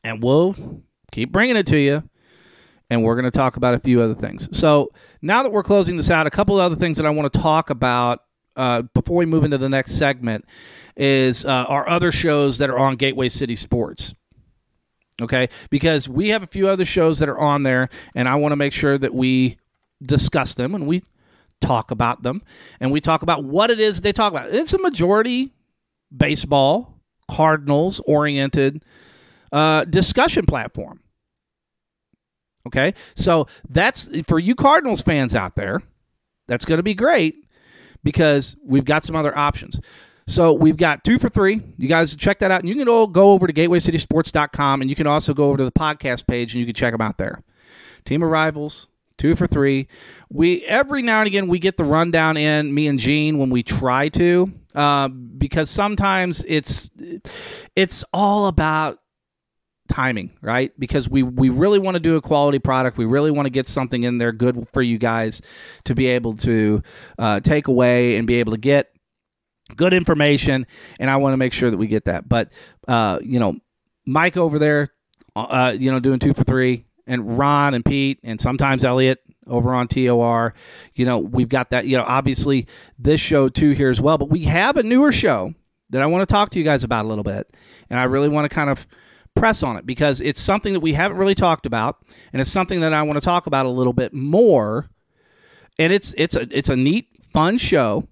and 0.04 0.22
we'll 0.22 0.84
keep 1.16 1.32
bringing 1.32 1.56
it 1.56 1.68
to 1.68 1.78
you. 1.78 2.08
And 2.90 3.04
we're 3.04 3.16
going 3.16 3.26
to 3.26 3.32
talk 3.32 3.58
about 3.58 3.74
a 3.74 3.80
few 3.80 4.00
other 4.00 4.14
things. 4.14 4.48
So 4.56 4.92
now 5.22 5.42
that 5.42 5.52
we're 5.52 5.64
closing 5.64 5.98
this 5.98 6.12
out, 6.12 6.28
a 6.28 6.30
couple 6.32 6.60
of 6.60 6.66
other 6.66 6.76
things 6.76 6.98
that 6.98 7.06
I 7.06 7.10
want 7.10 7.32
to 7.34 7.40
talk 7.40 7.72
about 7.72 8.20
uh, 8.56 8.84
before 8.94 9.18
we 9.18 9.26
move 9.26 9.44
into 9.44 9.58
the 9.58 9.70
next 9.70 9.94
segment 9.94 10.46
is 10.96 11.46
uh, 11.46 11.50
our 11.68 11.90
other 11.90 12.12
shows 12.12 12.60
that 12.60 12.70
are 12.70 12.78
on 12.78 12.96
Gateway 12.96 13.30
City 13.30 13.56
Sports 13.56 14.14
okay 15.22 15.48
because 15.70 16.10
we 16.10 16.28
have 16.28 16.44
a 16.44 16.48
few 16.48 16.68
other 16.68 16.84
shows 16.84 17.20
that 17.20 17.30
are 17.30 17.38
on 17.40 17.64
there 17.64 17.88
and 18.16 18.28
i 18.28 18.36
want 18.36 18.52
to 18.52 18.58
make 18.58 18.74
sure 18.74 18.98
that 18.98 19.14
we 19.14 19.56
discuss 20.04 20.56
them 20.56 20.76
and 20.76 20.88
we 20.88 21.02
talk 21.62 21.92
about 21.92 22.22
them 22.22 22.42
and 22.80 22.92
we 22.92 23.02
talk 23.02 23.22
about 23.22 23.44
what 23.44 23.70
it 23.70 23.80
is 23.80 24.02
they 24.02 24.12
talk 24.12 24.32
about. 24.32 24.50
It's 24.52 24.74
a 24.74 24.80
majority 24.80 25.54
baseball, 26.16 27.00
Cardinals 27.30 28.00
oriented 28.02 28.84
uh, 29.52 29.86
discussion 29.86 30.46
platform. 30.46 31.00
Okay, 32.68 32.94
so 33.16 33.48
that's 33.70 34.10
for 34.22 34.40
you 34.40 34.56
Cardinals 34.56 35.02
fans 35.02 35.36
out 35.36 35.56
there. 35.56 35.82
That's 36.48 36.66
going 36.66 36.78
to 36.78 36.84
be 36.84 36.94
great 36.94 37.46
because 38.04 38.56
we've 38.64 38.86
got 38.86 39.04
some 39.04 39.16
other 39.16 39.36
options. 39.38 39.80
So 40.28 40.54
we've 40.54 40.78
got 40.78 41.04
two 41.04 41.20
for 41.20 41.30
three. 41.30 41.62
You 41.78 41.88
guys 41.88 42.16
check 42.16 42.40
that 42.40 42.50
out. 42.50 42.62
And 42.62 42.70
you 42.70 42.76
can 42.76 42.90
all 42.90 43.08
go 43.08 43.32
over 43.32 43.46
to 43.46 43.54
gatewaycitysports.com 43.54 44.82
and 44.82 44.90
you 44.90 44.96
can 44.96 45.06
also 45.06 45.34
go 45.34 45.50
over 45.50 45.58
to 45.58 45.66
the 45.66 45.72
podcast 45.72 46.26
page 46.26 46.54
and 46.54 46.60
you 46.60 46.66
can 46.66 46.74
check 46.74 46.94
them 46.94 47.02
out 47.02 47.18
there. 47.18 47.44
Team 48.06 48.24
arrivals, 48.24 48.88
two 49.18 49.36
for 49.36 49.46
three. 49.46 49.88
We 50.30 50.64
every 50.64 51.04
now 51.04 51.20
and 51.20 51.28
again 51.28 51.48
we 51.48 51.60
get 51.60 51.78
the 51.78 51.84
rundown 51.84 52.38
in 52.38 52.74
me 52.74 52.88
and 52.88 52.98
Gene 52.98 53.38
when 53.38 53.52
we 53.52 53.62
try 53.62 54.10
to, 54.10 54.52
uh, 54.74 55.08
because 55.08 55.70
sometimes 55.70 56.44
it's 56.48 56.90
it's 57.76 58.04
all 58.12 58.48
about 58.48 59.00
timing, 59.88 60.32
right? 60.42 60.72
Because 60.80 61.10
we 61.10 61.24
we 61.24 61.50
really 61.50 61.80
want 61.80 61.96
to 61.96 62.00
do 62.00 62.16
a 62.16 62.22
quality 62.22 62.60
product. 62.60 62.98
We 62.98 63.06
really 63.06 63.32
want 63.32 63.46
to 63.46 63.52
get 63.52 63.68
something 63.68 64.04
in 64.04 64.18
there 64.18 64.32
good 64.32 64.68
for 64.74 64.82
you 64.82 64.98
guys 64.98 65.42
to 65.86 65.96
be 65.96 66.08
able 66.08 66.34
to 66.38 66.82
uh, 67.18 67.40
take 67.40 67.68
away 67.68 68.18
and 68.18 68.28
be 68.28 68.36
able 68.36 68.54
to 68.54 68.58
get 68.58 68.92
good 69.76 69.94
information, 69.94 70.68
and 71.00 71.10
I 71.10 71.18
want 71.18 71.34
to 71.34 71.38
make 71.38 71.54
sure 71.54 71.70
that 71.70 71.78
we 71.78 71.88
get 71.88 72.06
that. 72.06 72.28
But 72.28 72.52
uh, 72.88 73.20
you 73.22 73.40
know, 73.40 73.58
Mike 74.06 74.38
over 74.38 74.60
there, 74.60 74.90
uh, 75.36 75.76
you 75.78 75.92
know, 75.92 76.00
doing 76.00 76.20
two 76.20 76.34
for 76.34 76.44
three, 76.44 76.86
and 77.08 77.38
Ron 77.38 77.74
and 77.74 77.84
Pete, 77.84 78.20
and 78.24 78.40
sometimes 78.40 78.84
Elliot 78.84 79.20
over 79.48 79.74
on 79.74 79.88
TOR. 79.88 80.54
You 80.96 81.06
know, 81.06 81.20
we've 81.20 81.50
got 81.50 81.70
that. 81.72 81.86
You 81.86 81.98
know, 81.98 82.06
obviously 82.06 82.68
this 82.98 83.20
show 83.20 83.50
too 83.50 83.72
here 83.72 83.90
as 83.90 84.02
well. 84.02 84.18
But 84.18 84.30
we 84.30 84.44
have 84.44 84.78
a 84.78 84.84
newer 84.84 85.12
show 85.12 85.54
that 85.92 86.02
I 86.02 86.08
want 86.08 86.28
to 86.28 86.34
talk 86.34 86.50
to 86.52 86.60
you 86.60 86.66
guys 86.66 86.84
about 86.84 87.06
a 87.06 87.08
little 87.08 87.24
bit, 87.24 87.56
and 87.90 88.00
I 88.00 88.04
really 88.04 88.30
want 88.30 88.50
to 88.50 88.54
kind 88.54 88.70
of 88.70 88.88
press 89.36 89.64
on 89.64 89.78
it 89.78 89.86
because 89.86 90.22
it's 90.22 90.40
something 90.40 90.74
that 90.74 90.80
we 90.80 90.94
haven't 90.94 91.18
really 91.18 91.36
talked 91.36 91.66
about, 91.66 92.02
and 92.34 92.42
it's 92.42 92.52
something 92.52 92.80
that 92.82 92.94
I 92.94 93.04
want 93.04 93.20
to 93.20 93.26
talk 93.26 93.48
about 93.48 93.66
a 93.66 93.70
little 93.70 93.94
bit 93.94 94.14
more. 94.14 94.90
And 95.78 95.92
it's 95.92 96.14
it's 96.18 96.36
a 96.36 96.48
it's 96.52 96.70
a 96.70 96.76
neat, 96.76 97.10
fun 97.34 97.58
show 97.58 98.08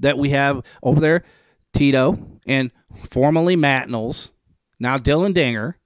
that 0.00 0.18
we 0.18 0.30
have 0.30 0.64
over 0.82 1.00
there, 1.00 1.24
Tito 1.72 2.18
and 2.46 2.70
formerly 3.04 3.56
Matt 3.56 3.88
Knowles, 3.90 4.32
now 4.80 4.96
Dylan 4.98 5.34
Dinger, 5.34 5.78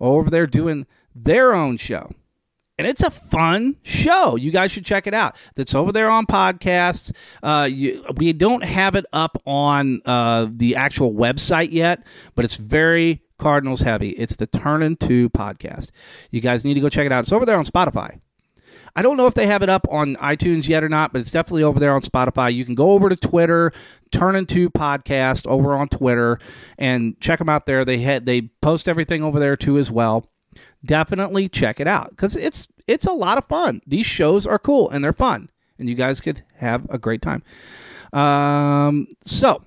over 0.00 0.30
there 0.30 0.46
doing 0.46 0.86
their 1.14 1.54
own 1.54 1.76
show. 1.76 2.10
And 2.78 2.86
it's 2.86 3.02
a 3.02 3.10
fun 3.10 3.76
show. 3.82 4.36
You 4.36 4.52
guys 4.52 4.70
should 4.70 4.84
check 4.84 5.08
it 5.08 5.14
out. 5.14 5.36
That's 5.56 5.74
over 5.74 5.90
there 5.90 6.08
on 6.08 6.26
podcasts. 6.26 7.12
Uh, 7.42 7.68
you, 7.68 8.04
we 8.16 8.32
don't 8.32 8.62
have 8.62 8.94
it 8.94 9.04
up 9.12 9.42
on 9.44 10.00
uh, 10.04 10.46
the 10.48 10.76
actual 10.76 11.12
website 11.12 11.72
yet, 11.72 12.06
but 12.36 12.44
it's 12.44 12.54
very 12.54 13.20
Cardinals 13.38 13.80
heavy. 13.80 14.10
It's 14.10 14.36
the 14.36 14.46
Turnin' 14.46 14.96
Two 14.96 15.30
podcast. 15.30 15.90
You 16.30 16.40
guys 16.40 16.64
need 16.64 16.74
to 16.74 16.80
go 16.80 16.88
check 16.88 17.06
it 17.06 17.12
out. 17.12 17.24
It's 17.24 17.32
over 17.32 17.46
there 17.46 17.56
on 17.56 17.64
Spotify. 17.64 18.20
I 18.94 19.02
don't 19.02 19.16
know 19.16 19.26
if 19.26 19.34
they 19.34 19.46
have 19.46 19.62
it 19.62 19.70
up 19.70 19.86
on 19.90 20.16
iTunes 20.16 20.68
yet 20.68 20.82
or 20.82 20.88
not, 20.88 21.12
but 21.12 21.20
it's 21.20 21.30
definitely 21.30 21.62
over 21.62 21.78
there 21.78 21.94
on 21.94 22.00
Spotify. 22.00 22.52
You 22.52 22.64
can 22.64 22.74
go 22.74 22.90
over 22.92 23.08
to 23.08 23.16
Twitter, 23.16 23.72
Turnin' 24.10 24.46
Two 24.46 24.70
Podcast 24.70 25.46
over 25.46 25.74
on 25.74 25.88
Twitter, 25.88 26.38
and 26.76 27.18
check 27.20 27.38
them 27.38 27.48
out 27.48 27.66
there. 27.66 27.84
They 27.84 27.98
had 27.98 28.26
they 28.26 28.42
post 28.60 28.88
everything 28.88 29.22
over 29.22 29.38
there 29.38 29.56
too 29.56 29.78
as 29.78 29.90
well. 29.90 30.28
Definitely 30.84 31.48
check 31.48 31.80
it 31.80 31.86
out 31.86 32.10
because 32.10 32.36
it's 32.36 32.68
it's 32.86 33.06
a 33.06 33.12
lot 33.12 33.38
of 33.38 33.44
fun. 33.44 33.82
These 33.86 34.06
shows 34.06 34.46
are 34.46 34.58
cool 34.58 34.90
and 34.90 35.04
they're 35.04 35.12
fun, 35.12 35.50
and 35.78 35.88
you 35.88 35.94
guys 35.94 36.20
could 36.20 36.42
have 36.56 36.86
a 36.90 36.98
great 36.98 37.22
time. 37.22 37.42
Um, 38.12 39.06
so 39.24 39.62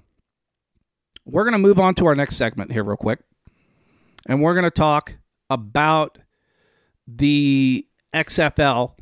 we're 1.25 1.45
gonna 1.45 1.59
move 1.59 1.79
on 1.79 1.95
to 1.95 2.05
our 2.07 2.15
next 2.15 2.35
segment 2.35 2.71
here 2.71 2.83
real 2.83 2.97
quick, 2.97 3.19
and 4.27 4.41
we're 4.41 4.55
gonna 4.55 4.69
talk 4.69 5.15
about 5.49 6.17
the 7.07 7.85
XFL 8.13 8.95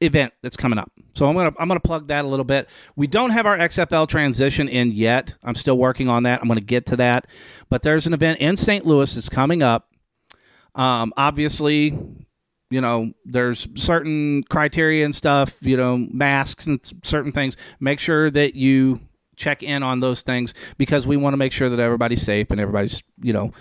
event 0.00 0.32
that's 0.42 0.56
coming 0.56 0.78
up. 0.78 0.90
So 1.14 1.26
I'm 1.26 1.34
gonna 1.34 1.52
I'm 1.58 1.68
gonna 1.68 1.80
plug 1.80 2.08
that 2.08 2.24
a 2.24 2.28
little 2.28 2.44
bit. 2.44 2.68
We 2.96 3.06
don't 3.06 3.30
have 3.30 3.46
our 3.46 3.56
XFL 3.56 4.08
transition 4.08 4.68
in 4.68 4.90
yet. 4.92 5.34
I'm 5.42 5.54
still 5.54 5.78
working 5.78 6.08
on 6.08 6.24
that. 6.24 6.40
I'm 6.40 6.48
gonna 6.48 6.60
get 6.60 6.86
to 6.86 6.96
that. 6.96 7.26
But 7.68 7.82
there's 7.82 8.06
an 8.06 8.12
event 8.12 8.40
in 8.40 8.56
St. 8.56 8.84
Louis 8.84 9.14
that's 9.14 9.28
coming 9.28 9.62
up. 9.62 9.88
Um, 10.74 11.12
obviously, 11.16 11.96
you 12.70 12.80
know, 12.80 13.12
there's 13.24 13.68
certain 13.80 14.42
criteria 14.44 15.04
and 15.04 15.14
stuff. 15.14 15.56
You 15.60 15.76
know, 15.76 15.98
masks 15.98 16.66
and 16.66 16.80
certain 17.04 17.30
things. 17.30 17.56
Make 17.78 18.00
sure 18.00 18.30
that 18.30 18.54
you 18.54 19.00
check 19.36 19.62
in 19.62 19.82
on 19.82 20.00
those 20.00 20.22
things 20.22 20.54
because 20.78 21.06
we 21.06 21.16
want 21.16 21.32
to 21.32 21.36
make 21.36 21.52
sure 21.52 21.68
that 21.68 21.80
everybody's 21.80 22.22
safe 22.22 22.50
and 22.50 22.60
everybody's 22.60 23.02
you 23.20 23.32
know 23.32 23.52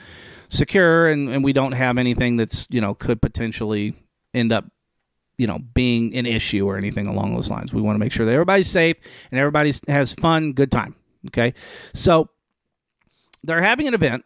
secure 0.54 1.10
and, 1.10 1.30
and 1.30 1.44
we 1.44 1.54
don't 1.54 1.72
have 1.74 1.98
anything 1.98 2.38
that's 2.38 2.68
you 2.70 2.80
know 2.80 2.94
could 2.94 3.22
potentially 3.22 3.96
end 4.34 4.52
up 4.52 4.66
you 5.38 5.48
know 5.48 5.60
being 5.74 6.16
an 6.16 6.26
issue 6.26 6.66
or 6.68 6.78
anything 6.78 7.08
along 7.08 7.34
those 7.34 7.50
lines. 7.50 7.74
We 7.74 7.82
want 7.82 7.96
to 7.96 8.00
make 8.00 8.12
sure 8.12 8.26
that 8.26 8.32
everybody's 8.34 8.70
safe 8.70 8.98
and 9.32 9.40
everybody 9.40 9.74
has 9.88 10.14
fun 10.14 10.54
good 10.54 10.72
time 10.72 10.96
okay? 11.28 11.54
So 11.94 12.30
they're 13.44 13.62
having 13.62 13.88
an 13.88 13.94
event 13.94 14.26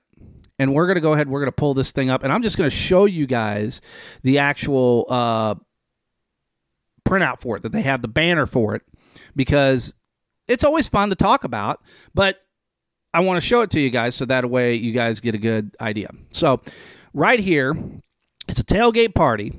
and 0.59 0.73
we're 0.73 0.85
going 0.87 0.95
to 0.95 1.01
go 1.01 1.13
ahead 1.13 1.27
we're 1.29 1.39
going 1.39 1.51
to 1.51 1.55
pull 1.55 1.73
this 1.73 1.91
thing 1.91 2.09
up 2.09 2.23
and 2.23 2.31
i'm 2.31 2.41
just 2.41 2.57
going 2.57 2.69
to 2.69 2.75
show 2.75 3.05
you 3.05 3.25
guys 3.25 3.81
the 4.23 4.39
actual 4.39 5.05
uh, 5.09 5.55
printout 7.05 7.39
for 7.39 7.57
it 7.57 7.63
that 7.63 7.71
they 7.71 7.81
have 7.81 8.01
the 8.01 8.07
banner 8.07 8.45
for 8.45 8.75
it 8.75 8.83
because 9.35 9.95
it's 10.47 10.63
always 10.63 10.87
fun 10.87 11.09
to 11.09 11.15
talk 11.15 11.43
about 11.43 11.81
but 12.13 12.39
i 13.17 13.19
want 13.19 13.41
to 13.41 13.45
show 13.45 13.61
it 13.61 13.69
to 13.69 13.79
you 13.79 13.89
guys 13.89 14.15
so 14.15 14.25
that 14.25 14.49
way 14.49 14.73
you 14.73 14.91
guys 14.91 15.19
get 15.19 15.35
a 15.35 15.39
good 15.39 15.75
idea 15.81 16.09
so 16.29 16.61
right 17.13 17.39
here 17.39 17.75
it's 18.47 18.59
a 18.59 18.65
tailgate 18.65 19.13
party 19.15 19.53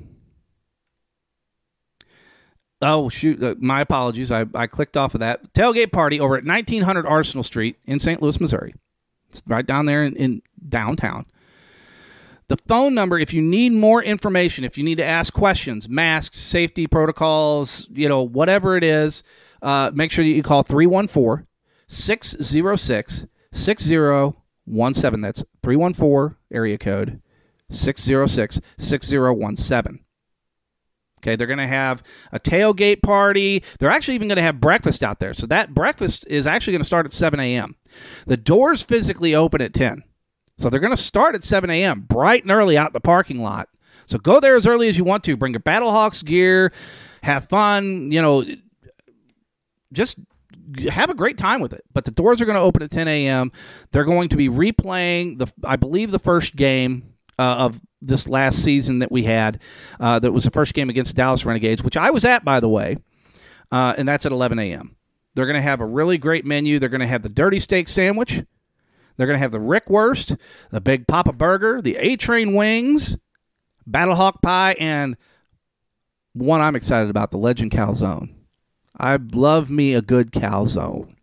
Oh 2.81 3.09
shoot! 3.09 3.43
Uh, 3.43 3.55
my 3.59 3.81
apologies. 3.81 4.31
I, 4.31 4.45
I 4.55 4.67
clicked 4.67 4.95
off 4.95 5.13
of 5.13 5.19
that 5.19 5.53
tailgate 5.53 5.91
party 5.91 6.19
over 6.19 6.37
at 6.37 6.45
1900 6.45 7.05
Arsenal 7.05 7.43
Street 7.43 7.75
in 7.85 7.99
St. 7.99 8.21
Louis, 8.21 8.39
Missouri. 8.39 8.73
It's 9.27 9.43
right 9.45 9.65
down 9.65 9.85
there 9.85 10.03
in, 10.03 10.15
in 10.15 10.41
downtown. 10.67 11.25
The 12.47 12.57
phone 12.67 12.95
number, 12.95 13.19
if 13.19 13.33
you 13.33 13.41
need 13.41 13.73
more 13.73 14.01
information, 14.01 14.63
if 14.63 14.77
you 14.77 14.83
need 14.83 14.97
to 14.97 15.05
ask 15.05 15.33
questions, 15.33 15.87
masks, 15.87 16.39
safety 16.39 16.87
protocols, 16.87 17.87
you 17.91 18.09
know, 18.09 18.23
whatever 18.23 18.75
it 18.75 18.83
is, 18.83 19.23
uh, 19.61 19.91
make 19.93 20.11
sure 20.11 20.25
you 20.25 20.41
call 20.41 20.63
314 20.63 21.45
606 21.87 23.25
6017. 23.51 25.21
That's 25.21 25.43
314 25.63 26.37
area 26.51 26.77
code 26.77 27.21
606 27.69 28.59
6017. 28.77 29.99
Okay, 31.21 31.35
they're 31.35 31.47
going 31.47 31.59
to 31.59 31.67
have 31.67 32.01
a 32.31 32.39
tailgate 32.39 33.01
party. 33.03 33.61
They're 33.77 33.89
actually 33.89 34.15
even 34.15 34.29
going 34.29 34.37
to 34.37 34.41
have 34.41 34.61
breakfast 34.61 35.03
out 35.03 35.19
there. 35.19 35.33
So 35.33 35.47
that 35.47 35.73
breakfast 35.73 36.25
is 36.27 36.47
actually 36.47 36.73
going 36.73 36.81
to 36.81 36.85
start 36.85 37.05
at 37.05 37.11
7 37.13 37.39
a.m. 37.39 37.75
The 38.25 38.37
doors 38.37 38.83
physically 38.83 39.35
open 39.35 39.61
at 39.61 39.73
10. 39.73 40.03
So 40.57 40.69
they're 40.69 40.79
going 40.79 40.95
to 40.95 40.97
start 40.97 41.35
at 41.35 41.43
7 41.43 41.69
a.m., 41.69 42.01
bright 42.01 42.43
and 42.43 42.51
early 42.51 42.77
out 42.77 42.89
in 42.89 42.93
the 42.93 43.01
parking 43.01 43.41
lot. 43.41 43.67
So 44.05 44.17
go 44.17 44.39
there 44.39 44.55
as 44.55 44.65
early 44.65 44.87
as 44.87 44.97
you 44.97 45.03
want 45.03 45.23
to. 45.25 45.37
Bring 45.37 45.53
your 45.53 45.59
Battlehawks 45.59 46.23
gear, 46.23 46.71
have 47.21 47.47
fun, 47.47 48.11
you 48.11 48.21
know, 48.21 48.45
just 49.91 50.19
have 50.89 51.09
a 51.09 51.15
great 51.15 51.37
time 51.37 51.61
with 51.61 51.73
it. 51.73 51.83
But 51.93 52.05
the 52.05 52.11
doors 52.11 52.41
are 52.41 52.45
going 52.45 52.55
to 52.55 52.61
open 52.61 52.83
at 52.83 52.91
10 52.91 53.07
a.m. 53.07 53.51
They're 53.91 54.03
going 54.03 54.29
to 54.29 54.37
be 54.37 54.49
replaying 54.49 55.39
the, 55.39 55.51
I 55.63 55.75
believe, 55.75 56.11
the 56.11 56.19
first 56.19 56.55
game 56.55 57.13
uh, 57.37 57.55
of 57.57 57.81
this 58.01 58.27
last 58.27 58.63
season 58.63 58.99
that 58.99 59.11
we 59.11 59.23
had. 59.23 59.61
Uh, 59.99 60.19
that 60.19 60.31
was 60.31 60.43
the 60.43 60.51
first 60.51 60.73
game 60.73 60.89
against 60.89 61.15
the 61.15 61.21
Dallas 61.21 61.45
Renegades, 61.45 61.83
which 61.83 61.97
I 61.97 62.11
was 62.11 62.25
at, 62.25 62.45
by 62.45 62.59
the 62.59 62.69
way, 62.69 62.97
uh, 63.71 63.93
and 63.97 64.07
that's 64.07 64.25
at 64.25 64.31
11 64.31 64.59
a.m. 64.59 64.95
They're 65.35 65.45
going 65.45 65.55
to 65.55 65.61
have 65.61 65.81
a 65.81 65.85
really 65.85 66.17
great 66.17 66.45
menu. 66.45 66.79
They're 66.79 66.89
going 66.89 67.01
to 67.01 67.07
have 67.07 67.23
the 67.23 67.29
dirty 67.29 67.59
steak 67.59 67.87
sandwich. 67.87 68.43
They're 69.15 69.27
going 69.27 69.37
to 69.37 69.41
have 69.41 69.51
the 69.51 69.59
Rick 69.59 69.89
Wurst, 69.89 70.35
the 70.71 70.81
Big 70.81 71.07
Papa 71.07 71.33
Burger, 71.33 71.81
the 71.81 71.97
A 71.97 72.15
Train 72.15 72.55
wings, 72.55 73.17
Battlehawk 73.89 74.41
pie, 74.41 74.75
and 74.79 75.17
one 76.33 76.61
I'm 76.61 76.75
excited 76.75 77.09
about, 77.09 77.31
the 77.31 77.37
Legend 77.37 77.71
Calzone. 77.71 78.33
I 78.97 79.17
love 79.33 79.69
me 79.69 79.93
a 79.93 80.01
good 80.01 80.31
calzone. 80.31 81.15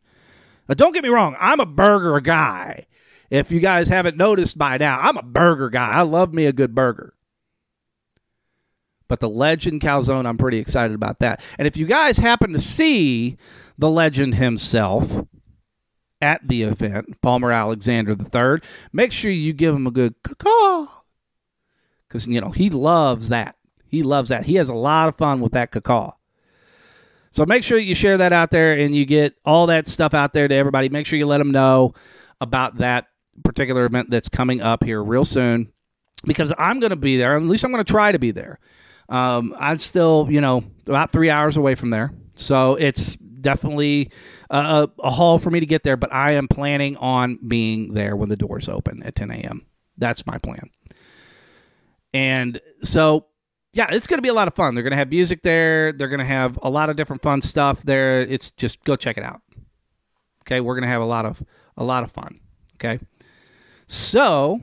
Now, 0.68 0.74
don't 0.74 0.92
get 0.92 1.02
me 1.02 1.08
wrong, 1.08 1.36
I'm 1.38 1.60
a 1.60 1.66
burger 1.66 2.20
guy. 2.20 2.86
If 3.30 3.50
you 3.50 3.60
guys 3.60 3.88
haven't 3.88 4.16
noticed 4.16 4.56
by 4.56 4.78
now, 4.78 5.00
I'm 5.00 5.16
a 5.16 5.22
burger 5.22 5.68
guy. 5.68 5.90
I 5.90 6.02
love 6.02 6.32
me 6.32 6.46
a 6.46 6.52
good 6.52 6.74
burger. 6.74 7.14
But 9.08 9.20
the 9.20 9.28
legend 9.28 9.80
calzone, 9.80 10.26
I'm 10.26 10.36
pretty 10.36 10.58
excited 10.58 10.94
about 10.94 11.20
that. 11.20 11.40
And 11.58 11.68
if 11.68 11.76
you 11.76 11.86
guys 11.86 12.16
happen 12.18 12.52
to 12.52 12.60
see 12.60 13.36
the 13.78 13.90
legend 13.90 14.34
himself 14.34 15.24
at 16.20 16.46
the 16.46 16.62
event, 16.62 17.20
Palmer 17.20 17.52
Alexander 17.52 18.12
III, 18.12 18.60
make 18.92 19.12
sure 19.12 19.30
you 19.30 19.52
give 19.52 19.74
him 19.74 19.86
a 19.86 19.92
good 19.92 20.14
caw. 20.22 20.86
Because, 22.08 22.26
you 22.26 22.40
know, 22.40 22.50
he 22.50 22.70
loves 22.70 23.28
that. 23.28 23.56
He 23.86 24.02
loves 24.02 24.28
that. 24.30 24.46
He 24.46 24.56
has 24.56 24.68
a 24.68 24.74
lot 24.74 25.08
of 25.08 25.16
fun 25.16 25.40
with 25.40 25.52
that 25.52 25.70
caw. 25.70 26.15
So 27.36 27.44
make 27.44 27.64
sure 27.64 27.76
you 27.76 27.94
share 27.94 28.16
that 28.16 28.32
out 28.32 28.50
there 28.50 28.72
and 28.78 28.96
you 28.96 29.04
get 29.04 29.34
all 29.44 29.66
that 29.66 29.86
stuff 29.86 30.14
out 30.14 30.32
there 30.32 30.48
to 30.48 30.54
everybody. 30.54 30.88
Make 30.88 31.04
sure 31.04 31.18
you 31.18 31.26
let 31.26 31.36
them 31.36 31.50
know 31.50 31.92
about 32.40 32.78
that 32.78 33.08
particular 33.44 33.84
event 33.84 34.08
that's 34.08 34.30
coming 34.30 34.62
up 34.62 34.82
here 34.82 35.04
real 35.04 35.26
soon 35.26 35.70
because 36.24 36.50
I'm 36.56 36.80
going 36.80 36.90
to 36.90 36.96
be 36.96 37.18
there. 37.18 37.36
At 37.36 37.42
least 37.42 37.62
I'm 37.62 37.72
going 37.72 37.84
to 37.84 37.92
try 37.92 38.10
to 38.10 38.18
be 38.18 38.30
there. 38.30 38.58
Um, 39.10 39.54
I'm 39.58 39.76
still, 39.76 40.28
you 40.30 40.40
know, 40.40 40.64
about 40.86 41.12
three 41.12 41.28
hours 41.28 41.58
away 41.58 41.74
from 41.74 41.90
there. 41.90 42.10
So 42.36 42.76
it's 42.76 43.16
definitely 43.16 44.12
a, 44.48 44.88
a 44.98 45.10
haul 45.10 45.38
for 45.38 45.50
me 45.50 45.60
to 45.60 45.66
get 45.66 45.82
there, 45.82 45.98
but 45.98 46.10
I 46.14 46.32
am 46.32 46.48
planning 46.48 46.96
on 46.96 47.38
being 47.46 47.92
there 47.92 48.16
when 48.16 48.30
the 48.30 48.38
doors 48.38 48.66
open 48.66 49.02
at 49.02 49.14
10 49.14 49.30
a.m. 49.30 49.66
That's 49.98 50.26
my 50.26 50.38
plan. 50.38 50.70
And 52.14 52.62
so, 52.82 53.26
yeah, 53.76 53.88
it's 53.90 54.06
going 54.06 54.16
to 54.16 54.22
be 54.22 54.30
a 54.30 54.34
lot 54.34 54.48
of 54.48 54.54
fun. 54.54 54.74
They're 54.74 54.82
going 54.82 54.92
to 54.92 54.96
have 54.96 55.10
music 55.10 55.42
there. 55.42 55.92
They're 55.92 56.08
going 56.08 56.18
to 56.18 56.24
have 56.24 56.58
a 56.62 56.70
lot 56.70 56.88
of 56.88 56.96
different 56.96 57.20
fun 57.20 57.42
stuff 57.42 57.82
there. 57.82 58.22
It's 58.22 58.50
just 58.50 58.82
go 58.84 58.96
check 58.96 59.18
it 59.18 59.22
out. 59.22 59.42
Okay, 60.44 60.62
we're 60.62 60.74
going 60.74 60.84
to 60.84 60.88
have 60.88 61.02
a 61.02 61.06
lot 61.06 61.26
of 61.26 61.42
a 61.76 61.84
lot 61.84 62.02
of 62.02 62.10
fun. 62.10 62.40
Okay. 62.76 62.98
So, 63.86 64.62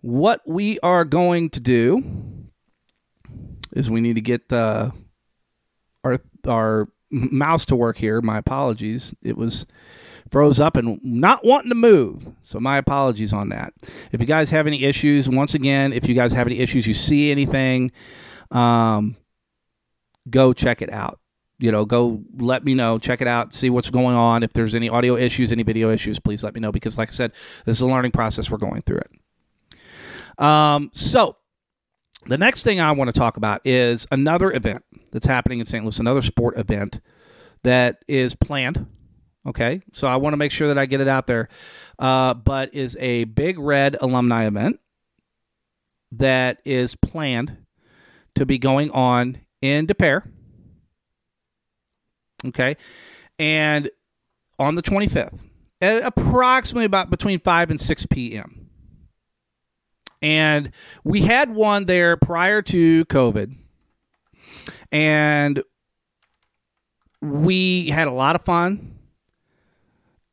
what 0.00 0.40
we 0.46 0.78
are 0.80 1.04
going 1.04 1.50
to 1.50 1.60
do 1.60 2.48
is 3.74 3.90
we 3.90 4.00
need 4.00 4.14
to 4.14 4.22
get 4.22 4.48
the 4.48 4.90
our 6.04 6.20
our 6.48 6.88
mouse 7.10 7.66
to 7.66 7.76
work 7.76 7.98
here. 7.98 8.22
My 8.22 8.38
apologies. 8.38 9.14
It 9.22 9.36
was 9.36 9.66
froze 10.32 10.58
up 10.58 10.76
and 10.76 10.98
not 11.04 11.44
wanting 11.44 11.68
to 11.68 11.74
move. 11.74 12.26
So 12.40 12.58
my 12.58 12.78
apologies 12.78 13.32
on 13.32 13.50
that. 13.50 13.74
If 14.10 14.20
you 14.20 14.26
guys 14.26 14.50
have 14.50 14.66
any 14.66 14.82
issues, 14.84 15.28
once 15.28 15.54
again, 15.54 15.92
if 15.92 16.08
you 16.08 16.14
guys 16.14 16.32
have 16.32 16.46
any 16.46 16.58
issues, 16.58 16.86
you 16.86 16.94
see 16.94 17.30
anything, 17.30 17.92
um, 18.50 19.16
go 20.28 20.54
check 20.54 20.80
it 20.82 20.90
out. 20.90 21.20
You 21.58 21.70
know, 21.70 21.84
go 21.84 22.22
let 22.38 22.64
me 22.64 22.74
know, 22.74 22.98
check 22.98 23.20
it 23.20 23.28
out, 23.28 23.52
see 23.52 23.70
what's 23.70 23.90
going 23.90 24.16
on. 24.16 24.42
If 24.42 24.52
there's 24.52 24.74
any 24.74 24.88
audio 24.88 25.16
issues, 25.16 25.52
any 25.52 25.62
video 25.62 25.90
issues, 25.90 26.18
please 26.18 26.42
let 26.42 26.54
me 26.54 26.60
know 26.60 26.72
because, 26.72 26.98
like 26.98 27.10
I 27.10 27.12
said, 27.12 27.32
this 27.66 27.76
is 27.76 27.80
a 27.82 27.86
learning 27.86 28.10
process. 28.10 28.50
We're 28.50 28.58
going 28.58 28.82
through 28.82 28.98
it. 28.98 30.42
Um, 30.42 30.90
so 30.92 31.36
the 32.26 32.38
next 32.38 32.64
thing 32.64 32.80
I 32.80 32.90
want 32.92 33.14
to 33.14 33.18
talk 33.18 33.36
about 33.36 33.60
is 33.64 34.08
another 34.10 34.52
event 34.52 34.82
that's 35.12 35.26
happening 35.26 35.60
in 35.60 35.66
St. 35.66 35.84
Louis, 35.84 36.00
another 36.00 36.22
sport 36.22 36.58
event 36.58 37.00
that 37.62 38.02
is 38.08 38.34
planned 38.34 38.86
Okay, 39.46 39.82
so 39.92 40.06
I 40.06 40.16
want 40.16 40.34
to 40.34 40.36
make 40.36 40.52
sure 40.52 40.68
that 40.68 40.78
I 40.78 40.86
get 40.86 41.00
it 41.00 41.08
out 41.08 41.26
there. 41.26 41.48
Uh, 41.98 42.34
but 42.34 42.74
is 42.74 42.96
a 43.00 43.24
big 43.24 43.58
red 43.58 43.96
alumni 44.00 44.46
event 44.46 44.78
that 46.12 46.60
is 46.64 46.94
planned 46.94 47.56
to 48.36 48.46
be 48.46 48.58
going 48.58 48.90
on 48.90 49.38
in 49.60 49.86
Des 49.86 49.94
Peres. 49.94 50.22
Okay, 52.44 52.76
and 53.38 53.90
on 54.58 54.74
the 54.74 54.82
25th 54.82 55.38
at 55.80 56.04
approximately 56.04 56.84
about 56.84 57.10
between 57.10 57.38
5 57.40 57.70
and 57.70 57.80
6 57.80 58.06
p.m. 58.06 58.68
And 60.22 60.70
we 61.02 61.22
had 61.22 61.52
one 61.52 61.86
there 61.86 62.16
prior 62.16 62.62
to 62.62 63.04
COVID. 63.06 63.56
And 64.92 65.62
we 67.20 67.88
had 67.88 68.06
a 68.06 68.12
lot 68.12 68.36
of 68.36 68.42
fun 68.42 68.98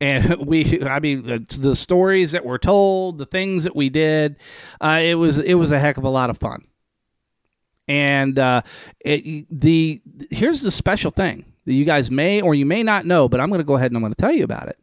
and 0.00 0.36
we 0.46 0.82
i 0.84 0.98
mean 0.98 1.22
the 1.22 1.76
stories 1.76 2.32
that 2.32 2.44
were 2.44 2.58
told 2.58 3.18
the 3.18 3.26
things 3.26 3.64
that 3.64 3.76
we 3.76 3.88
did 3.88 4.36
uh, 4.80 5.00
it 5.02 5.14
was 5.14 5.38
it 5.38 5.54
was 5.54 5.72
a 5.72 5.78
heck 5.78 5.96
of 5.96 6.04
a 6.04 6.08
lot 6.08 6.30
of 6.30 6.38
fun. 6.38 6.64
And 7.88 8.38
uh, 8.38 8.62
it, 9.00 9.46
the 9.50 10.00
here's 10.30 10.62
the 10.62 10.70
special 10.70 11.10
thing 11.10 11.44
that 11.64 11.72
you 11.72 11.84
guys 11.84 12.08
may 12.08 12.40
or 12.40 12.54
you 12.54 12.64
may 12.64 12.84
not 12.84 13.04
know 13.04 13.28
but 13.28 13.40
i'm 13.40 13.48
going 13.48 13.58
to 13.60 13.64
go 13.64 13.74
ahead 13.74 13.90
and 13.90 13.96
i'm 13.96 14.02
going 14.02 14.12
to 14.12 14.20
tell 14.20 14.32
you 14.32 14.44
about 14.44 14.68
it. 14.68 14.78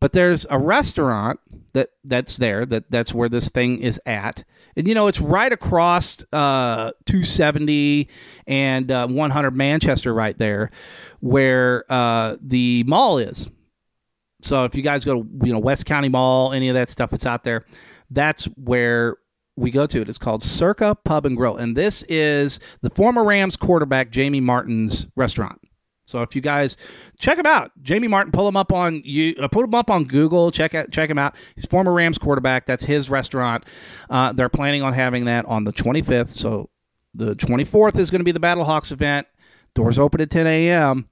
But 0.00 0.12
there's 0.12 0.44
a 0.50 0.58
restaurant 0.58 1.38
that 1.72 1.90
that's 2.04 2.38
there 2.38 2.66
that 2.66 2.90
that's 2.90 3.14
where 3.14 3.28
this 3.28 3.48
thing 3.48 3.78
is 3.78 4.00
at. 4.06 4.42
And 4.76 4.88
you 4.88 4.94
know 4.94 5.06
it's 5.06 5.20
right 5.20 5.52
across 5.52 6.24
uh, 6.32 6.92
270 7.06 8.08
and 8.48 8.90
uh, 8.90 9.06
100 9.06 9.56
manchester 9.56 10.12
right 10.12 10.36
there 10.36 10.70
where 11.20 11.84
uh, 11.88 12.36
the 12.40 12.82
mall 12.84 13.18
is 13.18 13.48
so 14.42 14.64
if 14.64 14.74
you 14.74 14.82
guys 14.82 15.04
go 15.04 15.22
to 15.22 15.46
you 15.46 15.52
know 15.52 15.58
West 15.58 15.86
County 15.86 16.08
Mall, 16.08 16.52
any 16.52 16.68
of 16.68 16.74
that 16.74 16.90
stuff 16.90 17.10
that's 17.10 17.26
out 17.26 17.44
there, 17.44 17.64
that's 18.10 18.44
where 18.56 19.16
we 19.56 19.70
go 19.70 19.86
to 19.86 20.00
it. 20.00 20.08
It's 20.08 20.18
called 20.18 20.42
Circa 20.42 20.96
Pub 21.04 21.26
and 21.26 21.36
Grill, 21.36 21.56
and 21.56 21.76
this 21.76 22.02
is 22.04 22.60
the 22.80 22.90
former 22.90 23.24
Rams 23.24 23.56
quarterback 23.56 24.10
Jamie 24.10 24.40
Martin's 24.40 25.06
restaurant. 25.16 25.60
So 26.04 26.22
if 26.22 26.34
you 26.34 26.42
guys 26.42 26.76
check 27.18 27.38
him 27.38 27.46
out, 27.46 27.70
Jamie 27.80 28.08
Martin, 28.08 28.32
pull 28.32 28.46
him 28.46 28.56
up 28.56 28.72
on 28.72 29.00
you, 29.04 29.34
uh, 29.40 29.48
put 29.48 29.64
him 29.64 29.74
up 29.74 29.90
on 29.90 30.04
Google. 30.04 30.50
Check 30.50 30.74
out, 30.74 30.90
check 30.90 31.08
him 31.08 31.18
out. 31.18 31.36
He's 31.54 31.64
former 31.64 31.92
Rams 31.92 32.18
quarterback. 32.18 32.66
That's 32.66 32.84
his 32.84 33.08
restaurant. 33.08 33.64
Uh, 34.10 34.32
they're 34.32 34.48
planning 34.48 34.82
on 34.82 34.92
having 34.92 35.24
that 35.26 35.46
on 35.46 35.64
the 35.64 35.72
25th. 35.72 36.32
So 36.32 36.68
the 37.14 37.34
24th 37.36 37.98
is 37.98 38.10
going 38.10 38.20
to 38.20 38.24
be 38.24 38.32
the 38.32 38.40
Battle 38.40 38.64
Hawks 38.64 38.90
event. 38.90 39.26
Doors 39.74 39.98
open 39.98 40.20
at 40.20 40.30
10 40.30 40.46
a.m. 40.46 41.08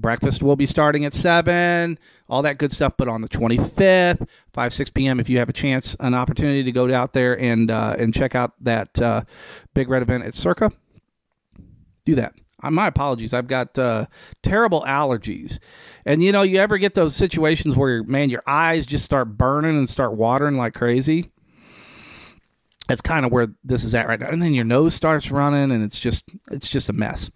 Breakfast 0.00 0.42
will 0.42 0.56
be 0.56 0.66
starting 0.66 1.04
at 1.04 1.12
7, 1.12 1.98
all 2.28 2.42
that 2.42 2.58
good 2.58 2.72
stuff. 2.72 2.96
But 2.96 3.08
on 3.08 3.20
the 3.20 3.28
25th, 3.28 4.28
5, 4.52 4.74
6 4.74 4.90
p.m., 4.90 5.20
if 5.20 5.28
you 5.28 5.38
have 5.38 5.48
a 5.48 5.52
chance, 5.52 5.96
an 6.00 6.14
opportunity 6.14 6.64
to 6.64 6.72
go 6.72 6.92
out 6.92 7.12
there 7.12 7.38
and, 7.38 7.70
uh, 7.70 7.96
and 7.98 8.14
check 8.14 8.34
out 8.34 8.52
that 8.60 9.00
uh, 9.00 9.22
Big 9.74 9.88
Red 9.88 10.02
event 10.02 10.24
at 10.24 10.34
Circa, 10.34 10.72
do 12.04 12.14
that. 12.14 12.34
Uh, 12.62 12.70
my 12.70 12.86
apologies. 12.86 13.32
I've 13.32 13.48
got 13.48 13.78
uh, 13.78 14.06
terrible 14.42 14.82
allergies. 14.82 15.58
And 16.04 16.22
you 16.22 16.32
know, 16.32 16.42
you 16.42 16.58
ever 16.58 16.78
get 16.78 16.94
those 16.94 17.14
situations 17.14 17.76
where, 17.76 18.02
man, 18.04 18.30
your 18.30 18.42
eyes 18.46 18.86
just 18.86 19.04
start 19.04 19.36
burning 19.36 19.76
and 19.76 19.88
start 19.88 20.14
watering 20.14 20.56
like 20.56 20.74
crazy? 20.74 21.30
That's 22.88 23.00
kind 23.00 23.24
of 23.24 23.30
where 23.30 23.48
this 23.62 23.84
is 23.84 23.94
at 23.94 24.08
right 24.08 24.18
now. 24.18 24.28
And 24.28 24.42
then 24.42 24.52
your 24.52 24.64
nose 24.64 24.94
starts 24.94 25.30
running 25.30 25.70
and 25.70 25.84
it's 25.84 26.00
just 26.00 26.24
it's 26.50 26.68
just 26.68 26.88
a 26.88 26.92
mess. 26.92 27.30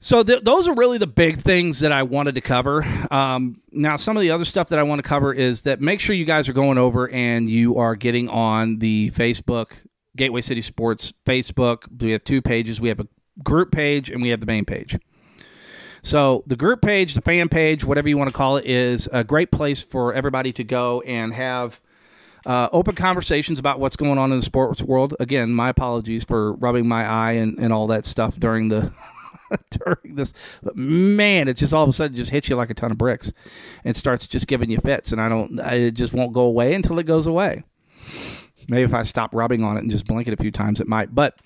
So 0.00 0.22
th- 0.22 0.44
those 0.44 0.68
are 0.68 0.74
really 0.74 0.98
the 0.98 1.08
big 1.08 1.38
things 1.38 1.80
that 1.80 1.90
I 1.90 2.04
wanted 2.04 2.36
to 2.36 2.40
cover. 2.40 2.84
Um, 3.10 3.60
now, 3.72 3.96
some 3.96 4.16
of 4.16 4.20
the 4.20 4.30
other 4.30 4.44
stuff 4.44 4.68
that 4.68 4.78
I 4.78 4.84
want 4.84 5.02
to 5.02 5.08
cover 5.08 5.32
is 5.32 5.62
that 5.62 5.80
make 5.80 6.00
sure 6.00 6.14
you 6.14 6.24
guys 6.24 6.48
are 6.48 6.52
going 6.52 6.78
over 6.78 7.08
and 7.10 7.48
you 7.48 7.76
are 7.76 7.96
getting 7.96 8.28
on 8.28 8.78
the 8.78 9.10
Facebook 9.10 9.72
Gateway 10.16 10.40
City 10.40 10.62
Sports 10.62 11.12
Facebook. 11.24 11.84
We 12.00 12.12
have 12.12 12.22
two 12.24 12.40
pages. 12.42 12.80
We 12.80 12.88
have 12.90 13.00
a 13.00 13.08
group 13.42 13.72
page 13.72 14.10
and 14.10 14.22
we 14.22 14.28
have 14.28 14.40
the 14.40 14.46
main 14.46 14.64
page. 14.64 14.98
So 16.02 16.44
the 16.46 16.56
group 16.56 16.80
page, 16.80 17.14
the 17.14 17.20
fan 17.20 17.48
page, 17.48 17.84
whatever 17.84 18.08
you 18.08 18.16
want 18.16 18.30
to 18.30 18.36
call 18.36 18.56
it, 18.56 18.66
is 18.66 19.08
a 19.12 19.24
great 19.24 19.50
place 19.50 19.82
for 19.82 20.14
everybody 20.14 20.52
to 20.54 20.64
go 20.64 21.00
and 21.02 21.34
have. 21.34 21.80
Uh, 22.46 22.68
open 22.72 22.94
conversations 22.94 23.58
about 23.58 23.80
what's 23.80 23.96
going 23.96 24.16
on 24.16 24.30
in 24.30 24.38
the 24.38 24.44
sports 24.44 24.80
world. 24.80 25.14
Again, 25.18 25.52
my 25.52 25.70
apologies 25.70 26.24
for 26.24 26.52
rubbing 26.54 26.86
my 26.86 27.04
eye 27.04 27.32
and, 27.32 27.58
and 27.58 27.72
all 27.72 27.88
that 27.88 28.06
stuff 28.06 28.38
during 28.38 28.68
the 28.68 28.92
during 29.70 30.16
this. 30.16 30.34
But 30.62 30.76
man, 30.76 31.48
it 31.48 31.54
just 31.54 31.74
all 31.74 31.84
of 31.84 31.88
a 31.88 31.92
sudden 31.92 32.16
just 32.16 32.30
hits 32.30 32.48
you 32.48 32.56
like 32.56 32.70
a 32.70 32.74
ton 32.74 32.90
of 32.90 32.98
bricks 32.98 33.32
and 33.84 33.96
starts 33.96 34.26
just 34.26 34.46
giving 34.46 34.70
you 34.70 34.78
fits. 34.78 35.12
And 35.12 35.20
I 35.20 35.28
don't, 35.28 35.58
it 35.58 35.92
just 35.92 36.12
won't 36.12 36.32
go 36.32 36.42
away 36.42 36.74
until 36.74 36.98
it 36.98 37.06
goes 37.06 37.26
away. 37.26 37.64
Maybe 38.68 38.82
if 38.82 38.94
I 38.94 39.02
stop 39.02 39.34
rubbing 39.34 39.64
on 39.64 39.76
it 39.76 39.80
and 39.80 39.90
just 39.90 40.06
blink 40.06 40.28
it 40.28 40.34
a 40.34 40.42
few 40.42 40.50
times, 40.50 40.80
it 40.80 40.88
might. 40.88 41.14
But 41.14 41.38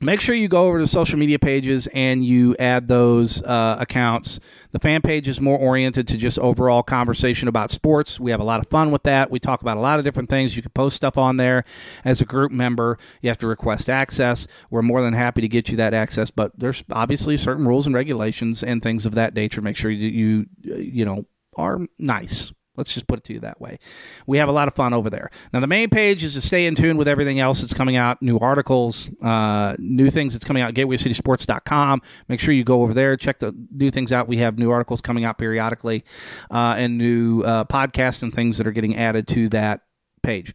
make 0.00 0.20
sure 0.20 0.34
you 0.34 0.48
go 0.48 0.66
over 0.66 0.78
to 0.78 0.86
social 0.86 1.18
media 1.18 1.38
pages 1.38 1.86
and 1.88 2.24
you 2.24 2.56
add 2.58 2.88
those 2.88 3.42
uh, 3.42 3.76
accounts. 3.78 4.40
The 4.72 4.78
fan 4.78 5.02
page 5.02 5.28
is 5.28 5.40
more 5.40 5.58
oriented 5.58 6.08
to 6.08 6.16
just 6.16 6.38
overall 6.38 6.82
conversation 6.82 7.48
about 7.48 7.70
sports. 7.70 8.18
We 8.18 8.30
have 8.30 8.40
a 8.40 8.44
lot 8.44 8.60
of 8.60 8.68
fun 8.68 8.90
with 8.90 9.04
that. 9.04 9.30
We 9.30 9.38
talk 9.38 9.62
about 9.62 9.76
a 9.76 9.80
lot 9.80 9.98
of 9.98 10.04
different 10.04 10.28
things. 10.28 10.56
You 10.56 10.62
can 10.62 10.72
post 10.72 10.96
stuff 10.96 11.16
on 11.16 11.36
there 11.36 11.64
as 12.04 12.20
a 12.20 12.24
group 12.24 12.50
member. 12.50 12.98
You 13.22 13.28
have 13.28 13.38
to 13.38 13.46
request 13.46 13.88
access. 13.88 14.46
We're 14.70 14.82
more 14.82 15.02
than 15.02 15.14
happy 15.14 15.40
to 15.42 15.48
get 15.48 15.68
you 15.68 15.76
that 15.76 15.94
access, 15.94 16.30
but 16.30 16.52
there's 16.58 16.84
obviously 16.90 17.36
certain 17.36 17.66
rules 17.66 17.86
and 17.86 17.94
regulations 17.94 18.62
and 18.62 18.82
things 18.82 19.06
of 19.06 19.14
that 19.14 19.34
nature. 19.34 19.62
Make 19.62 19.76
sure 19.76 19.90
you 19.90 20.08
you 20.08 20.46
you 20.62 21.04
know 21.04 21.26
are 21.56 21.80
nice 21.98 22.52
Let's 22.76 22.92
just 22.92 23.06
put 23.06 23.18
it 23.18 23.24
to 23.24 23.34
you 23.34 23.40
that 23.40 23.60
way. 23.60 23.78
We 24.26 24.38
have 24.38 24.48
a 24.48 24.52
lot 24.52 24.66
of 24.66 24.74
fun 24.74 24.92
over 24.92 25.08
there. 25.08 25.30
Now, 25.52 25.60
the 25.60 25.66
main 25.66 25.90
page 25.90 26.24
is 26.24 26.34
to 26.34 26.40
stay 26.40 26.66
in 26.66 26.74
tune 26.74 26.96
with 26.96 27.06
everything 27.06 27.38
else 27.38 27.60
that's 27.60 27.74
coming 27.74 27.96
out, 27.96 28.20
new 28.20 28.38
articles, 28.38 29.08
uh, 29.22 29.76
new 29.78 30.10
things 30.10 30.32
that's 30.32 30.44
coming 30.44 30.62
out, 30.62 30.74
gatewaycitysports.com. 30.74 32.02
Make 32.28 32.40
sure 32.40 32.52
you 32.52 32.64
go 32.64 32.82
over 32.82 32.92
there, 32.92 33.16
check 33.16 33.38
the 33.38 33.54
new 33.70 33.90
things 33.90 34.12
out. 34.12 34.26
We 34.26 34.38
have 34.38 34.58
new 34.58 34.70
articles 34.70 35.00
coming 35.00 35.24
out 35.24 35.38
periodically 35.38 36.04
uh, 36.50 36.74
and 36.76 36.98
new 36.98 37.42
uh, 37.42 37.64
podcasts 37.64 38.22
and 38.22 38.34
things 38.34 38.58
that 38.58 38.66
are 38.66 38.72
getting 38.72 38.96
added 38.96 39.28
to 39.28 39.48
that 39.50 39.82
page. 40.22 40.54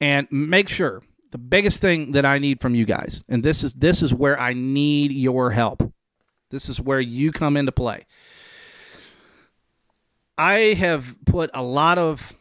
And 0.00 0.28
make 0.30 0.68
sure 0.68 1.02
the 1.32 1.38
biggest 1.38 1.80
thing 1.80 2.12
that 2.12 2.24
I 2.24 2.38
need 2.38 2.60
from 2.60 2.76
you 2.76 2.84
guys, 2.84 3.24
and 3.28 3.42
this 3.42 3.64
is 3.64 3.74
this 3.74 4.02
is 4.02 4.14
where 4.14 4.38
I 4.38 4.52
need 4.52 5.10
your 5.10 5.50
help. 5.50 5.82
This 6.50 6.68
is 6.68 6.80
where 6.80 7.00
you 7.00 7.32
come 7.32 7.56
into 7.56 7.72
play 7.72 8.06
I 10.36 10.74
have 10.74 11.16
put 11.24 11.50
a 11.54 11.62
lot 11.62 11.98
of 11.98 12.32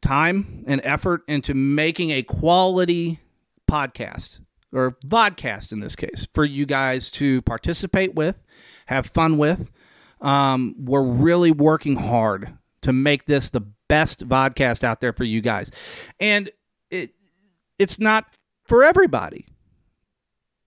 time 0.00 0.64
and 0.66 0.80
effort 0.84 1.22
into 1.28 1.54
making 1.54 2.10
a 2.10 2.22
quality 2.22 3.20
podcast 3.70 4.40
or 4.72 4.96
vodcast 5.04 5.72
in 5.72 5.80
this 5.80 5.96
case 5.96 6.28
for 6.32 6.44
you 6.44 6.66
guys 6.66 7.10
to 7.12 7.42
participate 7.42 8.14
with, 8.14 8.36
have 8.86 9.06
fun 9.06 9.36
with. 9.36 9.70
Um, 10.20 10.74
we're 10.78 11.04
really 11.04 11.50
working 11.50 11.96
hard 11.96 12.56
to 12.82 12.92
make 12.92 13.24
this 13.24 13.50
the 13.50 13.62
best 13.88 14.26
vodcast 14.28 14.84
out 14.84 15.00
there 15.00 15.12
for 15.12 15.24
you 15.24 15.40
guys, 15.40 15.70
and 16.18 16.50
it 16.90 17.12
it's 17.78 17.98
not 17.98 18.26
for 18.66 18.84
everybody 18.84 19.46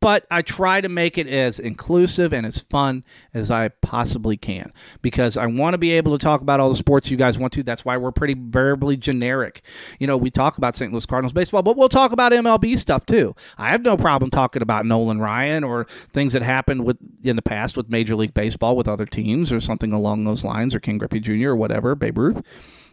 but 0.03 0.27
I 0.29 0.41
try 0.41 0.81
to 0.81 0.89
make 0.89 1.17
it 1.17 1.29
as 1.29 1.59
inclusive 1.59 2.33
and 2.33 2.45
as 2.45 2.59
fun 2.59 3.05
as 3.33 3.49
I 3.49 3.69
possibly 3.69 4.35
can 4.35 4.73
because 5.01 5.37
I 5.37 5.45
want 5.45 5.75
to 5.75 5.77
be 5.77 5.93
able 5.93 6.11
to 6.11 6.21
talk 6.21 6.41
about 6.41 6.59
all 6.59 6.67
the 6.67 6.75
sports 6.75 7.09
you 7.09 7.15
guys 7.15 7.39
want 7.39 7.53
to. 7.53 7.63
That's 7.63 7.85
why 7.85 7.95
we're 7.95 8.11
pretty 8.11 8.33
variably 8.33 8.97
generic. 8.97 9.61
You 9.99 10.07
know, 10.07 10.17
we 10.17 10.29
talk 10.29 10.57
about 10.57 10.75
St. 10.75 10.91
Louis 10.91 11.05
Cardinals 11.05 11.31
baseball, 11.31 11.63
but 11.63 11.77
we'll 11.77 11.87
talk 11.87 12.11
about 12.11 12.33
MLB 12.33 12.77
stuff 12.77 13.05
too. 13.05 13.33
I 13.57 13.69
have 13.69 13.81
no 13.81 13.95
problem 13.95 14.29
talking 14.29 14.61
about 14.61 14.85
Nolan 14.85 15.21
Ryan 15.21 15.63
or 15.63 15.85
things 16.11 16.33
that 16.33 16.41
happened 16.41 16.83
with 16.83 16.97
in 17.23 17.37
the 17.37 17.41
past 17.41 17.77
with 17.77 17.87
Major 17.87 18.17
League 18.17 18.33
Baseball 18.33 18.75
with 18.75 18.89
other 18.89 19.05
teams 19.05 19.53
or 19.53 19.61
something 19.61 19.93
along 19.93 20.25
those 20.25 20.43
lines 20.43 20.75
or 20.75 20.81
Ken 20.81 20.97
Griffey 20.97 21.21
Jr. 21.21 21.51
or 21.51 21.55
whatever, 21.55 21.95
Babe 21.95 22.17
Ruth, 22.17 22.41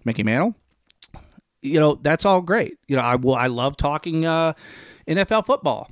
Mickey 0.05 0.23
Mantle. 0.23 0.55
You 1.61 1.81
know, 1.81 1.97
that's 1.97 2.25
all 2.25 2.41
great. 2.41 2.79
You 2.87 2.95
know, 2.95 3.03
I 3.03 3.17
will 3.17 3.35
I 3.35 3.49
love 3.49 3.77
talking 3.77 4.27
uh, 4.27 4.53
NFL 5.09 5.45
football 5.45 5.89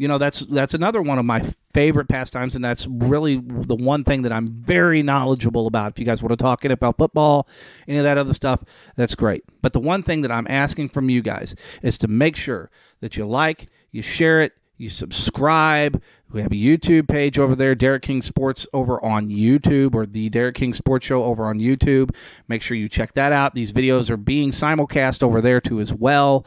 you 0.00 0.08
know 0.08 0.16
that's 0.16 0.40
that's 0.46 0.72
another 0.72 1.02
one 1.02 1.18
of 1.18 1.26
my 1.26 1.42
favorite 1.74 2.08
pastimes, 2.08 2.56
and 2.56 2.64
that's 2.64 2.86
really 2.86 3.36
the 3.36 3.76
one 3.76 4.02
thing 4.02 4.22
that 4.22 4.32
I'm 4.32 4.46
very 4.46 5.02
knowledgeable 5.02 5.66
about. 5.66 5.92
If 5.92 5.98
you 5.98 6.06
guys 6.06 6.22
want 6.22 6.30
to 6.30 6.42
talk 6.42 6.64
about 6.64 6.96
football, 6.96 7.46
any 7.86 7.98
of 7.98 8.04
that 8.04 8.16
other 8.16 8.32
stuff, 8.32 8.64
that's 8.96 9.14
great. 9.14 9.44
But 9.60 9.74
the 9.74 9.80
one 9.80 10.02
thing 10.02 10.22
that 10.22 10.32
I'm 10.32 10.46
asking 10.48 10.88
from 10.88 11.10
you 11.10 11.20
guys 11.20 11.54
is 11.82 11.98
to 11.98 12.08
make 12.08 12.34
sure 12.34 12.70
that 13.00 13.18
you 13.18 13.26
like, 13.26 13.66
you 13.92 14.00
share 14.00 14.40
it, 14.40 14.54
you 14.78 14.88
subscribe. 14.88 16.02
We 16.32 16.40
have 16.40 16.52
a 16.52 16.54
YouTube 16.54 17.06
page 17.06 17.38
over 17.38 17.54
there, 17.54 17.74
Derek 17.74 18.00
King 18.00 18.22
Sports 18.22 18.66
over 18.72 19.04
on 19.04 19.28
YouTube, 19.28 19.94
or 19.94 20.06
the 20.06 20.30
Derek 20.30 20.54
King 20.54 20.72
Sports 20.72 21.04
Show 21.04 21.24
over 21.24 21.44
on 21.44 21.58
YouTube. 21.58 22.16
Make 22.48 22.62
sure 22.62 22.74
you 22.74 22.88
check 22.88 23.12
that 23.12 23.32
out. 23.32 23.54
These 23.54 23.74
videos 23.74 24.08
are 24.08 24.16
being 24.16 24.48
simulcast 24.48 25.22
over 25.22 25.42
there 25.42 25.60
too 25.60 25.78
as 25.78 25.92
well. 25.92 26.46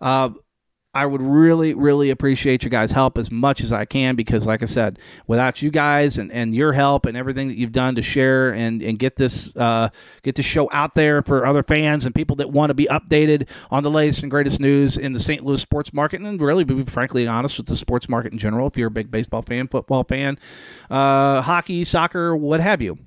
Uh, 0.00 0.30
I 0.94 1.06
would 1.06 1.22
really, 1.22 1.72
really 1.72 2.10
appreciate 2.10 2.62
your 2.62 2.70
guys' 2.70 2.92
help 2.92 3.16
as 3.16 3.30
much 3.30 3.62
as 3.62 3.72
I 3.72 3.86
can 3.86 4.14
because, 4.14 4.46
like 4.46 4.62
I 4.62 4.66
said, 4.66 4.98
without 5.26 5.62
you 5.62 5.70
guys 5.70 6.18
and, 6.18 6.30
and 6.30 6.54
your 6.54 6.74
help 6.74 7.06
and 7.06 7.16
everything 7.16 7.48
that 7.48 7.56
you've 7.56 7.72
done 7.72 7.94
to 7.94 8.02
share 8.02 8.52
and, 8.52 8.82
and 8.82 8.98
get 8.98 9.16
this 9.16 9.56
uh, 9.56 9.88
get 10.22 10.34
this 10.34 10.44
show 10.44 10.68
out 10.70 10.94
there 10.94 11.22
for 11.22 11.46
other 11.46 11.62
fans 11.62 12.04
and 12.04 12.14
people 12.14 12.36
that 12.36 12.50
want 12.50 12.68
to 12.68 12.74
be 12.74 12.86
updated 12.86 13.48
on 13.70 13.82
the 13.82 13.90
latest 13.90 14.22
and 14.22 14.30
greatest 14.30 14.60
news 14.60 14.98
in 14.98 15.14
the 15.14 15.20
St. 15.20 15.42
Louis 15.42 15.62
sports 15.62 15.94
market 15.94 16.20
and 16.20 16.38
really 16.38 16.64
be 16.64 16.82
frankly 16.84 17.26
honest 17.26 17.56
with 17.56 17.68
the 17.68 17.76
sports 17.76 18.06
market 18.06 18.32
in 18.32 18.38
general. 18.38 18.66
If 18.66 18.76
you're 18.76 18.88
a 18.88 18.90
big 18.90 19.10
baseball 19.10 19.40
fan, 19.40 19.68
football 19.68 20.04
fan, 20.04 20.38
uh, 20.90 21.40
hockey, 21.40 21.84
soccer, 21.84 22.36
what 22.36 22.60
have 22.60 22.82
you, 22.82 22.98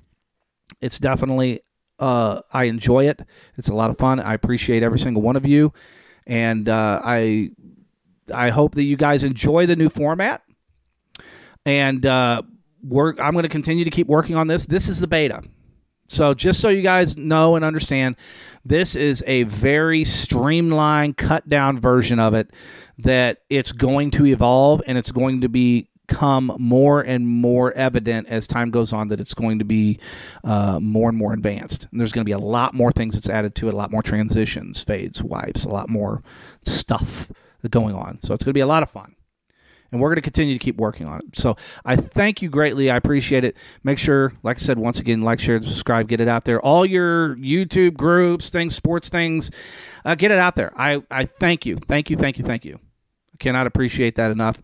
it's 0.80 0.98
definitely 0.98 1.60
uh, 2.00 2.40
I 2.52 2.64
enjoy 2.64 3.08
it. 3.08 3.22
It's 3.56 3.68
a 3.68 3.74
lot 3.74 3.90
of 3.90 3.96
fun. 3.96 4.18
I 4.18 4.34
appreciate 4.34 4.82
every 4.82 4.98
single 4.98 5.22
one 5.22 5.36
of 5.36 5.46
you 5.46 5.72
and 6.26 6.68
uh, 6.68 7.00
I 7.04 7.50
I 8.34 8.50
hope 8.50 8.74
that 8.74 8.84
you 8.84 8.96
guys 8.96 9.24
enjoy 9.24 9.66
the 9.66 9.76
new 9.76 9.88
format. 9.88 10.42
And 11.64 12.06
uh, 12.06 12.42
work. 12.82 13.20
I'm 13.20 13.32
going 13.32 13.44
to 13.44 13.48
continue 13.48 13.84
to 13.84 13.90
keep 13.90 14.06
working 14.06 14.36
on 14.36 14.46
this. 14.46 14.66
This 14.66 14.88
is 14.88 15.00
the 15.00 15.06
beta. 15.06 15.42
So, 16.08 16.34
just 16.34 16.60
so 16.60 16.68
you 16.68 16.82
guys 16.82 17.16
know 17.16 17.56
and 17.56 17.64
understand, 17.64 18.16
this 18.64 18.94
is 18.94 19.24
a 19.26 19.42
very 19.44 20.04
streamlined, 20.04 21.16
cut 21.16 21.48
down 21.48 21.80
version 21.80 22.20
of 22.20 22.32
it 22.34 22.52
that 22.98 23.38
it's 23.50 23.72
going 23.72 24.12
to 24.12 24.26
evolve 24.26 24.82
and 24.86 24.96
it's 24.96 25.10
going 25.10 25.40
to 25.40 25.48
become 25.48 26.54
more 26.60 27.00
and 27.00 27.26
more 27.26 27.72
evident 27.72 28.28
as 28.28 28.46
time 28.46 28.70
goes 28.70 28.92
on 28.92 29.08
that 29.08 29.20
it's 29.20 29.34
going 29.34 29.58
to 29.58 29.64
be 29.64 29.98
uh, 30.44 30.78
more 30.80 31.08
and 31.08 31.18
more 31.18 31.32
advanced. 31.32 31.88
And 31.90 31.98
there's 31.98 32.12
going 32.12 32.24
to 32.24 32.28
be 32.28 32.32
a 32.32 32.38
lot 32.38 32.72
more 32.72 32.92
things 32.92 33.14
that's 33.14 33.28
added 33.28 33.56
to 33.56 33.68
it, 33.68 33.74
a 33.74 33.76
lot 33.76 33.90
more 33.90 34.02
transitions, 34.02 34.80
fades, 34.80 35.20
wipes, 35.20 35.64
a 35.64 35.70
lot 35.70 35.88
more 35.88 36.22
stuff 36.64 37.32
going 37.68 37.94
on. 37.94 38.20
So 38.20 38.34
it's 38.34 38.44
going 38.44 38.50
to 38.50 38.54
be 38.54 38.60
a 38.60 38.66
lot 38.66 38.82
of 38.82 38.90
fun. 38.90 39.14
And 39.92 40.00
we're 40.00 40.08
going 40.08 40.16
to 40.16 40.22
continue 40.22 40.54
to 40.54 40.58
keep 40.58 40.76
working 40.76 41.06
on 41.06 41.20
it. 41.20 41.36
So 41.36 41.56
I 41.84 41.94
thank 41.94 42.42
you 42.42 42.50
greatly. 42.50 42.90
I 42.90 42.96
appreciate 42.96 43.44
it. 43.44 43.56
Make 43.84 43.98
sure, 43.98 44.32
like 44.42 44.56
I 44.56 44.60
said, 44.60 44.78
once 44.78 44.98
again, 44.98 45.22
like, 45.22 45.38
share, 45.38 45.62
subscribe, 45.62 46.08
get 46.08 46.20
it 46.20 46.26
out 46.28 46.44
there. 46.44 46.60
All 46.60 46.84
your 46.84 47.36
YouTube 47.36 47.94
groups, 47.96 48.50
things, 48.50 48.74
sports 48.74 49.08
things, 49.08 49.50
uh, 50.04 50.16
get 50.16 50.32
it 50.32 50.38
out 50.38 50.56
there. 50.56 50.72
I, 50.76 51.02
I 51.10 51.24
thank 51.26 51.66
you. 51.66 51.76
Thank 51.76 52.10
you. 52.10 52.16
Thank 52.16 52.38
you. 52.38 52.44
Thank 52.44 52.64
you. 52.64 52.80
I 53.32 53.36
cannot 53.38 53.66
appreciate 53.68 54.16
that 54.16 54.32
enough. 54.32 54.60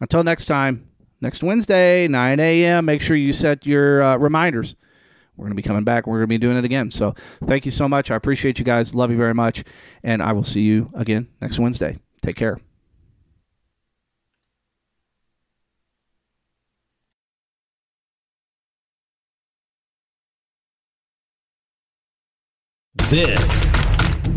Until 0.00 0.22
next 0.22 0.44
time, 0.44 0.86
next 1.22 1.42
Wednesday, 1.42 2.06
9 2.06 2.38
a.m., 2.38 2.84
make 2.84 3.00
sure 3.00 3.16
you 3.16 3.32
set 3.32 3.66
your 3.66 4.02
uh, 4.02 4.16
reminders. 4.18 4.76
We're 5.36 5.44
going 5.44 5.56
to 5.56 5.62
be 5.62 5.66
coming 5.66 5.84
back. 5.84 6.06
We're 6.06 6.18
going 6.18 6.24
to 6.24 6.26
be 6.28 6.38
doing 6.38 6.56
it 6.56 6.64
again. 6.64 6.90
So 6.90 7.14
thank 7.44 7.64
you 7.64 7.70
so 7.70 7.88
much. 7.88 8.10
I 8.10 8.16
appreciate 8.16 8.58
you 8.58 8.64
guys. 8.64 8.94
Love 8.94 9.10
you 9.10 9.16
very 9.16 9.34
much. 9.34 9.64
And 10.02 10.22
I 10.22 10.32
will 10.32 10.44
see 10.44 10.62
you 10.62 10.90
again 10.94 11.28
next 11.40 11.58
Wednesday. 11.58 11.98
Take 12.26 12.34
care. 12.34 12.58
This 22.96 23.66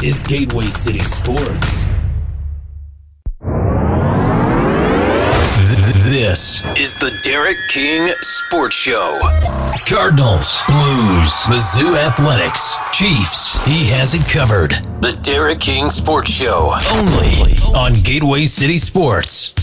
is 0.04 0.22
Gateway 0.22 0.66
City 0.66 1.00
Sports. 1.00 1.89
This 6.10 6.66
is 6.76 6.98
the 6.98 7.16
Derek 7.24 7.60
King 7.68 8.12
Sports 8.22 8.76
Show. 8.76 9.20
Cardinals, 9.88 10.64
Blues, 10.66 11.32
Mizzou 11.46 11.96
Athletics, 12.04 12.78
Chiefs. 12.92 13.64
He 13.64 13.86
has 13.90 14.16
it 14.16 14.28
covered. 14.28 14.72
The 15.02 15.20
Derek 15.22 15.60
King 15.60 15.92
Sports 15.92 16.32
Show. 16.32 16.74
Only 16.94 17.58
on 17.76 17.94
Gateway 18.02 18.46
City 18.46 18.80
Sports. 18.80 19.54